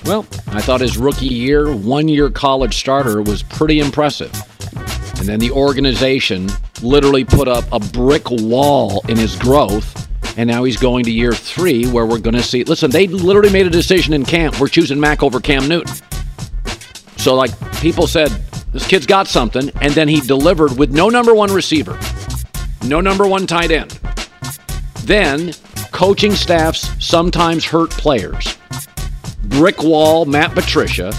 Well, 0.05 0.25
I 0.47 0.63
thought 0.63 0.81
his 0.81 0.97
rookie 0.97 1.27
year, 1.27 1.75
one 1.75 2.09
year 2.09 2.31
college 2.31 2.79
starter, 2.79 3.21
was 3.21 3.43
pretty 3.43 3.81
impressive. 3.81 4.33
And 5.19 5.27
then 5.27 5.39
the 5.41 5.51
organization 5.51 6.49
literally 6.83 7.25
put 7.25 7.49
up 7.49 7.65
a 7.73 7.81
brick 7.81 8.31
wall 8.31 9.05
in 9.09 9.17
his 9.17 9.37
growth. 9.37 10.09
And 10.39 10.49
now 10.49 10.63
he's 10.63 10.77
going 10.77 11.05
to 11.05 11.11
year 11.11 11.33
three 11.33 11.87
where 11.87 12.07
we're 12.07 12.21
going 12.21 12.37
to 12.37 12.43
see. 12.43 12.63
Listen, 12.63 12.91
they 12.91 13.09
literally 13.09 13.51
made 13.51 13.67
a 13.67 13.71
decision 13.71 14.15
in 14.15 14.25
camp. 14.25 14.61
We're 14.61 14.69
choosing 14.69 15.01
Mac 15.01 15.23
over 15.23 15.41
Cam 15.41 15.67
Newton. 15.67 15.93
So, 17.17 17.35
like, 17.35 17.51
people 17.81 18.07
said, 18.07 18.29
this 18.73 18.87
kid's 18.87 19.07
got 19.07 19.27
something. 19.27 19.71
And 19.81 19.93
then 19.95 20.07
he 20.07 20.21
delivered 20.21 20.79
with 20.79 20.93
no 20.93 21.09
number 21.09 21.35
one 21.35 21.53
receiver, 21.53 21.99
no 22.85 23.01
number 23.01 23.27
one 23.27 23.47
tight 23.47 23.73
end. 23.73 23.99
Then, 25.03 25.53
coaching 25.91 26.33
staffs 26.33 26.89
sometimes 27.05 27.65
hurt 27.65 27.91
players. 27.91 28.57
Brick 29.45 29.83
wall, 29.83 30.25
Matt 30.27 30.53
Patricia. 30.53 31.13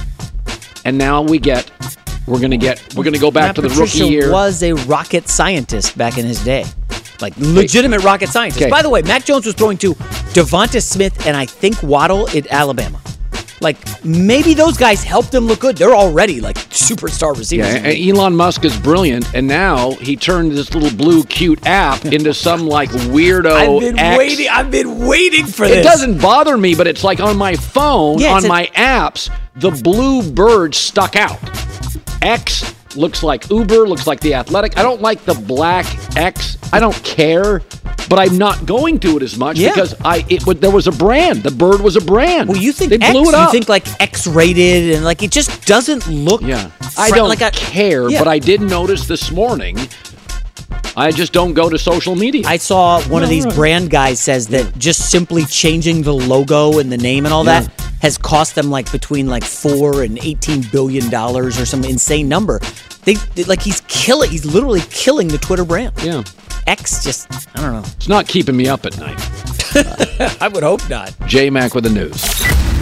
And 0.85 0.97
now 0.97 1.21
we 1.21 1.39
get 1.39 1.69
we're 2.29 2.39
going 2.39 2.51
to 2.51 2.57
get 2.57 2.81
we're 2.95 3.03
going 3.03 3.13
to 3.13 3.19
go 3.19 3.31
back 3.31 3.47
Matt 3.49 3.55
to 3.55 3.61
the 3.61 3.69
Patricia 3.69 4.03
rookie 4.03 4.13
year. 4.13 4.31
was 4.31 4.61
a 4.63 4.73
rocket 4.73 5.27
scientist 5.27 5.97
back 5.97 6.17
in 6.17 6.25
his 6.25 6.43
day. 6.43 6.65
Like 7.21 7.33
legitimate 7.37 8.03
rocket 8.03 8.29
scientist. 8.29 8.61
Okay. 8.61 8.69
By 8.71 8.81
the 8.81 8.89
way, 8.89 9.01
Mac 9.01 9.25
Jones 9.25 9.45
was 9.45 9.55
throwing 9.55 9.77
to 9.79 9.93
DeVonta 10.33 10.81
Smith 10.81 11.25
and 11.27 11.35
I 11.35 11.45
think 11.45 11.81
Waddle 11.83 12.29
at 12.29 12.47
Alabama. 12.47 13.01
Like 13.61 13.77
maybe 14.05 14.53
those 14.53 14.77
guys 14.77 15.03
helped 15.03 15.33
him 15.33 15.43
look 15.45 15.59
good. 15.59 15.75
They're 15.75 15.93
already 15.95 16.39
like 16.39 16.55
superstar 16.55 17.37
receivers. 17.37 17.67
Yeah, 17.73 17.81
and 17.89 18.17
Elon 18.17 18.33
Musk 18.33 18.63
is 18.63 18.77
brilliant, 18.79 19.35
and 19.35 19.45
now 19.47 19.91
he 19.95 20.15
turned 20.15 20.53
this 20.53 20.73
little 20.73 20.95
blue 20.97 21.25
cute 21.25 21.65
app 21.67 22.05
into 22.05 22.33
some 22.33 22.67
like 22.67 22.89
weirdo. 22.89 23.51
I've 23.51 23.79
been 23.81 23.99
X. 23.99 24.17
waiting. 24.17 24.47
I've 24.49 24.71
been 24.71 25.05
waiting 25.05 25.45
for 25.45 25.65
It 25.65 25.69
this. 25.69 25.77
It 25.79 25.83
doesn't 25.83 26.21
bother 26.21 26.57
me, 26.57 26.73
but 26.73 26.87
it's 26.87 27.03
like 27.03 27.19
on 27.19 27.35
my 27.37 27.53
phone, 27.57 28.19
Yeah, 28.19 28.31
on 28.31 28.45
a- 28.45 28.47
my 28.47 28.67
apps, 28.75 29.29
the 29.57 29.71
blue 29.71 30.31
bird 30.31 30.73
stuck 30.73 31.17
out. 31.17 31.37
X 32.21 32.73
looks 32.95 33.21
like 33.23 33.49
Uber, 33.49 33.87
looks 33.87 34.07
like 34.07 34.19
the 34.19 34.33
Athletic. 34.33 34.77
I 34.77 34.81
don't 34.81 35.01
like 35.01 35.23
the 35.25 35.35
black 35.35 35.85
X. 36.17 36.57
I 36.73 36.79
don't 36.79 36.95
care, 37.03 37.61
but 38.09 38.19
I'm 38.19 38.37
not 38.37 38.65
going 38.65 38.99
to 39.01 39.17
it 39.17 39.23
as 39.23 39.37
much 39.37 39.57
Yeah. 39.57 39.69
because 39.73 39.95
I 40.03 40.25
it 40.29 40.43
there 40.59 40.71
was 40.71 40.87
a 40.87 40.91
brand. 40.91 41.43
The 41.43 41.51
bird 41.51 41.81
was 41.81 41.95
a 41.95 42.01
brand. 42.01 42.49
Well, 42.49 42.57
you 42.57 42.71
think 42.71 42.89
they 42.89 42.97
X, 42.97 43.11
blew 43.11 43.29
it 43.29 43.35
up? 43.35 43.47
You 43.47 43.51
think 43.59 43.69
like 43.69 43.85
X-rated 44.01 44.95
and 44.95 45.05
like 45.05 45.23
it 45.23 45.31
just 45.31 45.65
doesn't 45.65 46.07
look. 46.07 46.41
Yeah, 46.41 46.71
I 46.97 47.09
fr- 47.09 47.15
don't 47.15 47.29
like 47.29 47.41
a- 47.41 47.51
care, 47.51 48.09
Yeah. 48.09 48.19
but 48.19 48.27
I 48.27 48.39
did 48.39 48.61
notice 48.61 49.07
this 49.07 49.31
morning. 49.31 49.77
I 50.97 51.11
just 51.11 51.31
don't 51.31 51.53
go 51.53 51.69
to 51.69 51.77
social 51.77 52.15
media. 52.15 52.43
I 52.45 52.57
saw 52.57 52.99
one 53.03 53.23
of 53.23 53.29
these 53.29 53.45
right. 53.45 53.55
brand 53.55 53.89
guys 53.89 54.19
says 54.19 54.47
that 54.47 54.77
just 54.77 55.09
simply 55.11 55.45
changing 55.45 56.01
the 56.01 56.13
logo 56.13 56.79
and 56.79 56.91
the 56.91 56.97
name 56.97 57.25
and 57.25 57.33
all 57.33 57.45
Yeah. 57.45 57.61
that 57.61 57.71
has 58.01 58.17
cost 58.17 58.55
them 58.55 58.69
like 58.69 58.91
between 58.91 59.27
like 59.27 59.43
four 59.43 60.03
and 60.03 60.17
eighteen 60.23 60.63
billion 60.71 61.09
dollars 61.09 61.59
or 61.59 61.65
some 61.65 61.83
insane 61.83 62.27
number. 62.29 62.59
They 63.03 63.15
they- 63.35 63.43
like 63.45 63.61
he's 63.61 63.81
killing. 63.87 64.29
He's 64.29 64.45
literally 64.45 64.81
killing 64.89 65.27
the 65.27 65.37
Twitter 65.37 65.65
brand. 65.65 65.93
Yeah. 66.03 66.23
X 66.67 67.03
just 67.03 67.31
I 67.57 67.61
don't 67.61 67.73
know. 67.73 67.83
It's 67.97 68.07
not 68.09 68.27
keeping 68.27 68.55
me 68.55 68.67
up 68.67 68.85
at 68.85 68.97
night. 68.99 69.17
I 70.41 70.47
would 70.47 70.63
hope 70.63 70.87
not. 70.89 71.13
J 71.27 71.49
Mac 71.49 71.73
with 71.75 71.83
the 71.83 71.89
news. 71.89 72.23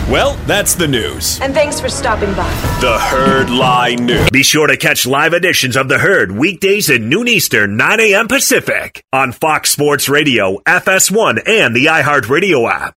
Well, 0.09 0.35
that's 0.45 0.73
the 0.75 0.87
news. 0.87 1.37
And 1.41 1.53
thanks 1.53 1.81
for 1.81 1.89
stopping 1.89 2.29
by. 2.33 2.49
The 2.79 2.97
Herd 2.97 3.49
Line 3.49 4.05
News. 4.05 4.29
Be 4.29 4.41
sure 4.41 4.65
to 4.67 4.77
catch 4.77 5.05
live 5.05 5.33
editions 5.33 5.75
of 5.75 5.89
The 5.89 5.97
Herd 5.99 6.31
weekdays 6.31 6.89
at 6.89 7.01
noon 7.01 7.27
Eastern, 7.27 7.75
9 7.75 7.99
a.m. 7.99 8.29
Pacific 8.29 9.03
on 9.11 9.33
Fox 9.33 9.69
Sports 9.69 10.07
Radio, 10.07 10.59
FS1, 10.59 11.45
and 11.45 11.75
the 11.75 11.87
iHeartRadio 11.87 12.71
app. 12.71 12.93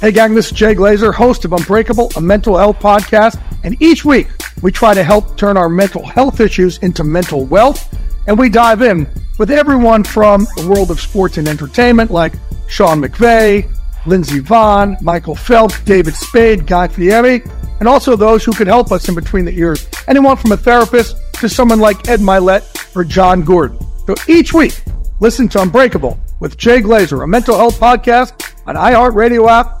Hey, 0.00 0.12
gang, 0.12 0.34
this 0.34 0.46
is 0.46 0.52
Jay 0.52 0.74
Glazer, 0.74 1.12
host 1.12 1.44
of 1.44 1.52
Unbreakable, 1.52 2.10
a 2.16 2.22
mental 2.22 2.56
health 2.56 2.78
podcast. 2.78 3.38
And 3.64 3.76
each 3.82 4.02
week, 4.02 4.28
we 4.62 4.72
try 4.72 4.94
to 4.94 5.04
help 5.04 5.36
turn 5.36 5.58
our 5.58 5.68
mental 5.68 6.02
health 6.06 6.40
issues 6.40 6.78
into 6.78 7.04
mental 7.04 7.44
wealth. 7.44 7.94
And 8.26 8.38
we 8.38 8.48
dive 8.48 8.80
in 8.80 9.06
with 9.38 9.50
everyone 9.50 10.02
from 10.04 10.46
the 10.56 10.66
world 10.66 10.90
of 10.90 11.02
sports 11.02 11.36
and 11.36 11.46
entertainment, 11.46 12.10
like 12.10 12.32
Sean 12.66 13.02
McVay, 13.02 13.70
Lindsey 14.06 14.40
Vonn, 14.40 14.98
Michael 15.02 15.34
Phelps, 15.34 15.78
David 15.82 16.14
Spade, 16.14 16.66
Guy 16.66 16.88
Fieri, 16.88 17.42
and 17.78 17.86
also 17.86 18.16
those 18.16 18.42
who 18.42 18.54
could 18.54 18.68
help 18.68 18.92
us 18.92 19.06
in 19.06 19.14
between 19.14 19.44
the 19.44 19.52
ears. 19.58 19.86
Anyone 20.08 20.38
from 20.38 20.52
a 20.52 20.56
therapist 20.56 21.14
to 21.34 21.48
someone 21.50 21.78
like 21.78 22.08
Ed 22.08 22.20
Mylett 22.20 22.96
or 22.96 23.04
Jon 23.04 23.42
Gordon. 23.42 23.78
So 24.06 24.14
each 24.26 24.54
week, 24.54 24.82
listen 25.20 25.46
to 25.50 25.60
Unbreakable 25.60 26.18
with 26.38 26.56
Jay 26.56 26.80
Glazer, 26.80 27.22
a 27.22 27.26
mental 27.26 27.58
health 27.58 27.78
podcast 27.78 28.50
on 28.66 28.76
iHeartRadio 28.76 29.46
app, 29.46 29.80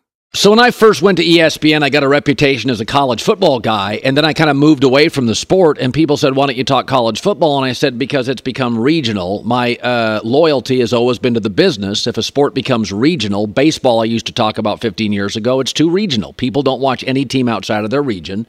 So 0.33 0.49
when 0.49 0.59
I 0.59 0.71
first 0.71 1.01
went 1.01 1.17
to 1.17 1.25
ESPN, 1.25 1.83
I 1.83 1.89
got 1.89 2.03
a 2.03 2.07
reputation 2.07 2.69
as 2.69 2.79
a 2.79 2.85
college 2.85 3.21
football 3.21 3.59
guy, 3.59 3.99
and 4.01 4.15
then 4.15 4.23
I 4.23 4.31
kind 4.31 4.49
of 4.49 4.55
moved 4.55 4.85
away 4.85 5.09
from 5.09 5.25
the 5.25 5.35
sport. 5.35 5.77
And 5.77 5.93
people 5.93 6.15
said, 6.15 6.37
"Why 6.37 6.47
don't 6.47 6.55
you 6.55 6.63
talk 6.63 6.87
college 6.87 7.19
football?" 7.19 7.57
And 7.57 7.65
I 7.65 7.73
said, 7.73 7.99
"Because 7.99 8.29
it's 8.29 8.39
become 8.39 8.79
regional. 8.79 9.43
My 9.43 9.75
uh, 9.75 10.21
loyalty 10.23 10.79
has 10.79 10.93
always 10.93 11.19
been 11.19 11.33
to 11.33 11.41
the 11.41 11.49
business. 11.49 12.07
If 12.07 12.17
a 12.17 12.23
sport 12.23 12.53
becomes 12.53 12.93
regional, 12.93 13.45
baseball 13.45 13.99
I 13.99 14.05
used 14.05 14.25
to 14.27 14.31
talk 14.31 14.57
about 14.57 14.79
15 14.79 15.11
years 15.11 15.35
ago, 15.35 15.59
it's 15.59 15.73
too 15.73 15.89
regional. 15.89 16.31
People 16.31 16.63
don't 16.63 16.79
watch 16.79 17.03
any 17.05 17.25
team 17.25 17.49
outside 17.49 17.83
of 17.83 17.89
their 17.89 18.01
region, 18.01 18.47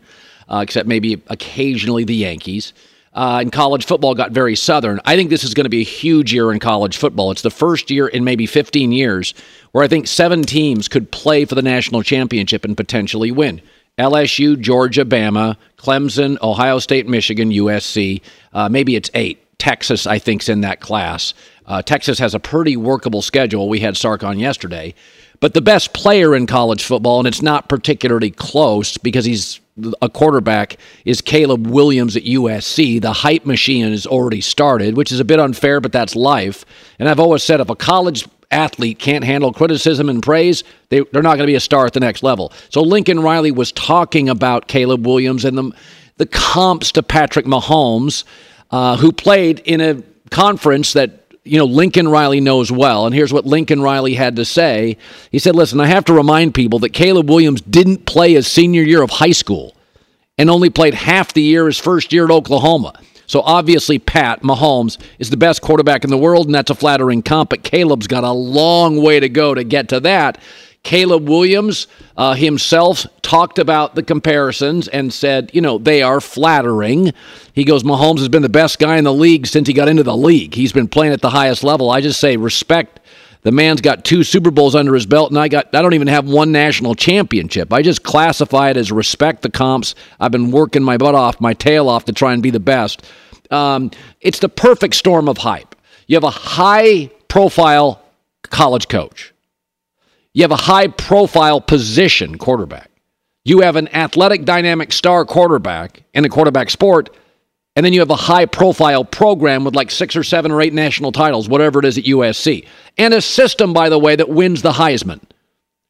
uh, 0.49 0.61
except 0.63 0.87
maybe 0.87 1.21
occasionally 1.27 2.05
the 2.05 2.15
Yankees." 2.15 2.73
Uh, 3.15 3.39
and 3.43 3.53
college 3.53 3.85
football 3.85 4.15
got 4.15 4.33
very 4.33 4.57
southern. 4.57 5.01
I 5.05 5.17
think 5.17 5.29
this 5.29 5.45
is 5.45 5.53
going 5.53 5.65
to 5.65 5.71
be 5.71 5.83
a 5.83 5.85
huge 5.85 6.33
year 6.33 6.51
in 6.51 6.59
college 6.59 6.97
football. 6.97 7.31
It's 7.31 7.43
the 7.43 7.51
first 7.51 7.91
year 7.91 8.09
in 8.09 8.25
maybe 8.25 8.47
15 8.47 8.91
years 8.91 9.35
where 9.73 9.85
I 9.85 9.89
think 9.89 10.07
seven 10.07 10.43
teams 10.43 10.89
could 10.89 11.11
play 11.11 11.45
for 11.45 11.55
the 11.55 11.63
national 11.63 12.03
championship 12.03 12.65
and 12.65 12.77
potentially 12.77 13.31
win. 13.31 13.61
LSU, 13.99 14.59
Georgia, 14.59 15.05
Bama, 15.05 15.57
Clemson, 15.77 16.41
Ohio 16.41 16.79
State, 16.79 17.07
Michigan, 17.07 17.51
USC. 17.51 18.23
Uh, 18.55 18.69
maybe 18.69 18.97
it's 18.97 19.11
eight. 19.15 19.39
Texas, 19.59 20.07
I 20.07 20.19
think, 20.19 20.43
is 20.43 20.49
in 20.49 20.63
that 20.63 20.81
class. 20.81 21.35
Uh, 21.67 21.83
Texas 21.83 22.19
has 22.19 22.35
a 22.35 22.41
pretty 22.41 22.77
workable 22.77 23.23
schedule. 23.23 23.69
We 23.69 23.81
had 23.81 23.97
Sark 23.97 24.25
on 24.25 24.39
yesterday. 24.39 24.95
But 25.39 25.55
the 25.55 25.61
best 25.61 25.93
player 25.93 26.35
in 26.35 26.47
college 26.47 26.83
football, 26.83 27.19
and 27.19 27.29
it's 27.29 27.43
not 27.43 27.69
particularly 27.69 28.31
close 28.31 28.97
because 28.97 29.25
he's 29.25 29.61
a 30.03 30.09
quarterback, 30.09 30.77
is 31.05 31.21
Caleb 31.21 31.67
Williams 31.67 32.17
at 32.17 32.25
USC. 32.25 33.01
The 33.01 33.13
hype 33.13 33.47
machine 33.47 33.91
has 33.91 34.07
already 34.07 34.41
started, 34.41 34.97
which 34.97 35.11
is 35.11 35.21
a 35.21 35.25
bit 35.25 35.41
unfair, 35.41 35.81
but 35.81 35.93
that's 35.93 36.15
life. 36.15 36.65
And 36.99 37.09
I've 37.09 37.21
always 37.21 37.43
said 37.43 37.61
if 37.61 37.71
a 37.71 37.77
college 37.77 38.29
athlete 38.51 38.99
can't 38.99 39.25
handle 39.25 39.53
criticism 39.53 40.09
and 40.09 40.23
praise, 40.23 40.63
they, 40.91 41.01
they're 41.13 41.23
not 41.23 41.37
going 41.37 41.47
to 41.47 41.51
be 41.51 41.55
a 41.55 41.61
star 41.61 41.87
at 41.87 41.95
the 41.95 42.01
next 42.01 42.23
level. 42.23 42.53
So 42.69 42.83
Lincoln 42.83 43.21
Riley 43.21 43.51
was 43.51 43.73
talking 43.73 44.29
about 44.29 44.69
Caleb 44.69 45.07
Williams 45.07 45.45
and 45.45 45.57
the, 45.57 45.73
the 46.19 46.27
comps 46.27 46.93
to 46.93 47.03
Patrick 47.03 47.47
Mahomes, 47.47 48.25
uh, 48.71 48.99
who 48.99 49.11
played 49.11 49.61
in 49.61 49.81
a 49.81 50.03
conference 50.31 50.93
that 50.93 51.22
you 51.45 51.59
know 51.59 51.65
Lincoln 51.65 52.09
Riley 52.09 52.41
knows 52.41 52.71
well. 52.71 53.07
And 53.07 53.15
here's 53.15 53.33
what 53.33 53.47
Lincoln 53.47 53.83
Riley 53.83 54.15
had 54.15 54.37
to 54.37 54.45
say. 54.45 54.97
He 55.31 55.39
said, 55.39 55.57
"Listen, 55.57 55.81
I 55.81 55.87
have 55.87 56.05
to 56.07 56.13
remind 56.13 56.55
people 56.55 56.79
that 56.81 56.91
Caleb 56.91 57.29
Williams 57.29 57.61
didn't 57.61 58.07
play 58.07 58.35
his 58.35 58.47
senior 58.47 58.83
year 58.83 59.03
of 59.03 59.11
high 59.11 59.33
school 59.33 59.77
and 60.39 60.49
only 60.51 60.71
played 60.71 60.95
half 60.95 61.33
the 61.33 61.43
year 61.43 61.67
his 61.67 61.79
first 61.79 62.13
year 62.13 62.25
at 62.25 62.31
Oklahoma." 62.31 62.95
So 63.27 63.41
obviously, 63.41 63.99
Pat 63.99 64.43
Mahomes 64.43 64.99
is 65.19 65.31
the 65.31 65.37
best 65.37 65.63
quarterback 65.63 66.05
in 66.05 66.11
the 66.11 66.19
world, 66.19 66.47
and 66.47 66.55
that's 66.55 66.71
a 66.71 66.75
flattering 66.75 67.23
comp. 67.23 67.51
But 67.51 67.63
Caleb's 67.63 68.07
got 68.07 68.25
a 68.25 68.33
long 68.33 69.03
way 69.03 69.21
to 69.21 69.29
go 69.29 69.55
to 69.55 69.65
get 69.65 69.89
to 69.89 70.01
that. 70.01 70.39
Caleb 70.83 71.29
Williams 71.29 71.87
uh, 72.17 72.35
himself 72.35 73.07
talked 73.23 73.59
about 73.59 73.95
the 73.95 74.03
comparisons 74.03 74.89
and 74.89 75.13
said, 75.13 75.51
you 75.55 75.61
know, 75.61 75.79
they 75.79 76.03
are 76.03 76.21
flattering. 76.21 77.13
He 77.53 77.65
goes, 77.65 77.85
Mahomes 77.85 78.19
has 78.19 78.29
been 78.29 78.43
the 78.43 78.49
best 78.49 78.79
guy 78.79 78.97
in 78.97 79.05
the 79.05 79.13
league 79.13 79.47
since 79.47 79.69
he 79.69 79.75
got 79.75 79.89
into 79.89 80.03
the 80.03 80.17
league. 80.17 80.55
He's 80.55 80.73
been 80.73 80.89
playing 80.89 81.13
at 81.13 81.21
the 81.21 81.31
highest 81.31 81.63
level. 81.63 81.91
I 81.91 82.01
just 82.01 82.21
say 82.21 82.37
respect. 82.37 83.01
The 83.43 83.53
man's 83.53 83.81
got 83.81 84.05
two 84.05 84.23
Super 84.23 84.51
Bowls 84.51 84.75
under 84.75 84.95
his 84.95 85.07
belt, 85.07 85.31
and 85.31 85.39
I 85.39 85.49
got 85.49 85.75
I 85.75 85.83
don't 85.83 85.95
even 85.95 86.07
have 86.07 86.29
one 86.29 86.53
national 86.53 86.95
championship. 86.95 87.73
I 87.73 87.83
just 87.83 88.05
classify 88.05 88.71
it 88.71 88.77
as 88.77 88.93
respect 88.93 89.43
the 89.43 89.51
comps. 89.51 89.97
I've 90.21 90.31
been 90.31 90.53
working 90.53 90.83
my 90.83 90.97
butt 90.97 91.17
off, 91.17 91.41
my 91.41 91.53
tail 91.53 91.89
off 91.89 92.05
to 92.05 92.13
try 92.13 92.35
and 92.35 92.43
be 92.43 92.51
the 92.51 92.61
best. 92.61 93.05
Um, 93.51 93.91
it's 94.21 94.39
the 94.39 94.49
perfect 94.49 94.95
storm 94.95 95.29
of 95.29 95.39
hype. 95.39 95.75
You 96.07 96.17
have 96.17 96.25
a 96.25 96.31
high 96.31 97.11
profile 97.27 98.01
college 98.45 98.87
coach. 98.87 99.32
You 100.35 100.43
have 100.43 100.51
a 100.51 100.57
high 100.57 100.89
profile 100.89 101.61
position 101.61 102.39
quarterback. 102.39 102.91
You 103.45 103.61
have 103.61 103.77
an 103.77 103.89
athletic, 103.95 104.45
dynamic 104.45 104.93
star 104.93 105.25
quarterback 105.25 106.05
in 106.15 106.25
a 106.25 106.29
quarterback 106.29 106.71
sport. 106.71 107.11
And 107.75 107.85
then 107.85 107.93
you 107.93 108.01
have 108.01 108.11
a 108.11 108.17
high 108.17 108.47
profile 108.47 109.05
program 109.05 109.65
with 109.65 109.75
like 109.75 109.91
six 109.91 110.15
or 110.15 110.23
seven 110.23 110.53
or 110.53 110.61
eight 110.61 110.75
national 110.75 111.11
titles, 111.11 111.49
whatever 111.49 111.79
it 111.79 111.85
is 111.87 111.99
at 111.99 112.05
USC. 112.05 112.67
And 112.99 113.15
a 113.15 113.21
system, 113.21 113.73
by 113.73 113.89
the 113.89 113.99
way, 113.99 114.15
that 114.15 114.29
wins 114.29 114.63
the 114.63 114.73
Heisman 114.73 115.21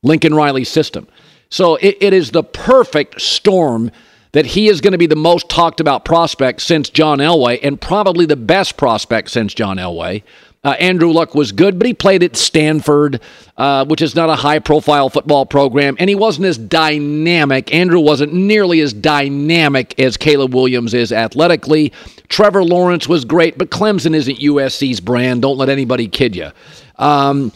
Lincoln 0.03 0.34
Riley 0.34 0.64
system. 0.64 1.09
So 1.51 1.76
it, 1.76 1.99
it 2.01 2.14
is 2.14 2.30
the 2.30 2.45
perfect 2.45 3.20
storm 3.20 3.90
that 4.32 4.47
he 4.47 4.68
is 4.68 4.80
going 4.80 4.93
to 4.93 4.99
be 4.99 5.07
the 5.07 5.16
most 5.16 5.49
talked 5.49 5.80
about 5.80 6.05
prospect 6.05 6.62
since 6.62 6.88
John 6.88 7.18
Elway 7.18 7.59
and 7.62 7.80
probably 7.80 8.26
the 8.26 8.36
best 8.36 8.76
prospect 8.76 9.30
since 9.30 9.53
John 9.53 9.76
Elway. 9.76 10.22
Uh, 10.65 10.71
Andrew 10.79 11.11
Luck 11.11 11.35
was 11.35 11.51
good, 11.51 11.77
but 11.77 11.87
he 11.89 11.93
played 11.95 12.23
at 12.23 12.37
Stanford, 12.37 13.21
uh, 13.57 13.85
which 13.85 14.01
is 14.01 14.15
not 14.15 14.31
a 14.31 14.37
high 14.37 14.61
profile 14.61 15.09
football 15.09 15.45
program, 15.45 15.97
and 15.99 16.09
he 16.09 16.15
wasn't 16.15 16.47
as 16.47 16.57
dynamic. 16.57 17.75
Andrew 17.75 17.99
wasn't 17.99 18.33
nearly 18.33 18.81
as 18.81 18.93
dynamic 18.93 19.99
as 19.99 20.17
Caleb 20.17 20.55
Williams 20.55 20.95
is 20.95 21.11
athletically. 21.11 21.93
Trevor 22.29 22.63
Lawrence 22.63 23.09
was 23.09 23.25
great, 23.25 23.59
but 23.59 23.71
Clemson 23.71 24.15
isn't 24.15 24.39
USC's 24.39 25.01
brand. 25.01 25.43
Don't 25.43 25.59
let 25.59 25.69
anybody 25.69 26.07
kid 26.07 26.37
you. 26.37 26.53
Um, 26.97 27.53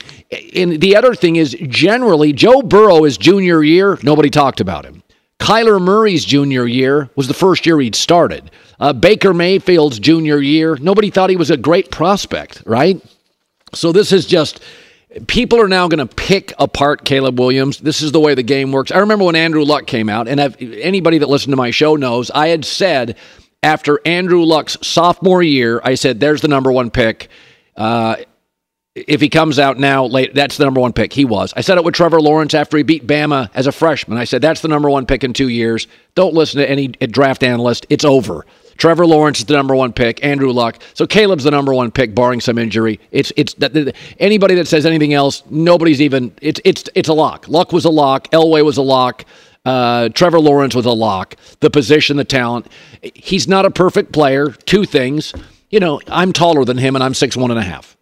and 0.57 0.81
the 0.81 0.97
other 0.97 1.15
thing 1.15 1.37
is, 1.37 1.55
generally, 1.69 2.33
Joe 2.33 2.61
Burrow, 2.61 3.05
his 3.05 3.17
junior 3.17 3.63
year, 3.63 4.01
nobody 4.03 4.31
talked 4.31 4.61
about 4.61 4.85
him. 4.85 5.05
Kyler 5.39 5.80
Murray's 5.80 6.24
junior 6.24 6.66
year 6.66 7.11
was 7.14 7.28
the 7.28 7.34
first 7.34 7.66
year 7.66 7.78
he'd 7.80 7.95
started. 7.95 8.51
Uh, 8.80 8.93
Baker 8.93 9.32
Mayfield's 9.32 9.99
junior 9.99 10.39
year, 10.39 10.76
nobody 10.76 11.11
thought 11.11 11.30
he 11.30 11.37
was 11.37 11.51
a 11.51 11.57
great 11.57 11.91
prospect, 11.91 12.62
right? 12.66 13.01
So 13.74 13.93
this 13.93 14.12
is 14.12 14.26
just 14.26 14.61
people 15.26 15.61
are 15.61 15.68
now 15.68 15.89
going 15.89 16.07
to 16.07 16.14
pick 16.14 16.53
apart 16.59 17.05
Caleb 17.05 17.39
Williams. 17.39 17.78
This 17.78 18.03
is 18.03 18.12
the 18.12 18.20
way 18.20 18.34
the 18.34 18.43
game 18.43 18.72
works. 18.72 18.91
I 18.91 18.99
remember 18.99 19.24
when 19.24 19.37
Andrew 19.37 19.64
Luck 19.64 19.87
came 19.87 20.09
out, 20.09 20.28
and 20.28 20.41
I've, 20.41 20.57
anybody 20.61 21.18
that 21.18 21.28
listened 21.28 21.53
to 21.53 21.57
my 21.57 21.70
show 21.70 21.97
knows 21.97 22.30
I 22.30 22.49
had 22.49 22.64
said 22.64 23.16
after 23.62 24.01
Andrew 24.05 24.43
Luck's 24.43 24.76
sophomore 24.82 25.43
year, 25.43 25.80
I 25.82 25.95
said, 25.95 26.20
"There's 26.20 26.41
the 26.41 26.49
number 26.49 26.70
one 26.70 26.91
pick." 26.91 27.28
Uh, 27.76 28.16
if 28.97 29.21
he 29.21 29.29
comes 29.29 29.59
out 29.59 29.79
now 29.79 30.07
late, 30.07 30.35
that's 30.35 30.57
the 30.57 30.65
number 30.65 30.81
one 30.81 30.93
pick. 30.93 31.13
He 31.13 31.27
was. 31.27 31.53
I 31.55 31.61
said 31.61 31.77
it 31.77 31.85
with 31.85 31.95
Trevor 31.95 32.21
Lawrence 32.21 32.55
after 32.55 32.79
he 32.79 32.83
beat 32.83 33.07
Bama 33.07 33.51
as 33.55 33.67
a 33.67 33.73
freshman. 33.73 34.17
I 34.17 34.25
said 34.25 34.41
that's 34.41 34.63
the 34.63 34.69
number 34.69 34.89
one 34.89 35.05
pick 35.05 35.23
in 35.23 35.35
two 35.35 35.49
years. 35.49 35.87
Don't 36.15 36.33
listen 36.33 36.61
to 36.61 36.69
any 36.69 36.89
draft 36.89 37.43
analyst. 37.43 37.87
It's 37.91 38.05
over. 38.05 38.47
Trevor 38.79 39.07
Lawrence 39.07 39.39
is 39.39 39.45
the 39.45 39.55
number 39.55 39.75
one 39.75 39.93
pick. 39.93 40.25
Andrew 40.25 40.51
Luck. 40.51 40.83
So 40.95 41.07
Caleb's 41.07 41.45
the 41.45 41.51
number 41.51 41.75
one 41.75 41.91
pick, 41.91 42.15
barring 42.15 42.41
some 42.41 42.59
injury. 42.59 42.99
It's 43.11 43.33
it's 43.37 43.55
anybody 44.19 44.55
that 44.55 44.67
says 44.67 44.87
anything 44.87 45.13
else. 45.13 45.43
Nobody's 45.51 46.01
even. 46.01 46.33
It's 46.41 46.61
it's 46.65 46.85
it's 46.95 47.09
a 47.09 47.15
lock. 47.15 47.49
Luck 47.49 47.73
was 47.73 47.85
a 47.85 47.91
lock. 47.91 48.31
Elway 48.31 48.65
was 48.65 48.79
a 48.79 48.83
lock. 48.83 49.25
Uh, 49.65 50.09
Trevor 50.11 50.41
Lawrence 50.41 50.75
was 50.75 50.87
a 50.87 50.93
lock. 50.93 51.37
The 51.61 51.71
position, 51.71 52.17
the 52.17 52.25
talent. 52.25 52.69
He's 53.03 53.49
not 53.49 53.67
a 53.67 53.71
perfect 53.71 54.13
player. 54.13 54.51
Two 54.51 54.85
things. 54.85 55.35
You 55.71 55.81
know, 55.81 56.01
I'm 56.07 56.33
taller 56.33 56.65
than 56.65 56.79
him, 56.79 56.95
and 56.95 57.03
I'm 57.03 57.15
six 57.15 57.37
one 57.37 57.51
and 57.51 57.59
a 57.59 57.65
half. 57.65 57.96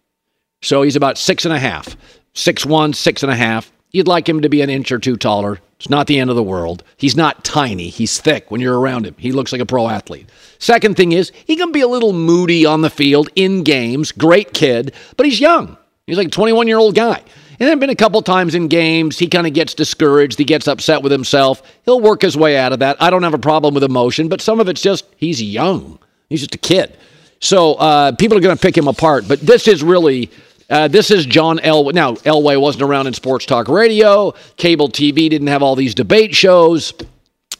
So 0.61 0.81
he's 0.81 0.95
about 0.95 1.17
six 1.17 1.45
and 1.45 1.53
a 1.53 1.59
half, 1.59 1.95
six 2.33 2.65
one, 2.65 2.93
six 2.93 3.23
and 3.23 3.31
a 3.31 3.35
half. 3.35 3.71
You'd 3.91 4.07
like 4.07 4.27
him 4.27 4.41
to 4.41 4.49
be 4.49 4.61
an 4.61 4.69
inch 4.69 4.91
or 4.91 4.99
two 4.99 5.15
taller. 5.15 5.59
It's 5.77 5.89
not 5.89 6.07
the 6.07 6.19
end 6.19 6.29
of 6.29 6.35
the 6.35 6.43
world. 6.43 6.83
He's 6.97 7.15
not 7.15 7.43
tiny. 7.43 7.89
He's 7.89 8.19
thick 8.19 8.49
when 8.49 8.61
you're 8.61 8.79
around 8.79 9.05
him. 9.05 9.15
He 9.17 9.31
looks 9.31 9.51
like 9.51 9.61
a 9.61 9.65
pro 9.65 9.87
athlete. 9.87 10.29
Second 10.57 10.97
thing 10.97 11.11
is, 11.11 11.31
he 11.45 11.55
can 11.55 11.71
be 11.71 11.81
a 11.81 11.87
little 11.87 12.13
moody 12.13 12.65
on 12.65 12.81
the 12.81 12.89
field 12.89 13.29
in 13.35 13.63
games. 13.63 14.11
Great 14.11 14.53
kid, 14.53 14.93
but 15.15 15.25
he's 15.25 15.39
young. 15.39 15.77
He's 16.07 16.17
like 16.17 16.27
a 16.27 16.31
21 16.31 16.67
year 16.67 16.77
old 16.77 16.95
guy. 16.95 17.21
And 17.57 17.67
there 17.67 17.69
have 17.69 17.79
been 17.79 17.89
a 17.89 17.95
couple 17.95 18.21
times 18.21 18.53
in 18.53 18.67
games 18.67 19.17
he 19.17 19.27
kind 19.27 19.47
of 19.47 19.53
gets 19.53 19.73
discouraged. 19.73 20.37
He 20.37 20.43
gets 20.43 20.67
upset 20.67 21.01
with 21.01 21.11
himself. 21.11 21.61
He'll 21.85 22.01
work 22.01 22.21
his 22.21 22.35
way 22.35 22.57
out 22.57 22.73
of 22.73 22.79
that. 22.79 23.01
I 23.01 23.09
don't 23.09 23.23
have 23.23 23.33
a 23.33 23.39
problem 23.39 23.73
with 23.73 23.83
emotion, 23.83 24.27
but 24.27 24.41
some 24.41 24.59
of 24.59 24.67
it's 24.67 24.81
just 24.81 25.05
he's 25.15 25.41
young. 25.41 25.99
He's 26.29 26.41
just 26.41 26.55
a 26.55 26.57
kid. 26.57 26.97
So 27.39 27.75
uh, 27.75 28.11
people 28.13 28.37
are 28.37 28.41
going 28.41 28.57
to 28.57 28.61
pick 28.61 28.77
him 28.77 28.87
apart. 28.87 29.25
But 29.27 29.39
this 29.39 29.67
is 29.67 29.83
really 29.83 30.29
uh, 30.69 30.87
this 30.87 31.11
is 31.11 31.25
John 31.25 31.59
Elway. 31.59 31.93
Now, 31.93 32.13
Elway 32.13 32.59
wasn't 32.59 32.83
around 32.83 33.07
in 33.07 33.13
sports 33.13 33.45
talk 33.45 33.67
radio. 33.67 34.33
Cable 34.57 34.89
TV 34.89 35.29
didn't 35.29 35.47
have 35.47 35.61
all 35.61 35.75
these 35.75 35.95
debate 35.95 36.35
shows. 36.35 36.93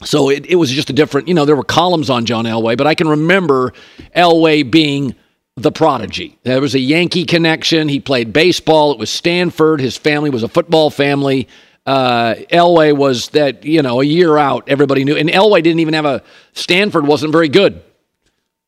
So 0.03 0.29
it, 0.29 0.45
it 0.47 0.55
was 0.55 0.71
just 0.71 0.89
a 0.89 0.93
different, 0.93 1.27
you 1.27 1.33
know, 1.33 1.45
there 1.45 1.55
were 1.55 1.63
columns 1.63 2.09
on 2.09 2.25
John 2.25 2.45
Elway, 2.45 2.77
but 2.77 2.87
I 2.87 2.95
can 2.95 3.07
remember 3.07 3.73
Elway 4.15 4.69
being 4.69 5.15
the 5.55 5.71
prodigy. 5.71 6.37
There 6.43 6.59
was 6.59 6.75
a 6.75 6.79
Yankee 6.79 7.25
connection. 7.25 7.87
He 7.87 7.99
played 7.99 8.33
baseball. 8.33 8.91
It 8.91 8.99
was 8.99 9.09
Stanford. 9.09 9.79
His 9.79 9.95
family 9.95 10.29
was 10.29 10.43
a 10.43 10.49
football 10.49 10.89
family. 10.89 11.47
Uh, 11.85 12.35
Elway 12.51 12.95
was 12.95 13.29
that, 13.29 13.63
you 13.63 13.81
know, 13.81 14.01
a 14.01 14.03
year 14.03 14.37
out, 14.37 14.67
everybody 14.67 15.03
knew. 15.03 15.15
And 15.15 15.29
Elway 15.29 15.63
didn't 15.63 15.79
even 15.79 15.93
have 15.93 16.05
a, 16.05 16.23
Stanford 16.53 17.07
wasn't 17.07 17.31
very 17.31 17.47
good. 17.47 17.81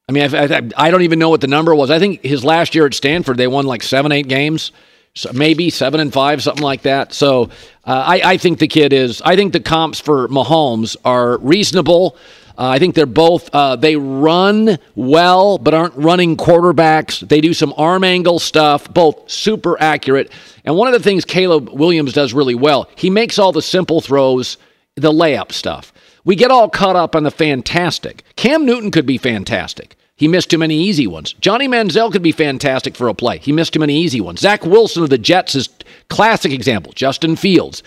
I 0.09 0.13
mean, 0.13 0.33
I, 0.33 0.43
I, 0.43 0.69
I, 0.77 0.91
don't 0.91 1.01
even 1.01 1.19
know 1.19 1.29
what 1.29 1.41
the 1.41 1.47
number 1.47 1.75
was. 1.75 1.91
I 1.91 1.99
think 1.99 2.23
his 2.23 2.45
last 2.45 2.75
year 2.75 2.85
at 2.85 2.93
Stanford, 2.93 3.35
they 3.35 3.47
won 3.47 3.65
like 3.65 3.83
seven, 3.83 4.13
eight 4.13 4.29
games, 4.29 4.71
so 5.13 5.33
maybe 5.33 5.69
seven 5.69 5.99
and 5.99 6.13
five, 6.13 6.41
something 6.41 6.63
like 6.63 6.83
that. 6.83 7.11
So 7.11 7.49
uh, 7.83 8.03
I, 8.05 8.21
I, 8.23 8.37
think 8.37 8.59
the 8.59 8.69
kid 8.69 8.93
is. 8.93 9.21
I 9.21 9.35
think 9.35 9.51
the 9.51 9.59
comps 9.59 9.99
for 9.99 10.29
Mahomes 10.29 10.95
are 11.03 11.37
reasonable. 11.39 12.15
Uh, 12.57 12.69
I 12.69 12.79
think 12.79 12.95
they're 12.95 13.05
both, 13.05 13.49
uh, 13.53 13.75
they 13.75 13.97
run 13.97 14.79
well, 14.95 15.57
but 15.57 15.73
aren't 15.73 15.95
running 15.95 16.37
quarterbacks. 16.37 17.27
They 17.27 17.41
do 17.41 17.53
some 17.53 17.73
arm 17.77 18.05
angle 18.05 18.39
stuff, 18.39 18.91
both 18.91 19.29
super 19.29 19.79
accurate. 19.81 20.31
And 20.63 20.75
one 20.77 20.87
of 20.87 20.93
the 20.93 21.03
things 21.03 21.25
Caleb 21.25 21.69
Williams 21.69 22.13
does 22.13 22.33
really 22.33 22.55
well, 22.55 22.89
he 22.95 23.09
makes 23.09 23.37
all 23.37 23.51
the 23.51 23.61
simple 23.61 23.99
throws, 23.99 24.57
the 24.95 25.11
layup 25.11 25.51
stuff. 25.51 25.91
We 26.27 26.35
get 26.35 26.51
all 26.51 26.69
caught 26.69 26.97
up 26.97 27.15
on 27.15 27.23
the 27.23 27.31
fantastic. 27.31 28.21
Cam 28.35 28.65
Newton 28.65 28.91
could 28.91 29.05
be 29.05 29.17
fantastic. 29.17 29.95
He 30.17 30.27
missed 30.27 30.49
too 30.49 30.57
many 30.57 30.75
easy 30.75 31.07
ones. 31.07 31.31
Johnny 31.39 31.69
Manziel 31.69 32.11
could 32.11 32.21
be 32.21 32.33
fantastic 32.33 32.97
for 32.97 33.07
a 33.07 33.13
play. 33.13 33.37
He 33.37 33.53
missed 33.53 33.71
too 33.71 33.79
many 33.79 33.97
easy 33.97 34.19
ones. 34.19 34.41
Zach 34.41 34.65
Wilson 34.65 35.03
of 35.03 35.09
the 35.09 35.17
Jets 35.17 35.55
is 35.55 35.69
classic 36.09 36.51
example. 36.51 36.91
Justin 36.91 37.37
Fields. 37.37 37.81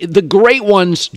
The 0.00 0.22
great 0.22 0.64
ones 0.64 1.10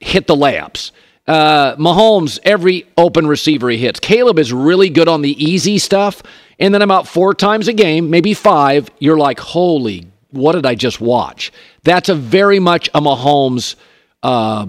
hit 0.00 0.26
the 0.26 0.34
layups. 0.34 0.90
Uh, 1.26 1.76
Mahomes, 1.76 2.38
every 2.44 2.86
open 2.96 3.26
receiver 3.26 3.68
he 3.68 3.76
hits. 3.76 4.00
Caleb 4.00 4.38
is 4.38 4.54
really 4.54 4.88
good 4.88 5.08
on 5.08 5.20
the 5.20 5.44
easy 5.44 5.76
stuff. 5.76 6.22
And 6.58 6.72
then 6.72 6.80
about 6.80 7.06
four 7.06 7.34
times 7.34 7.68
a 7.68 7.74
game, 7.74 8.08
maybe 8.08 8.32
five, 8.32 8.88
you're 9.00 9.18
like, 9.18 9.38
holy, 9.38 10.06
what 10.30 10.52
did 10.52 10.64
I 10.64 10.76
just 10.76 10.98
watch? 10.98 11.52
That's 11.82 12.08
a 12.08 12.14
very 12.14 12.58
much 12.58 12.88
a 12.94 13.02
Mahomes 13.02 13.74
uh, 14.22 14.66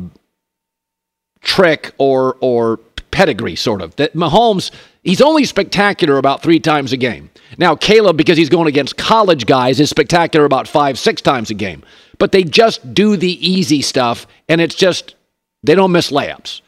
trick 1.48 1.94
or 1.98 2.38
or 2.42 2.78
pedigree, 3.10 3.56
sort 3.56 3.82
of. 3.82 3.96
That 3.96 4.14
Mahomes, 4.14 4.70
he's 5.04 5.22
only 5.22 5.46
spectacular 5.46 6.20
about 6.20 6.44
three 6.44 6.60
times 6.60 6.94
a 6.94 6.98
game. 6.98 7.32
Now, 7.58 7.76
Caleb, 7.76 8.18
because 8.18 8.38
he's 8.38 8.50
going 8.50 8.68
against 8.68 8.98
college 8.98 9.48
guys, 9.48 9.80
is 9.80 9.90
spectacular 9.90 10.46
about 10.46 10.68
five, 10.68 11.00
six 11.00 11.22
times 11.22 11.50
a 11.50 11.56
game. 11.56 11.84
But 12.20 12.32
they 12.32 12.44
just 12.44 12.94
do 12.94 13.16
the 13.16 13.48
easy 13.48 13.82
stuff, 13.82 14.28
and 14.50 14.62
it's 14.62 14.76
just, 14.76 15.16
they 15.64 15.74
don't 15.74 15.92
miss 15.92 16.12
layups. 16.12 16.62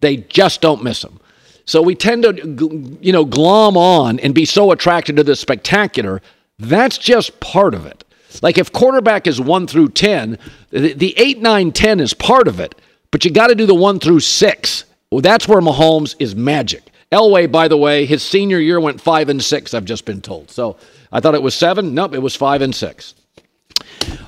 They 0.00 0.18
just 0.18 0.60
don't 0.60 0.82
miss 0.82 1.00
them. 1.00 1.20
So 1.64 1.80
we 1.80 1.94
tend 1.94 2.24
to, 2.24 2.98
you 3.00 3.12
know, 3.12 3.24
glom 3.24 3.76
on 3.76 4.18
and 4.20 4.34
be 4.34 4.44
so 4.44 4.72
attracted 4.72 5.16
to 5.16 5.24
the 5.24 5.36
spectacular. 5.36 6.20
That's 6.58 6.98
just 6.98 7.40
part 7.40 7.74
of 7.74 7.86
it. 7.86 8.04
Like 8.42 8.58
if 8.58 8.72
quarterback 8.72 9.26
is 9.26 9.40
1 9.40 9.68
through 9.68 9.90
10, 9.90 10.38
the, 10.70 10.92
the 10.92 11.14
8, 11.16 11.40
9, 11.40 11.72
10 11.72 12.00
is 12.00 12.12
part 12.12 12.48
of 12.48 12.60
it, 12.60 12.74
but 13.14 13.24
you 13.24 13.30
got 13.30 13.46
to 13.46 13.54
do 13.54 13.64
the 13.64 13.76
1 13.76 14.00
through 14.00 14.18
6. 14.18 14.84
Well, 15.12 15.20
that's 15.20 15.46
where 15.46 15.60
Mahomes 15.60 16.16
is 16.18 16.34
magic. 16.34 16.90
Elway, 17.12 17.46
by 17.46 17.68
the 17.68 17.76
way, 17.76 18.06
his 18.06 18.24
senior 18.24 18.58
year 18.58 18.80
went 18.80 19.00
5 19.00 19.28
and 19.28 19.40
6, 19.40 19.72
I've 19.72 19.84
just 19.84 20.04
been 20.04 20.20
told. 20.20 20.50
So 20.50 20.78
I 21.12 21.20
thought 21.20 21.36
it 21.36 21.42
was 21.44 21.54
7. 21.54 21.94
Nope, 21.94 22.14
it 22.14 22.18
was 22.18 22.34
5 22.34 22.62
and 22.62 22.74
6. 22.74 23.14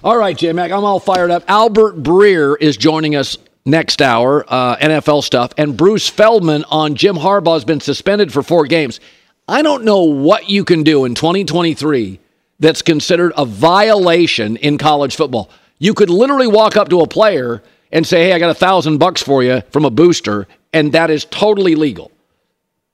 All 0.05 0.17
right, 0.17 0.39
J 0.39 0.53
Mac, 0.53 0.71
I'm 0.71 0.85
all 0.85 1.01
fired 1.01 1.33
up. 1.33 1.43
Albert 1.49 2.01
Breer 2.01 2.55
is 2.61 2.77
joining 2.77 3.17
us 3.17 3.37
next 3.65 4.01
hour, 4.01 4.45
uh, 4.47 4.77
NFL 4.77 5.25
stuff, 5.25 5.51
and 5.59 5.77
Bruce 5.77 6.09
Feldman 6.09 6.63
on 6.71 6.95
Jim 6.95 7.17
Harbaugh 7.17 7.55
has 7.55 7.65
been 7.65 7.81
suspended 7.81 8.33
for 8.33 8.45
four 8.45 8.67
games. 8.67 9.01
I 9.49 9.63
don't 9.63 9.83
know 9.83 10.03
what 10.05 10.49
you 10.49 10.65
can 10.65 10.85
do 10.85 11.07
in 11.07 11.17
2023 11.17 12.21
that's 12.61 12.83
considered 12.83 13.33
a 13.37 13.45
violation 13.45 14.57
in 14.59 14.79
college 14.79 15.17
football. 15.17 15.51
You 15.81 15.93
could 15.93 16.09
literally 16.09 16.47
walk 16.47 16.77
up 16.77 16.89
to 16.91 17.01
a 17.01 17.09
player 17.09 17.65
and 17.93 18.07
say, 18.07 18.25
"Hey, 18.25 18.33
I 18.33 18.39
got 18.39 18.51
a 18.51 18.55
thousand 18.55 18.99
bucks 18.99 19.23
for 19.23 19.43
you 19.43 19.63
from 19.71 19.85
a 19.85 19.91
booster," 19.91 20.47
and 20.73 20.93
that 20.93 21.11
is 21.11 21.25
totally 21.27 21.75
legal. 21.75 22.11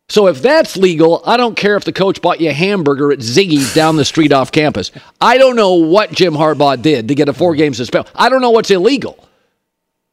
So 0.09 0.27
if 0.27 0.43
that's 0.43 0.77
legal, 0.77 1.23
I 1.25 1.37
don't 1.39 1.57
care 1.57 1.77
if 1.77 1.85
the 1.85 1.93
coach 1.93 2.21
bought 2.21 2.41
you 2.41 2.51
a 2.51 2.53
hamburger 2.53 3.13
at 3.13 3.21
Ziggy's 3.21 3.75
down 3.75 3.97
the 3.97 4.05
street 4.05 4.33
off 4.33 4.53
campus. 4.53 4.91
I 5.21 5.39
don't 5.39 5.57
know 5.57 5.75
what 5.75 6.13
Jim 6.13 6.35
Harbaugh 6.35 6.81
did 6.81 7.09
to 7.09 7.15
get 7.15 7.31
a 7.31 7.33
four-game 7.33 7.73
suspension. 7.73 8.13
I 8.15 8.29
don't 8.29 8.43
know 8.43 8.51
what's 8.51 8.71
illegal. 8.71 9.27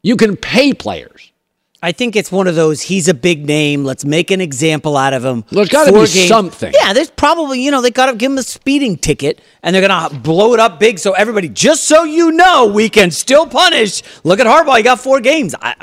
You 0.01 0.15
can 0.15 0.37
pay 0.37 0.73
players. 0.73 1.33
I 1.81 1.93
think 1.93 2.15
it's 2.15 2.31
one 2.31 2.47
of 2.47 2.55
those. 2.55 2.81
He's 2.81 3.07
a 3.07 3.13
big 3.13 3.45
name. 3.45 3.85
Let's 3.85 4.03
make 4.03 4.31
an 4.31 4.41
example 4.41 4.97
out 4.97 5.13
of 5.13 5.23
him. 5.23 5.45
There's 5.49 5.69
got 5.69 5.85
to 5.85 5.93
be 5.93 6.05
something. 6.05 6.73
Yeah, 6.73 6.93
there's 6.93 7.09
probably 7.09 7.61
you 7.61 7.71
know 7.71 7.81
they 7.81 7.91
got 7.91 8.07
to 8.11 8.15
give 8.17 8.31
him 8.31 8.37
a 8.37 8.43
speeding 8.43 8.97
ticket, 8.97 9.41
and 9.63 9.73
they're 9.73 9.87
gonna 9.87 10.19
blow 10.19 10.53
it 10.53 10.59
up 10.59 10.79
big 10.79 10.99
so 10.99 11.13
everybody, 11.13 11.47
just 11.47 11.85
so 11.85 12.03
you 12.03 12.31
know, 12.31 12.67
we 12.67 12.89
can 12.89 13.11
still 13.11 13.47
punish. 13.47 14.03
Look 14.23 14.39
at 14.39 14.45
Harbaugh. 14.45 14.77
He 14.77 14.83
got 14.83 14.99
four 14.99 15.21
games. 15.21 15.55
I, 15.61 15.75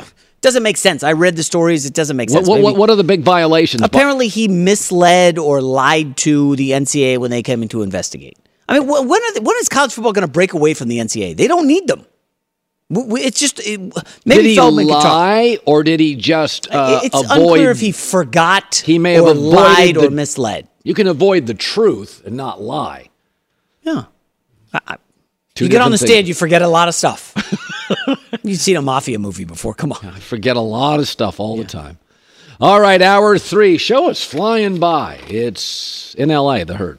doesn't 0.43 0.63
make 0.63 0.77
sense. 0.77 1.03
I 1.03 1.13
read 1.13 1.35
the 1.35 1.43
stories. 1.43 1.87
It 1.87 1.95
doesn't 1.95 2.17
make 2.17 2.31
sense. 2.31 2.47
What, 2.47 2.61
what, 2.61 2.77
what 2.77 2.91
are 2.91 2.97
the 2.97 3.03
big 3.03 3.23
violations? 3.23 3.83
Apparently, 3.83 4.29
he 4.29 4.49
misled 4.49 5.39
or 5.39 5.61
lied 5.61 6.17
to 6.19 6.55
the 6.57 6.71
NCAA 6.71 7.19
when 7.19 7.31
they 7.31 7.43
came 7.43 7.63
in 7.63 7.69
to 7.71 7.83
investigate. 7.83 8.39
I 8.69 8.79
mean, 8.79 8.89
when, 8.89 9.09
when 9.09 9.57
is 9.59 9.69
college 9.69 9.93
football 9.93 10.13
going 10.13 10.27
to 10.27 10.33
break 10.33 10.53
away 10.53 10.75
from 10.75 10.89
the 10.89 10.99
NCAA? 10.99 11.37
They 11.37 11.49
don't 11.49 11.67
need 11.67 11.87
them. 11.87 12.05
It's 12.89 13.41
just 13.41 13.59
it, 13.61 13.81
maybe 14.25 14.43
did 14.43 14.49
he 14.51 14.57
Feldman 14.57 14.87
lie 14.87 15.59
or 15.67 15.83
did 15.83 15.99
he 15.99 16.15
just 16.15 16.73
uh, 16.73 17.01
it's 17.03 17.15
avoid? 17.15 17.39
unclear 17.39 17.71
if 17.73 17.81
he 17.81 17.91
forgot. 17.91 18.77
He 18.77 18.99
may 18.99 19.15
have 19.15 19.37
lied 19.37 19.97
the, 19.97 20.07
or 20.07 20.11
misled. 20.11 20.69
You 20.85 20.95
can 20.95 21.09
avoid 21.09 21.47
the 21.47 21.55
truth 21.55 22.23
and 22.25 22.37
not 22.37 22.63
lie. 22.63 23.09
Yeah. 23.83 24.05
I, 24.73 24.81
I, 24.87 24.97
you 25.59 25.69
get 25.69 25.81
on 25.81 25.91
the 25.91 25.99
stand, 25.99 26.29
you 26.29 26.35
forget 26.35 26.63
a 26.63 26.69
lot 26.69 26.87
of 26.87 26.95
stuff. 26.95 27.33
You've 28.43 28.61
seen 28.61 28.77
a 28.77 28.83
mafia 28.83 29.19
movie 29.19 29.45
before. 29.45 29.75
Come 29.75 29.93
on. 29.93 30.05
I 30.05 30.21
forget 30.21 30.57
a 30.57 30.61
lot 30.61 31.01
of 31.01 31.09
stuff 31.09 31.41
all 31.41 31.57
the 31.57 31.65
time. 31.65 31.99
All 32.61 32.81
right, 32.81 33.03
hour 33.03 33.37
three. 33.39 33.79
Show 33.79 34.09
us 34.09 34.25
flying 34.25 34.79
by. 34.79 35.21
It's 35.29 36.15
in 36.15 36.31
LA, 36.31 36.65
the 36.65 36.77
herd. 36.77 36.99